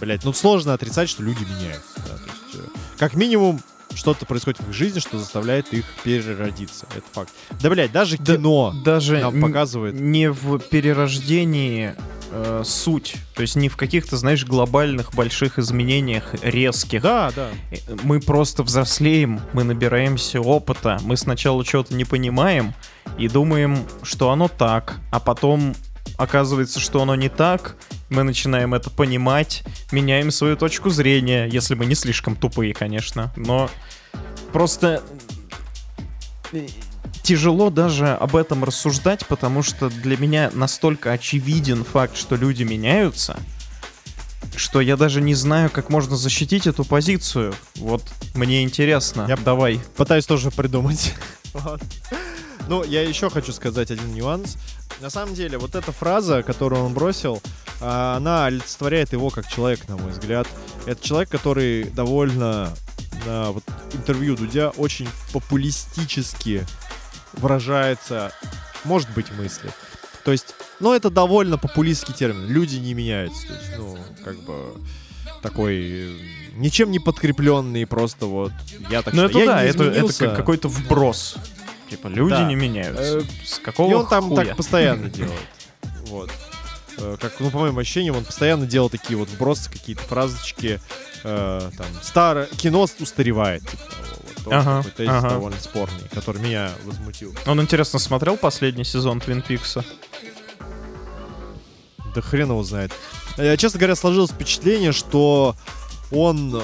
блядь, 0.00 0.24
ну 0.24 0.32
сложно 0.32 0.74
отрицать, 0.74 1.08
что 1.08 1.22
люди 1.22 1.44
меняются. 1.44 1.94
да. 1.96 2.02
То 2.02 2.12
есть, 2.14 2.54
э, 2.54 2.78
как 2.98 3.14
минимум, 3.14 3.60
что-то 3.96 4.26
происходит 4.26 4.60
в 4.60 4.68
их 4.68 4.74
жизни, 4.74 5.00
что 5.00 5.18
заставляет 5.18 5.72
их 5.72 5.84
переродиться. 6.04 6.86
Это 6.94 7.04
факт. 7.12 7.32
Да, 7.60 7.70
блядь, 7.70 7.90
даже 7.92 8.16
Да- 8.18 8.36
кино 8.36 8.72
Даже 8.84 9.18
нам 9.18 9.40
показывает. 9.40 9.94
не 9.98 10.30
в 10.30 10.58
перерождении 10.60 11.94
э, 12.32 12.62
суть, 12.64 13.14
то 13.34 13.42
есть 13.42 13.54
не 13.56 13.68
в 13.68 13.76
каких-то, 13.76 14.16
знаешь, 14.16 14.44
глобальных 14.44 15.14
больших 15.14 15.58
изменениях 15.60 16.34
резких. 16.42 17.00
Да, 17.02 17.30
да. 17.34 17.48
Э, 17.70 17.76
Мы 18.02 18.20
просто 18.20 18.62
взрослеем, 18.64 19.40
мы 19.52 19.62
набираемся 19.64 20.40
опыта, 20.40 20.98
мы 21.02 21.16
сначала 21.16 21.64
что-то 21.64 21.94
не 21.94 22.04
понимаем 22.04 22.74
и 23.16 23.28
думаем, 23.28 23.78
что 24.02 24.30
оно 24.30 24.48
так, 24.48 24.96
а 25.12 25.20
потом 25.20 25.74
оказывается, 26.18 26.80
что 26.80 27.00
оно 27.02 27.14
не 27.14 27.28
так, 27.28 27.76
мы 28.08 28.22
начинаем 28.22 28.74
это 28.74 28.90
понимать, 28.90 29.62
меняем 29.92 30.30
свою 30.30 30.56
точку 30.56 30.90
зрения, 30.90 31.46
если 31.46 31.74
мы 31.74 31.86
не 31.86 31.94
слишком 31.94 32.36
тупые, 32.36 32.72
конечно, 32.74 33.32
но 33.36 33.68
просто 34.52 35.02
э, 36.52 36.66
тяжело 37.22 37.70
даже 37.70 38.08
об 38.14 38.36
этом 38.36 38.64
рассуждать, 38.64 39.26
потому 39.26 39.62
что 39.62 39.88
для 39.90 40.16
меня 40.16 40.50
настолько 40.54 41.12
очевиден 41.12 41.84
факт, 41.84 42.16
что 42.16 42.36
люди 42.36 42.62
меняются, 42.62 43.36
что 44.54 44.80
я 44.80 44.96
даже 44.96 45.20
не 45.20 45.34
знаю, 45.34 45.68
как 45.70 45.90
можно 45.90 46.16
защитить 46.16 46.66
эту 46.66 46.84
позицию. 46.84 47.54
Вот 47.76 48.02
мне 48.34 48.62
интересно. 48.62 49.26
Я- 49.28 49.36
Давай. 49.36 49.80
Пытаюсь 49.96 50.26
тоже 50.26 50.50
придумать. 50.50 51.14
Ну, 52.68 52.82
я 52.82 53.02
еще 53.02 53.30
хочу 53.30 53.52
сказать 53.52 53.92
один 53.92 54.12
нюанс. 54.12 54.56
На 55.00 55.10
самом 55.10 55.34
деле, 55.34 55.58
вот 55.58 55.74
эта 55.74 55.92
фраза, 55.92 56.42
которую 56.42 56.84
он 56.84 56.94
бросил, 56.94 57.42
а, 57.80 58.16
она 58.16 58.46
олицетворяет 58.46 59.12
его 59.12 59.30
как 59.30 59.46
человек, 59.48 59.88
на 59.88 59.96
мой 59.96 60.10
взгляд. 60.12 60.46
Это 60.86 61.02
человек, 61.06 61.28
который 61.28 61.84
довольно 61.84 62.72
на 63.26 63.50
вот 63.50 63.64
интервью 63.92 64.36
Дудя 64.36 64.70
очень 64.70 65.08
популистически 65.32 66.66
выражается, 67.34 68.32
может 68.84 69.10
быть, 69.10 69.30
мысли. 69.32 69.70
То 70.24 70.32
есть, 70.32 70.54
ну, 70.80 70.92
это 70.92 71.10
довольно 71.10 71.58
популистский 71.58 72.14
термин. 72.14 72.46
Люди 72.48 72.76
не 72.76 72.94
меняются. 72.94 73.46
То 73.46 73.54
есть, 73.54 73.70
ну, 73.76 73.98
как 74.24 74.40
бы 74.40 74.74
такой 75.42 76.18
ничем 76.54 76.90
не 76.90 76.98
подкрепленный, 76.98 77.86
просто 77.86 78.26
вот 78.26 78.52
я 78.90 79.02
так 79.02 79.14
Ну 79.14 79.22
это 79.22 79.38
я 79.38 79.46
да, 79.46 79.62
это, 79.62 79.84
это 79.84 80.34
какой-то 80.34 80.68
вброс. 80.68 81.36
Типа 81.90 82.08
люди 82.08 82.30
Да. 82.30 82.44
не 82.44 82.54
меняются. 82.56 83.18
Э, 83.18 83.22
С 83.44 83.58
какого 83.58 83.90
И 83.90 83.94
он 83.94 84.06
там 84.08 84.28
хуя? 84.28 84.44
так 84.46 84.56
постоянно 84.56 85.08
делает. 85.08 85.38
Вот. 86.06 86.30
Э, 86.98 87.16
Как, 87.20 87.38
ну, 87.40 87.50
по 87.50 87.58
моим 87.58 87.78
ощущениям, 87.78 88.16
он 88.16 88.24
постоянно 88.24 88.66
делал 88.66 88.88
такие 88.90 89.16
вот 89.16 89.28
вбросы, 89.28 89.70
какие-то 89.70 90.02
фразочки. 90.02 90.80
э, 91.24 91.70
там, 91.76 91.86
старое 92.02 92.46
кино 92.46 92.82
устаревает. 93.00 93.62
Типа, 93.68 93.82
тоже 94.44 94.56
Ага, 94.58 94.76
такой 94.78 94.90
тезис 94.92 95.12
ага. 95.12 95.30
довольно 95.30 95.60
спорный, 95.60 96.08
который 96.14 96.40
меня 96.40 96.70
возмутил. 96.84 97.34
Он, 97.46 97.60
интересно, 97.60 97.98
смотрел 97.98 98.36
последний 98.36 98.84
сезон 98.84 99.18
Твин 99.20 99.42
Пикса? 99.42 99.84
Да 102.14 102.20
хрен 102.22 102.48
его 102.50 102.62
знает. 102.62 102.92
Э, 103.36 103.56
Честно 103.56 103.78
говоря, 103.78 103.96
сложилось 103.96 104.30
впечатление, 104.30 104.92
что 104.92 105.54
он 106.10 106.62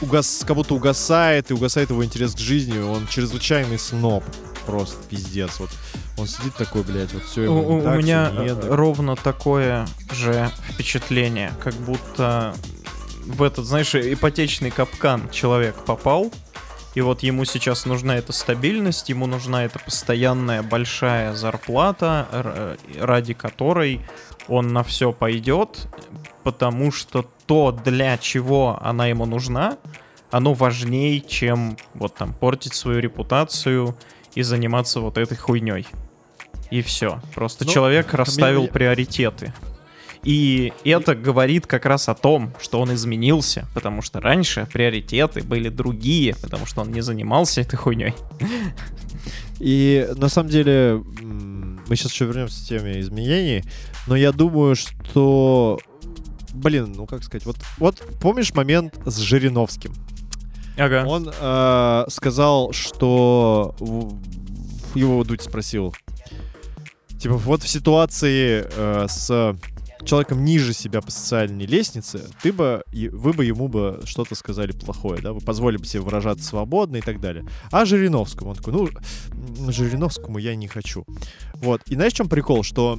угас... 0.00 0.44
как 0.46 0.56
будто 0.56 0.74
угасает, 0.74 1.50
и 1.50 1.54
угасает 1.54 1.90
его 1.90 2.04
интерес 2.04 2.34
к 2.34 2.38
жизни. 2.38 2.78
Он 2.78 3.06
чрезвычайный 3.06 3.78
сноб. 3.78 4.24
Просто 4.66 4.96
пиздец. 5.08 5.58
Вот 5.60 5.70
он 6.18 6.26
сидит 6.26 6.54
такой, 6.56 6.82
блядь, 6.82 7.12
вот 7.14 7.22
все 7.24 7.42
У, 7.42 7.44
ему 7.44 7.68
у- 7.68 7.78
у 7.78 7.82
так, 7.82 7.92
всё 7.92 7.98
меня 8.02 8.30
не 8.32 8.46
э, 8.48 8.52
эдак. 8.52 8.70
ровно 8.70 9.16
такое 9.16 9.86
же 10.12 10.50
впечатление, 10.70 11.52
как 11.62 11.74
будто 11.74 12.54
в 13.24 13.42
этот, 13.42 13.64
знаешь, 13.66 13.94
ипотечный 13.94 14.70
капкан 14.70 15.30
человек 15.30 15.74
попал, 15.84 16.30
и 16.94 17.00
вот 17.00 17.22
ему 17.22 17.44
сейчас 17.44 17.84
нужна 17.86 18.16
эта 18.16 18.32
стабильность, 18.32 19.08
ему 19.08 19.26
нужна 19.26 19.64
эта 19.64 19.78
постоянная 19.78 20.62
большая 20.62 21.34
зарплата, 21.34 22.26
э, 22.32 22.76
ради 23.00 23.34
которой 23.34 24.00
он 24.48 24.68
на 24.72 24.82
все 24.82 25.12
пойдет, 25.12 25.86
потому 26.42 26.90
что 26.90 27.26
то, 27.48 27.72
для 27.72 28.16
чего 28.18 28.78
она 28.80 29.06
ему 29.08 29.26
нужна, 29.26 29.78
оно 30.30 30.52
важнее, 30.54 31.20
чем 31.20 31.76
вот 31.94 32.14
там 32.14 32.32
портить 32.34 32.74
свою 32.74 33.00
репутацию 33.00 33.96
и 34.34 34.42
заниматься 34.42 35.00
вот 35.00 35.16
этой 35.18 35.36
хуйней. 35.36 35.86
И 36.70 36.82
все. 36.82 37.20
Просто 37.34 37.64
Ну, 37.64 37.72
человек 37.72 38.12
расставил 38.14 38.62
я- 38.64 38.68
приоритеты. 38.68 39.52
И 40.24 40.72
это 40.84 41.14
говорит 41.14 41.66
как 41.66 41.86
раз 41.86 42.08
о 42.08 42.14
том, 42.14 42.52
что 42.60 42.80
он 42.80 42.92
изменился, 42.92 43.66
потому 43.72 44.02
что 44.02 44.20
раньше 44.20 44.66
приоритеты 44.70 45.42
были 45.42 45.70
другие, 45.70 46.34
потому 46.42 46.66
что 46.66 46.82
он 46.82 46.92
не 46.92 47.00
занимался 47.00 47.62
этой 47.62 47.76
хуйней. 47.76 48.12
И 49.60 50.08
на 50.16 50.28
самом 50.28 50.50
деле, 50.50 51.02
мы 51.20 51.96
сейчас 51.96 52.12
еще 52.12 52.26
вернемся 52.26 52.62
к 52.62 52.68
теме 52.68 53.00
изменений, 53.00 53.64
но 54.06 54.16
я 54.16 54.32
думаю, 54.32 54.76
что 54.76 55.78
блин, 56.58 56.92
ну 56.94 57.06
как 57.06 57.22
сказать, 57.24 57.46
вот, 57.46 57.56
вот 57.78 58.02
помнишь 58.20 58.54
момент 58.54 58.98
с 59.06 59.18
Жириновским? 59.18 59.92
Ага. 60.76 61.04
Он 61.06 61.28
э, 61.28 62.04
сказал, 62.08 62.72
что 62.72 63.74
его 64.94 65.24
Дудь 65.24 65.42
спросил, 65.42 65.94
типа 67.18 67.36
вот 67.36 67.62
в 67.62 67.68
ситуации 67.68 68.64
э, 68.70 69.06
с 69.08 69.56
человеком 70.04 70.44
ниже 70.44 70.72
себя 70.72 71.00
по 71.00 71.10
социальной 71.10 71.66
лестнице, 71.66 72.24
ты 72.42 72.52
бы, 72.52 72.82
вы 72.92 73.32
бы 73.32 73.44
ему 73.44 73.68
бы 73.68 74.00
что-то 74.04 74.34
сказали 74.34 74.72
плохое, 74.72 75.20
да, 75.20 75.32
вы 75.32 75.40
позволили 75.40 75.78
бы 75.78 75.86
себе 75.86 76.02
выражаться 76.02 76.44
свободно 76.44 76.96
и 76.96 77.00
так 77.00 77.20
далее. 77.20 77.46
А 77.70 77.84
Жириновскому, 77.84 78.50
он 78.50 78.56
такой, 78.56 78.72
ну, 78.72 79.70
Жириновскому 79.70 80.38
я 80.38 80.54
не 80.54 80.68
хочу. 80.68 81.04
Вот, 81.54 81.82
и 81.86 81.94
знаешь, 81.94 82.12
в 82.12 82.16
чем 82.16 82.28
прикол, 82.28 82.62
что 82.62 82.98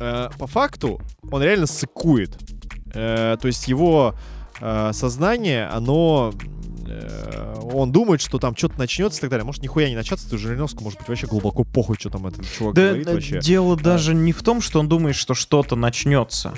э, 0.00 0.28
по 0.38 0.46
факту 0.46 1.00
он 1.30 1.42
реально 1.42 1.66
сыкует. 1.66 2.36
Э, 2.94 3.36
то 3.40 3.46
есть 3.46 3.68
его 3.68 4.14
э, 4.60 4.90
сознание, 4.92 5.66
оно... 5.66 6.32
э, 6.86 7.60
он 7.72 7.92
думает, 7.92 8.20
что 8.20 8.38
там 8.38 8.56
что-то 8.56 8.78
начнется 8.78 9.18
и 9.18 9.20
так 9.22 9.30
далее. 9.30 9.44
Может, 9.44 9.62
нихуя 9.62 9.88
не 9.88 9.96
начаться, 9.96 10.28
ты 10.28 10.38
Жириновскому 10.38 10.84
может 10.84 11.00
быть 11.00 11.08
вообще 11.08 11.26
глубоко 11.26 11.64
похуй, 11.64 11.96
что 11.98 12.10
там 12.10 12.26
этот 12.26 12.44
чувак 12.50 12.74
Да, 12.74 12.88
говорит 12.88 13.06
вообще. 13.06 13.40
дело 13.40 13.76
даже 13.76 14.14
не 14.14 14.32
в 14.32 14.42
том, 14.42 14.60
что 14.60 14.80
он 14.80 14.88
думает, 14.88 15.16
что 15.16 15.34
что-то 15.34 15.76
начнется. 15.76 16.54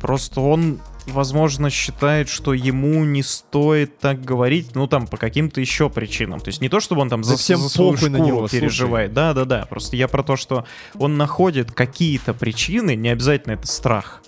Просто 0.00 0.40
он, 0.40 0.80
возможно, 1.06 1.70
считает, 1.70 2.28
что 2.28 2.54
ему 2.54 3.04
не 3.04 3.22
стоит 3.22 4.00
так 4.00 4.24
говорить, 4.24 4.74
ну 4.74 4.88
там 4.88 5.06
по 5.06 5.16
каким-то 5.16 5.60
еще 5.60 5.88
причинам. 5.90 6.40
То 6.40 6.48
есть 6.48 6.60
не 6.60 6.68
то, 6.68 6.80
чтобы 6.80 7.02
он 7.02 7.08
там 7.08 7.22
за, 7.22 7.32
Да 7.32 7.36
всем 7.36 7.60
за 7.60 7.68
свою 7.68 7.92
похуй 7.92 8.10
на 8.10 8.18
шкуру 8.18 8.36
него, 8.36 8.48
переживает. 8.48 9.12
Да, 9.12 9.32
да, 9.32 9.44
да. 9.44 9.66
Просто 9.66 9.94
я 9.94 10.08
про 10.08 10.24
то, 10.24 10.34
что 10.34 10.64
он 10.98 11.16
находит 11.16 11.70
какие-то 11.70 12.34
причины, 12.34 12.96
не 12.96 13.10
обязательно 13.10 13.52
это 13.52 13.68
страх 13.68 14.22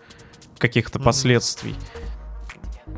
каких-то 0.68 0.98
Мгм. 0.98 1.04
последствий, 1.04 1.74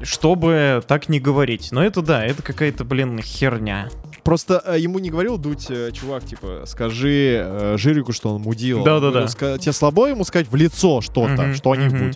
чтобы 0.03 0.83
так 0.87 1.09
не 1.09 1.21
говорить. 1.21 1.69
Но 1.73 1.83
это 1.85 2.03
да, 2.03 2.25
это 2.25 2.43
какая-то, 2.43 2.85
блин, 2.85 3.21
херня. 3.23 3.89
Просто 4.25 4.61
э, 4.67 4.79
ему 4.81 4.99
не 4.99 5.09
говорил 5.11 5.39
Дудь, 5.39 5.67
э, 5.71 5.91
чувак, 5.93 6.25
типа, 6.25 6.64
скажи 6.67 7.41
э, 7.45 7.77
Жирику, 7.79 8.12
что 8.12 8.35
он 8.35 8.43
мудил. 8.43 8.83
Да-да-да. 8.83 9.25
Ска- 9.27 9.59
Тебе 9.59 9.73
слабо 9.73 10.09
ему 10.09 10.25
сказать 10.25 10.49
в 10.49 10.55
лицо 10.57 11.01
что-то, 11.01 11.43
Мгм, 11.43 11.55
что-нибудь. 11.55 12.01
мгм. 12.01 12.12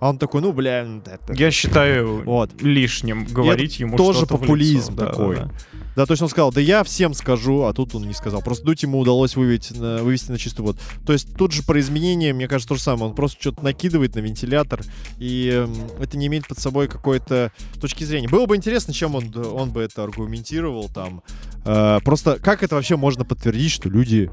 А 0.00 0.10
он 0.10 0.18
такой, 0.18 0.42
ну, 0.42 0.52
бля, 0.52 0.86
да, 1.04 1.18
Я 1.34 1.50
считаю 1.50 2.22
Вот. 2.24 2.50
лишним 2.60 3.24
говорить 3.24 3.80
ему 3.80 3.96
тоже 3.96 4.18
что-то 4.18 4.36
в 4.36 4.40
популизм 4.40 4.92
лицо. 4.92 5.04
Да, 5.04 5.10
такой. 5.10 5.36
да, 5.36 5.50
да. 5.96 6.04
Да, 6.04 6.06
то 6.06 6.12
есть 6.12 6.22
он 6.22 6.28
сказал, 6.28 6.52
да 6.52 6.60
я 6.60 6.84
всем 6.84 7.14
скажу, 7.14 7.62
а 7.62 7.72
тут 7.72 7.94
он 7.94 8.06
не 8.06 8.12
сказал. 8.12 8.42
Просто 8.42 8.66
Дудь 8.66 8.82
ему 8.82 8.98
удалось 8.98 9.36
вывести 9.36 9.72
на, 9.72 10.02
вывести 10.02 10.30
на 10.30 10.38
чистую 10.38 10.66
воду. 10.66 10.78
То 11.06 11.14
есть 11.14 11.34
тут 11.34 11.52
же 11.52 11.62
про 11.62 11.80
изменения, 11.80 12.34
мне 12.34 12.46
кажется, 12.46 12.68
то 12.68 12.74
же 12.74 12.82
самое. 12.82 13.06
Он 13.06 13.14
просто 13.14 13.40
что-то 13.40 13.64
накидывает 13.64 14.14
на 14.14 14.20
вентилятор, 14.20 14.82
и 15.18 15.48
эм, 15.48 15.74
это 15.98 16.18
не 16.18 16.26
имеет 16.26 16.46
под 16.46 16.58
собой 16.58 16.88
какой-то 16.88 17.52
точки 17.80 18.04
зрения. 18.04 18.28
Было 18.28 18.44
бы 18.44 18.54
интересно, 18.54 18.92
чем 18.92 19.14
он, 19.14 19.32
он 19.34 19.70
бы 19.70 19.80
это 19.80 20.02
аргументировал 20.04 20.90
там. 20.90 21.22
Э, 21.64 22.00
просто 22.04 22.38
как 22.38 22.62
это 22.62 22.74
вообще 22.74 22.96
можно 22.96 23.24
подтвердить, 23.24 23.72
что 23.72 23.88
люди 23.88 24.30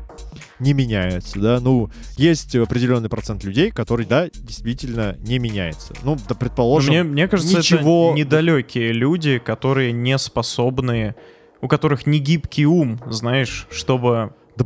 не 0.60 0.74
меняются, 0.74 1.40
да? 1.40 1.62
Ну, 1.62 1.90
есть 2.18 2.54
определенный 2.54 3.08
процент 3.08 3.46
людей, 3.46 3.72
который, 3.72 4.06
да, 4.06 4.28
действительно 4.34 5.16
не 5.20 5.40
меняется. 5.40 5.94
Ну, 6.04 6.16
да, 6.16 6.22
Но 6.30 6.36
предположим, 6.36 6.94
мне, 6.94 7.04
мне 7.04 7.28
кажется, 7.30 7.60
ничего- 7.60 8.10
это 8.10 8.18
недалекие 8.20 8.92
люди, 8.92 9.38
которые 9.40 9.94
не 9.94 10.18
способны, 10.18 11.16
у 11.62 11.68
которых 11.68 12.06
не 12.06 12.20
гибкий 12.20 12.66
ум, 12.66 13.00
знаешь, 13.08 13.68
чтобы 13.72 14.34
Да- 14.58 14.66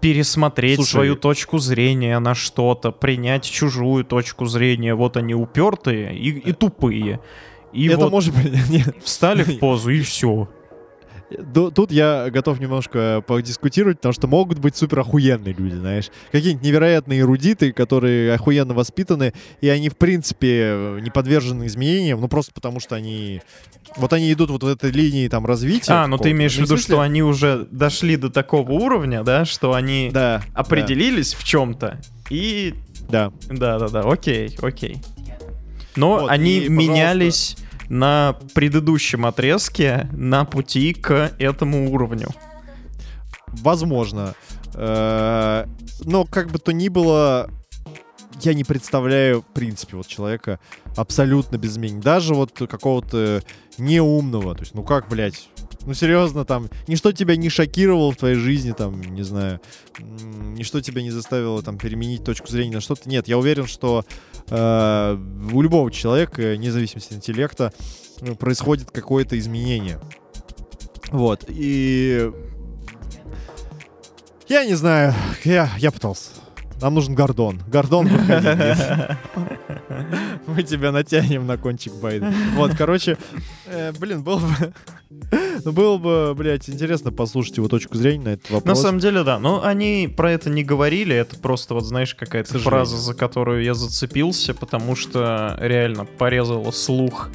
пересмотреть 0.00 0.76
Слушай, 0.76 0.90
свою 0.90 1.16
точку 1.16 1.58
зрения 1.58 2.18
на 2.18 2.34
что-то, 2.34 2.92
принять 2.92 3.44
чужую 3.44 4.04
точку 4.04 4.46
зрения. 4.46 4.94
Вот 4.94 5.16
они 5.16 5.34
упертые 5.34 6.16
и, 6.16 6.30
и 6.30 6.52
тупые. 6.52 7.20
И 7.72 7.88
это 7.88 8.04
вот 8.04 8.12
может 8.12 8.34
быть... 8.34 8.52
не, 8.70 8.84
встали 9.02 9.42
в 9.42 9.58
позу 9.58 9.90
и 9.90 10.00
все. 10.00 10.48
Тут 11.52 11.92
я 11.92 12.30
готов 12.30 12.58
немножко 12.58 13.22
подискутировать, 13.26 13.98
потому 13.98 14.14
что 14.14 14.26
могут 14.28 14.58
быть 14.60 14.76
супер 14.76 15.00
охуенные 15.00 15.52
люди, 15.54 15.74
знаешь. 15.74 16.10
Какие-нибудь 16.32 16.64
невероятные 16.64 17.20
эрудиты, 17.20 17.72
которые 17.72 18.32
охуенно 18.32 18.72
воспитаны, 18.72 19.34
и 19.60 19.68
они, 19.68 19.90
в 19.90 19.96
принципе, 19.98 20.98
не 21.02 21.10
подвержены 21.10 21.66
изменениям, 21.66 22.20
ну 22.20 22.28
просто 22.28 22.52
потому 22.54 22.80
что 22.80 22.94
они... 22.94 23.42
Вот 23.96 24.12
они 24.14 24.32
идут 24.32 24.50
вот 24.50 24.62
в 24.62 24.66
этой 24.66 24.90
линии 24.90 25.28
там 25.28 25.44
развития. 25.44 25.92
А, 25.92 26.06
ну 26.06 26.16
ты 26.16 26.30
имеешь 26.30 26.54
в 26.54 26.58
Ну, 26.60 26.64
виду, 26.64 26.76
смысле- 26.76 26.94
что 26.94 27.00
они 27.02 27.22
уже 27.22 27.66
дошли 27.70 28.16
до 28.16 28.30
такого 28.30 28.72
уровня, 28.72 29.22
да, 29.22 29.44
что 29.44 29.74
они 29.74 30.10
Да. 30.12 30.42
определились 30.54 31.34
в 31.34 31.44
чем-то 31.44 32.00
и 32.30 32.74
Да. 33.10 33.32
Да, 33.48 33.78
да, 33.78 33.88
да, 33.88 34.00
окей, 34.00 34.56
окей. 34.62 34.98
Но 35.96 36.20
Вот, 36.20 36.30
они 36.30 36.58
и, 36.58 36.68
пожалуйста. 36.68 37.62
На 37.88 38.36
предыдущем 38.54 39.26
отрезке 39.26 40.08
на 40.12 40.44
пути 40.44 40.94
к 40.94 41.32
этому 41.38 41.90
уровню. 41.92 42.28
Возможно. 43.48 44.34
Э, 44.74 45.64
Но 46.04 46.24
как 46.24 46.50
бы 46.50 46.58
то 46.58 46.72
ни 46.72 46.88
было, 46.88 47.50
я 48.42 48.54
не 48.54 48.64
представляю, 48.64 49.40
в 49.40 49.46
принципе, 49.46 49.96
вот 49.96 50.06
человека 50.06 50.60
абсолютно 50.96 51.56
без 51.56 51.72
изменений. 51.72 52.00
Даже 52.00 52.34
вот 52.34 52.52
какого-то 52.52 53.42
неумного. 53.78 54.54
То 54.54 54.60
есть, 54.60 54.74
ну 54.74 54.82
как, 54.82 55.08
блядь, 55.08 55.48
ну 55.88 55.94
серьезно, 55.94 56.44
там, 56.44 56.68
ничто 56.86 57.12
тебя 57.12 57.34
не 57.34 57.48
шокировало 57.48 58.12
в 58.12 58.16
твоей 58.16 58.36
жизни, 58.36 58.72
там, 58.72 59.00
не 59.00 59.22
знаю, 59.22 59.58
ничто 59.98 60.82
тебя 60.82 61.00
не 61.00 61.10
заставило 61.10 61.62
там 61.62 61.78
переменить 61.78 62.22
точку 62.22 62.46
зрения 62.48 62.74
на 62.74 62.80
что-то. 62.82 63.08
Нет, 63.08 63.26
я 63.26 63.38
уверен, 63.38 63.66
что 63.66 64.04
э, 64.50 65.18
у 65.50 65.62
любого 65.62 65.90
человека, 65.90 66.54
вне 66.56 66.70
зависимости 66.70 67.14
от 67.14 67.16
интеллекта, 67.16 67.72
э, 68.20 68.34
происходит 68.34 68.90
какое-то 68.90 69.38
изменение. 69.38 69.98
Вот, 71.10 71.46
и 71.48 72.30
я 74.46 74.66
не 74.66 74.74
знаю, 74.74 75.14
я, 75.44 75.70
я 75.78 75.90
пытался. 75.90 76.32
Нам 76.80 76.94
нужен 76.94 77.14
Гордон. 77.14 77.60
Гордон. 77.66 78.08
Мы 80.46 80.62
тебя 80.62 80.92
натянем 80.92 81.46
на 81.46 81.56
кончик 81.58 81.92
Байда. 81.94 82.32
Вот, 82.54 82.74
короче, 82.76 83.16
э, 83.66 83.92
блин, 83.98 84.22
было 84.22 84.38
бы... 84.38 84.46
Ну, 85.64 85.72
было 85.72 85.98
бы, 85.98 86.34
блядь, 86.36 86.68
интересно 86.70 87.10
послушать 87.10 87.56
его 87.56 87.66
точку 87.66 87.96
зрения 87.96 88.24
на 88.24 88.28
этот 88.34 88.48
На 88.50 88.56
вопрос. 88.56 88.80
самом 88.82 89.00
деле, 89.00 89.24
да. 89.24 89.40
Но 89.40 89.64
они 89.64 90.12
про 90.14 90.30
это 90.30 90.48
не 90.50 90.62
говорили. 90.62 91.16
Это 91.16 91.36
просто, 91.36 91.74
вот 91.74 91.84
знаешь, 91.84 92.14
какая-то 92.14 92.58
фраза, 92.60 92.96
за 92.96 93.12
которую 93.14 93.64
я 93.64 93.74
зацепился, 93.74 94.54
потому 94.54 94.94
что 94.94 95.56
реально 95.60 96.04
порезала 96.04 96.70
слух. 96.70 97.30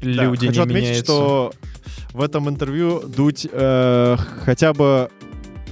Да, 0.00 0.06
Люди 0.24 0.46
хочу 0.46 0.60
не 0.60 0.64
отметить, 0.64 0.88
меняются. 0.88 1.04
что 1.04 1.52
в 2.12 2.22
этом 2.22 2.48
интервью 2.48 3.00
Дудь 3.06 3.48
э, 3.50 4.16
хотя 4.44 4.72
бы 4.72 5.10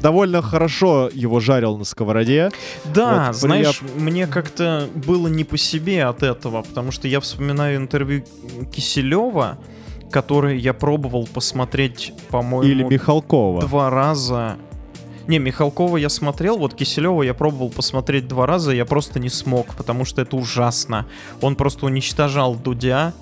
довольно 0.01 0.43
хорошо 0.43 1.11
его 1.13 1.41
жарил 1.41 1.77
на 1.77 1.85
сковороде. 1.85 2.51
Да, 2.95 3.27
Вот, 3.29 3.37
знаешь, 3.37 3.81
мне 3.97 4.27
как-то 4.27 4.89
было 4.95 5.29
не 5.29 5.45
по 5.45 5.57
себе 5.57 6.05
от 6.05 6.23
этого, 6.23 6.63
потому 6.63 6.93
что 6.93 7.09
я 7.09 7.21
вспоминаю 7.21 7.77
интервью 7.77 8.25
Киселева, 8.73 9.59
которое 10.11 10.57
я 10.57 10.73
пробовал 10.73 11.27
посмотреть, 11.27 12.13
по-моему, 12.31 12.71
Или 12.71 12.83
Михалкова. 12.83 13.61
два 13.61 13.91
раза. 13.91 14.57
Не, 15.27 15.39
Михалкова 15.39 15.99
я 15.99 16.09
смотрел, 16.09 16.57
вот 16.57 16.75
Киселева 16.75 17.23
я 17.23 17.35
пробовал 17.35 17.69
посмотреть 17.69 18.27
два 18.27 18.47
раза, 18.47 18.73
я 18.73 18.87
просто 18.87 19.21
не 19.21 19.29
смог, 19.29 19.75
потому 19.77 20.07
что 20.07 20.23
это 20.23 20.37
ужасно. 20.37 21.07
Он 21.43 21.55
просто 21.55 21.85
уничтожал 21.85 22.55
Дудя, 22.55 23.13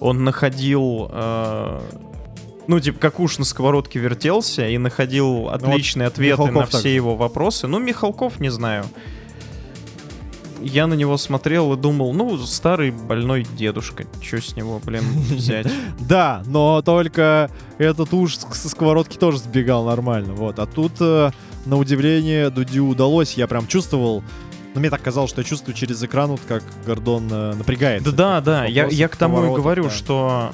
он 0.00 0.24
находил... 0.24 1.08
э, 1.12 1.80
ну, 2.66 2.80
типа, 2.80 2.98
как 2.98 3.20
уж 3.20 3.38
на 3.38 3.44
сковородке 3.44 3.98
вертелся 3.98 4.68
и 4.68 4.78
находил 4.78 5.48
отличные 5.48 6.06
ответы 6.06 6.42
на 6.42 6.46
Михалков 6.46 6.68
все 6.68 6.78
так 6.78 6.92
его 6.92 7.16
вопросы. 7.16 7.66
Ну, 7.66 7.78
Михалков, 7.78 8.40
не 8.40 8.50
знаю. 8.50 8.84
Я 10.60 10.86
на 10.86 10.94
него 10.94 11.16
смотрел 11.16 11.72
и 11.72 11.76
думал, 11.76 12.12
ну, 12.12 12.38
старый 12.38 12.92
больной 12.92 13.44
дедушка, 13.56 14.04
что 14.20 14.40
с 14.40 14.54
него, 14.54 14.80
блин, 14.84 15.02
взять? 15.30 15.66
Да, 15.98 16.44
но 16.46 16.82
только 16.82 17.50
этот 17.78 18.14
уж 18.14 18.36
со 18.36 18.68
сковородки 18.68 19.16
тоже 19.16 19.38
сбегал 19.38 19.84
нормально. 19.84 20.34
Вот. 20.34 20.60
А 20.60 20.66
тут, 20.66 20.92
э, 21.00 21.32
на 21.66 21.76
удивление, 21.76 22.48
Дудю 22.50 22.86
удалось. 22.86 23.34
Я 23.34 23.48
прям 23.48 23.66
чувствовал. 23.66 24.22
Ну, 24.74 24.80
мне 24.80 24.88
так 24.88 25.02
казалось, 25.02 25.30
что 25.30 25.40
я 25.40 25.44
чувствую 25.44 25.74
через 25.74 26.02
экран, 26.02 26.30
вот 26.30 26.40
как 26.46 26.62
Гордон 26.86 27.28
э, 27.30 27.54
напрягается. 27.54 28.12
Да, 28.12 28.40
да, 28.40 28.60
да. 28.60 28.64
Я, 28.66 28.86
я 28.86 29.08
к 29.08 29.16
тому 29.16 29.52
и 29.52 29.56
говорю, 29.56 29.84
да. 29.84 29.90
что 29.90 30.52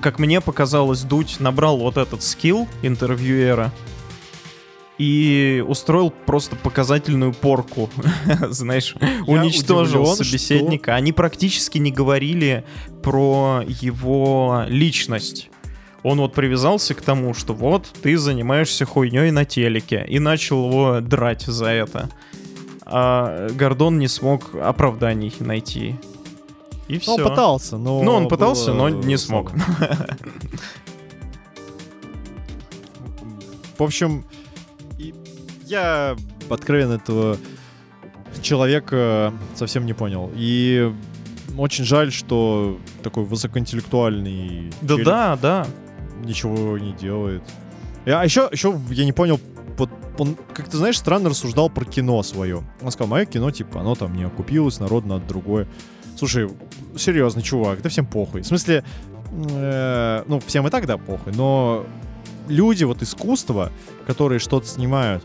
как 0.00 0.18
мне 0.18 0.40
показалось, 0.40 1.02
Дудь 1.02 1.40
набрал 1.40 1.78
вот 1.78 1.96
этот 1.96 2.22
скилл 2.22 2.68
интервьюера 2.82 3.72
и 5.00 5.64
устроил 5.66 6.10
просто 6.10 6.56
показательную 6.56 7.32
порку, 7.32 7.88
знаешь, 8.50 8.94
уничтожил 9.26 10.02
удивлен, 10.02 10.16
собеседника. 10.24 10.94
Они 10.94 11.12
практически 11.12 11.78
не 11.78 11.90
говорили 11.90 12.64
про 13.02 13.62
его 13.66 14.64
личность. 14.68 15.50
Он 16.02 16.18
вот 16.18 16.34
привязался 16.34 16.94
к 16.94 17.00
тому, 17.00 17.32
что 17.32 17.54
вот 17.54 17.90
ты 18.02 18.18
занимаешься 18.18 18.84
хуйней 18.84 19.30
на 19.30 19.46
телеке, 19.46 20.04
и 20.06 20.18
начал 20.18 20.68
его 20.68 21.00
драть 21.00 21.42
за 21.42 21.66
это. 21.66 22.10
а 22.84 23.48
Гордон 23.50 23.98
не 23.98 24.08
смог 24.08 24.54
оправданий 24.54 25.32
найти. 25.40 25.96
И 26.90 26.94
Ну, 26.94 27.00
все. 27.00 27.12
он 27.12 27.30
пытался, 27.30 27.76
но... 27.78 28.02
Ну, 28.02 28.12
он 28.12 28.28
пытался, 28.28 28.72
было 28.72 28.88
но 28.88 28.88
не 28.88 29.16
смог. 29.16 29.52
В 33.78 33.82
общем, 33.82 34.24
я 35.66 36.16
откровенно 36.50 36.94
этого 36.94 37.38
человека 38.42 39.32
совсем 39.54 39.86
не 39.86 39.92
понял. 39.92 40.30
И 40.34 40.92
очень 41.56 41.84
жаль, 41.84 42.12
что 42.12 42.78
такой 43.02 43.24
высокоинтеллектуальный 43.24 44.72
Да, 44.82 44.96
да, 44.96 45.36
да. 45.40 45.66
ничего 46.24 46.76
не 46.78 46.92
делает. 46.92 47.42
А 48.06 48.24
еще, 48.24 48.48
еще 48.50 48.78
я 48.90 49.04
не 49.04 49.12
понял, 49.12 49.38
вот 49.76 49.90
он, 50.18 50.36
как 50.52 50.68
ты 50.68 50.76
знаешь, 50.76 50.98
странно 50.98 51.30
рассуждал 51.30 51.70
про 51.70 51.84
кино 51.84 52.22
свое. 52.22 52.62
Он 52.82 52.90
сказал, 52.90 53.08
мое 53.08 53.24
кино, 53.24 53.50
типа, 53.50 53.80
оно 53.80 53.94
там 53.94 54.14
не 54.14 54.24
окупилось, 54.24 54.80
народ 54.80 55.06
надо 55.06 55.26
другое. 55.26 55.68
Слушай, 56.20 56.50
серьезно, 56.98 57.40
чувак, 57.40 57.80
да 57.80 57.88
всем 57.88 58.04
похуй. 58.04 58.42
В 58.42 58.46
смысле, 58.46 58.84
э, 59.32 60.22
ну, 60.26 60.38
всем 60.46 60.66
и 60.66 60.70
так, 60.70 60.84
да, 60.84 60.98
похуй, 60.98 61.32
но 61.32 61.86
люди, 62.46 62.84
вот 62.84 63.00
искусство, 63.02 63.72
которые 64.06 64.38
что-то 64.38 64.66
снимают, 64.66 65.24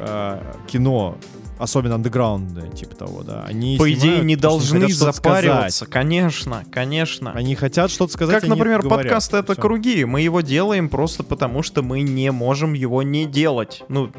э, 0.00 0.40
кино, 0.68 1.18
особенно 1.58 1.96
андеграундное, 1.96 2.70
типа 2.70 2.96
того, 2.96 3.22
да, 3.22 3.44
они 3.46 3.76
По 3.76 3.86
идее, 3.92 4.00
снимают, 4.00 4.24
не 4.24 4.36
потому 4.36 4.60
что 4.60 4.70
должны 4.70 4.88
что-то 4.88 5.12
сказать. 5.12 5.44
запариваться. 5.44 5.84
Конечно, 5.86 6.64
конечно. 6.72 7.32
Они 7.32 7.54
хотят 7.54 7.90
что-то 7.90 8.14
сказать, 8.14 8.40
Как, 8.40 8.48
например, 8.48 8.80
говорят, 8.80 9.02
подкаст 9.02 9.34
«Это 9.34 9.52
всё. 9.52 9.60
круги». 9.60 10.06
Мы 10.06 10.22
его 10.22 10.40
делаем 10.40 10.88
просто 10.88 11.24
потому, 11.24 11.62
что 11.62 11.82
мы 11.82 12.00
не 12.00 12.32
можем 12.32 12.72
его 12.72 13.02
не 13.02 13.26
делать. 13.26 13.82
Ну, 13.90 14.10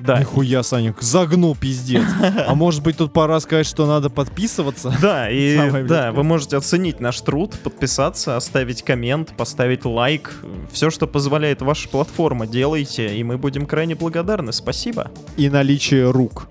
да. 0.00 0.18
Нихуя, 0.18 0.62
Санек, 0.62 1.00
загнул 1.00 1.56
пиздец. 1.56 2.04
А 2.46 2.54
может 2.54 2.82
быть 2.82 2.96
тут 2.96 3.12
пора 3.12 3.40
сказать, 3.40 3.66
что 3.66 3.86
надо 3.86 4.10
подписываться? 4.10 4.94
Да, 5.00 5.30
и 5.30 5.82
да, 5.88 6.12
вы 6.12 6.22
можете 6.24 6.56
оценить 6.56 7.00
наш 7.00 7.20
труд, 7.20 7.58
подписаться, 7.62 8.36
оставить 8.36 8.82
коммент, 8.82 9.36
поставить 9.36 9.84
лайк. 9.84 10.34
Все, 10.72 10.90
что 10.90 11.06
позволяет 11.06 11.62
ваша 11.62 11.88
платформа, 11.88 12.46
делайте, 12.46 13.16
и 13.16 13.24
мы 13.24 13.38
будем 13.38 13.66
крайне 13.66 13.94
благодарны. 13.94 14.52
Спасибо. 14.52 15.10
И 15.36 15.48
наличие 15.48 16.10
рук. 16.10 16.48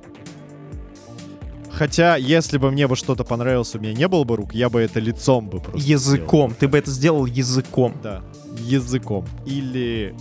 Хотя, 1.71 2.17
если 2.17 2.59
бы 2.59 2.69
мне 2.69 2.87
бы 2.87 2.95
что-то 2.95 3.23
понравилось, 3.23 3.73
у 3.73 3.79
меня 3.79 3.93
не 3.93 4.07
было 4.07 4.23
бы 4.23 4.35
рук, 4.35 4.53
я 4.53 4.69
бы 4.69 4.79
это 4.79 4.99
лицом 4.99 5.49
бы 5.49 5.59
просто 5.59 5.81
Языком. 5.81 6.55
Ты 6.57 6.67
бы 6.67 6.77
это 6.77 6.91
сделал 6.91 7.25
языком. 7.25 7.93
сделал. 7.99 8.03
Да, 8.03 8.23
языком. 8.59 9.25
Или... 9.45 10.15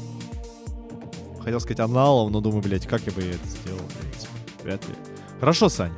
Хотел 1.44 1.60
сказать 1.60 1.80
аналом, 1.80 2.30
но 2.32 2.40
думаю, 2.40 2.62
блядь, 2.62 2.86
как 2.86 3.02
я 3.06 3.12
бы 3.12 3.22
это 3.22 3.46
сделал, 3.46 3.80
блядь. 4.00 4.28
Вряд 4.62 4.88
ли. 4.88 4.94
Хорошо, 5.40 5.68
Сань. 5.68 5.92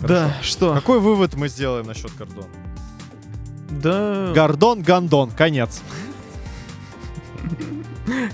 Да, 0.00 0.32
что? 0.42 0.74
Какой 0.74 1.00
вывод 1.00 1.34
мы 1.34 1.48
сделаем 1.48 1.86
насчет 1.86 2.14
Гордона? 2.16 2.46
Да, 3.70 4.32
Гордон, 4.34 4.82
Гондон, 4.82 5.30
конец. 5.30 5.82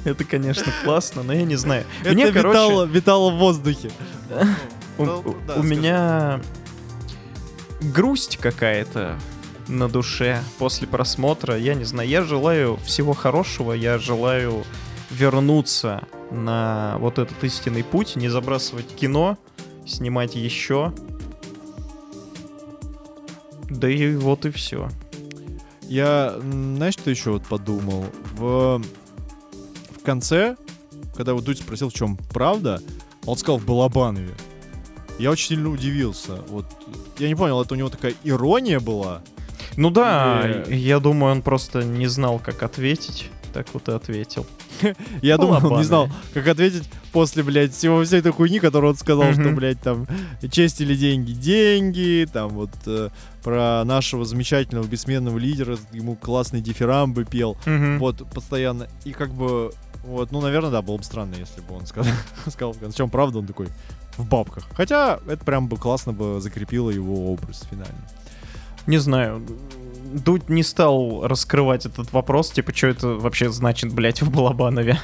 это, 0.05 0.25
конечно, 0.25 0.73
классно, 0.85 1.23
но 1.23 1.33
я 1.33 1.43
не 1.45 1.57
знаю. 1.57 1.85
Это 2.03 2.13
Мне, 2.15 2.31
короче, 2.33 2.49
витало, 2.59 2.85
витало 2.85 3.31
в 3.31 3.39
воздухе. 3.39 3.91
у, 4.99 5.05
Ну, 5.05 5.19
у- 5.21 5.37
да, 5.47 5.55
у 5.57 5.63
меня 5.63 6.41
грусть 7.81 8.37
какая-то 8.39 9.19
на 9.69 9.89
душе 9.89 10.41
после 10.59 10.87
просмотра. 10.87 11.57
Я 11.59 11.75
не 11.75 11.85
знаю, 11.85 12.09
я 12.09 12.23
желаю 12.23 12.77
всего 12.85 13.13
хорошего, 13.15 13.73
я 13.73 13.99
желаю 13.99 14.65
вернуться 15.15 16.07
на 16.31 16.97
вот 16.99 17.19
этот 17.19 17.43
истинный 17.45 17.85
путь, 17.85 18.17
не 18.17 18.29
забрасывать 18.29 18.87
кино, 18.95 19.39
снимать 19.87 20.35
еще. 20.35 20.93
Да 23.71 23.89
и 23.89 24.15
вот 24.17 24.45
и 24.47 24.51
все. 24.51 24.89
Я, 25.83 26.35
знаешь, 26.41 26.95
что 26.95 27.11
еще 27.11 27.31
вот 27.33 27.45
подумал? 27.45 28.07
В, 28.35 28.81
в 29.91 30.03
конце, 30.05 30.57
когда 31.17 31.35
вот 31.35 31.45
Дудь 31.45 31.59
спросил, 31.59 31.91
в 31.91 31.95
чем 31.95 32.17
правда, 32.33 32.81
он 33.27 33.37
сказал 33.37 33.59
в 33.59 33.67
Балабанове. 33.67 34.35
Я 35.19 35.31
очень 35.31 35.49
сильно 35.49 35.71
удивился. 35.71 36.37
Вот 36.49 36.67
я 37.19 37.29
не 37.29 37.35
понял, 37.35 37.61
это 37.61 37.75
у 37.75 37.77
него 37.77 37.89
такая 37.89 38.15
ирония 38.25 38.81
была. 38.81 39.23
Ну 39.77 39.91
да, 39.91 40.43
Или- 40.67 40.75
я 40.77 40.99
думаю, 41.01 41.33
он 41.33 41.43
просто 41.43 41.83
не 41.85 42.07
знал, 42.07 42.39
как 42.39 42.63
ответить. 42.63 43.31
Так 43.53 43.69
вот 43.73 43.89
и 43.89 43.93
ответил. 43.93 44.47
Я 45.23 45.39
думал, 45.39 45.73
он 45.73 45.79
не 45.79 45.85
знал, 45.85 46.09
как 46.33 46.47
ответить 46.49 46.89
после, 47.13 47.43
блядь, 47.43 47.73
всего 47.73 48.03
всей 48.05 48.21
этой 48.21 48.33
хуйни, 48.33 48.59
которую 48.59 48.93
он 48.93 48.97
сказал, 48.97 49.33
что, 49.33 49.51
блядь, 49.51 49.81
там, 49.81 50.07
честь 50.51 50.81
или 50.81 50.95
деньги, 50.95 51.33
деньги, 51.33 52.27
там, 52.31 52.51
вот, 52.51 52.71
э, 52.87 53.11
про 53.43 53.85
нашего 53.85 54.25
замечательного 54.25 54.87
бессменного 54.87 55.39
лидера, 55.39 55.79
ему 55.93 56.17
классный 56.17 56.61
дифирамбы 56.61 57.25
пел. 57.25 57.57
Вот, 57.99 58.29
постоянно. 58.31 58.89
И 59.05 59.13
как 59.13 59.33
бы, 59.33 59.73
вот, 60.05 60.33
ну, 60.33 60.41
наверное, 60.41 60.71
да, 60.71 60.83
было 60.83 60.97
бы 60.97 61.05
странно, 61.05 61.35
если 61.35 61.61
бы 61.61 61.75
он 61.77 61.87
сказал, 61.87 62.13
сказал 62.49 62.73
в 62.73 63.11
правда, 63.11 63.39
он 63.39 63.47
такой, 63.47 63.69
в 64.17 64.27
бабках. 64.27 64.65
Хотя, 64.75 65.19
это 65.27 65.45
прям 65.45 65.69
бы 65.69 65.77
классно 65.77 66.13
бы 66.13 66.41
закрепило 66.41 66.91
его 66.91 67.33
образ 67.33 67.67
финально. 67.71 68.09
Не 68.87 68.99
знаю. 68.99 69.43
Дудь 70.15 70.49
не 70.49 70.63
стал 70.63 71.27
раскрывать 71.27 71.87
этот 71.87 72.13
вопрос, 72.13 72.51
типа, 72.51 72.75
что 72.75 72.87
это 72.87 73.09
вообще 73.09 73.51
значит, 73.51 73.93
блядь, 73.93 74.23
в 74.23 74.31
Балабанове. 74.31 74.99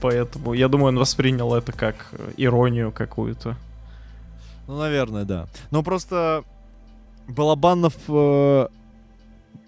Поэтому 0.00 0.54
я 0.54 0.68
думаю, 0.68 0.88
он 0.88 0.98
воспринял 0.98 1.54
это 1.54 1.72
как 1.72 2.10
иронию 2.36 2.90
какую-то. 2.92 3.56
Ну, 4.66 4.78
наверное, 4.78 5.24
да. 5.24 5.46
Но 5.70 5.82
просто 5.82 6.44
Балабанов, 7.28 7.94
э, 8.08 8.66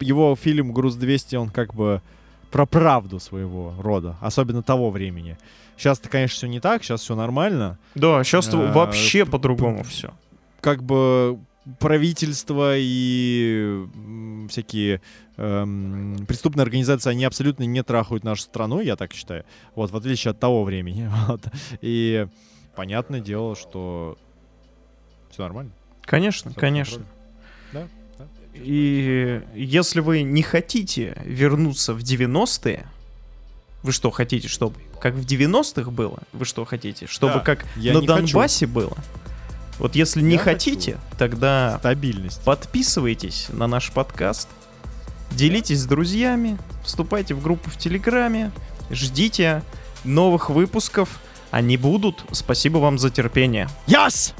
его 0.01 0.37
фильм 0.37 0.72
«Груз-200», 0.72 1.37
он 1.37 1.51
как 1.51 1.74
бы 1.74 2.03
про 2.51 2.66
правду 2.66 3.18
своего 3.20 3.74
рода, 3.80 4.16
особенно 4.20 4.62
того 4.62 4.91
времени. 4.91 5.37
Сейчас-то, 5.76 6.09
конечно, 6.09 6.37
все 6.37 6.47
не 6.47 6.61
так, 6.61 6.85
сейчас 6.85 7.01
все 7.03 7.16
нормально. 7.16 7.78
Да, 7.95 8.22
сейчас 8.24 8.49
Э, 8.53 8.72
вообще 8.72 9.24
по-другому 9.26 9.82
все. 9.85 10.12
как 10.61 10.82
бы 10.82 11.39
правительство 11.78 12.74
и 12.76 13.86
всякие 14.48 15.00
эм, 15.36 16.24
преступные 16.28 16.62
организации, 16.62 17.10
они 17.10 17.24
абсолютно 17.24 17.64
не 17.64 17.82
трахают 17.82 18.24
нашу 18.24 18.42
страну, 18.42 18.80
я 18.80 18.96
так 18.96 19.12
считаю. 19.12 19.44
Вот, 19.74 19.90
в 19.90 19.96
отличие 19.96 20.32
от 20.32 20.40
того 20.40 20.64
времени. 20.64 21.10
Вот. 21.26 21.42
И 21.80 22.26
понятное 22.76 23.20
дело, 23.20 23.56
что 23.56 24.18
все 25.30 25.42
нормально. 25.42 25.72
Конечно, 26.02 26.50
под 26.50 26.60
конечно. 26.60 27.04
контролем. 27.72 27.88
Да, 28.18 28.26
И 28.54 29.42
если 29.54 30.00
вы 30.00 30.22
не 30.22 30.42
хотите 30.42 31.16
вернуться 31.24 31.94
в 31.94 32.00
90-е, 32.00 32.86
вы 33.82 33.92
что 33.92 34.10
хотите, 34.10 34.48
чтобы 34.48 34.76
как 35.00 35.14
в 35.14 35.24
90-х 35.26 35.90
было? 35.90 36.20
Вы 36.32 36.44
что 36.44 36.64
хотите? 36.64 37.06
Чтобы 37.06 37.34
Да, 37.34 37.40
как 37.40 37.64
на 37.76 37.80
не 37.80 37.92
хочу. 37.92 38.06
Донбассе 38.06 38.66
было? 38.66 38.96
Вот 39.78 39.96
если 39.96 40.20
не 40.22 40.34
Я 40.34 40.38
хочу. 40.38 40.50
хотите, 40.58 40.98
тогда 41.18 41.76
Стабильность. 41.80 42.42
подписывайтесь 42.42 43.48
на 43.50 43.66
наш 43.66 43.90
подкаст, 43.90 44.48
делитесь 45.32 45.80
с 45.80 45.86
друзьями, 45.86 46.58
вступайте 46.84 47.34
в 47.34 47.42
группу 47.42 47.68
в 47.70 47.76
Телеграме, 47.76 48.52
ждите 48.90 49.62
новых 50.04 50.50
выпусков. 50.50 51.20
Они 51.50 51.76
будут. 51.76 52.24
Спасибо 52.32 52.78
вам 52.78 52.98
за 52.98 53.10
терпение. 53.10 53.68
Yes! 53.86 54.32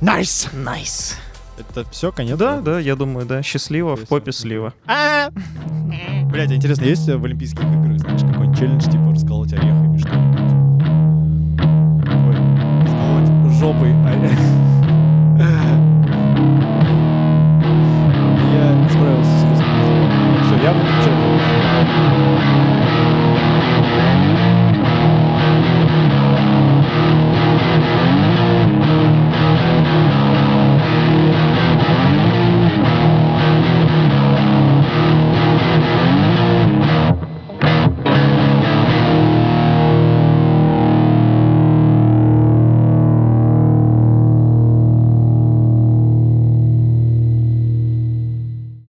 Nice! 0.00 0.48
Nice. 0.54 1.14
Это 1.58 1.88
все, 1.90 2.12
конец? 2.12 2.36
Да, 2.38 2.60
да, 2.60 2.78
я 2.78 2.94
думаю, 2.96 3.26
да. 3.26 3.42
Счастливо, 3.42 3.96
в 3.96 4.06
попе 4.06 4.30
слива. 4.32 4.74
Блять, 6.30 6.52
интересно, 6.52 6.84
есть 6.84 7.08
в 7.08 7.24
Олимпийских 7.24 7.60
играх, 7.64 7.98
знаешь, 7.98 8.20
какой-нибудь 8.20 8.58
челлендж, 8.58 8.84
типа, 8.84 9.10
расколоть 9.10 9.52
орехами, 9.54 9.98
что 9.98 10.08
ли? 10.10 10.67
Жопой 13.58 13.92
орех. 14.06 14.38
Я 18.54 18.88
справился 18.88 19.30
с 19.30 19.44
русским 19.50 19.74
языком. 19.80 20.10
Все, 20.44 20.54
я 20.62 20.70
выключаю. 20.72 21.18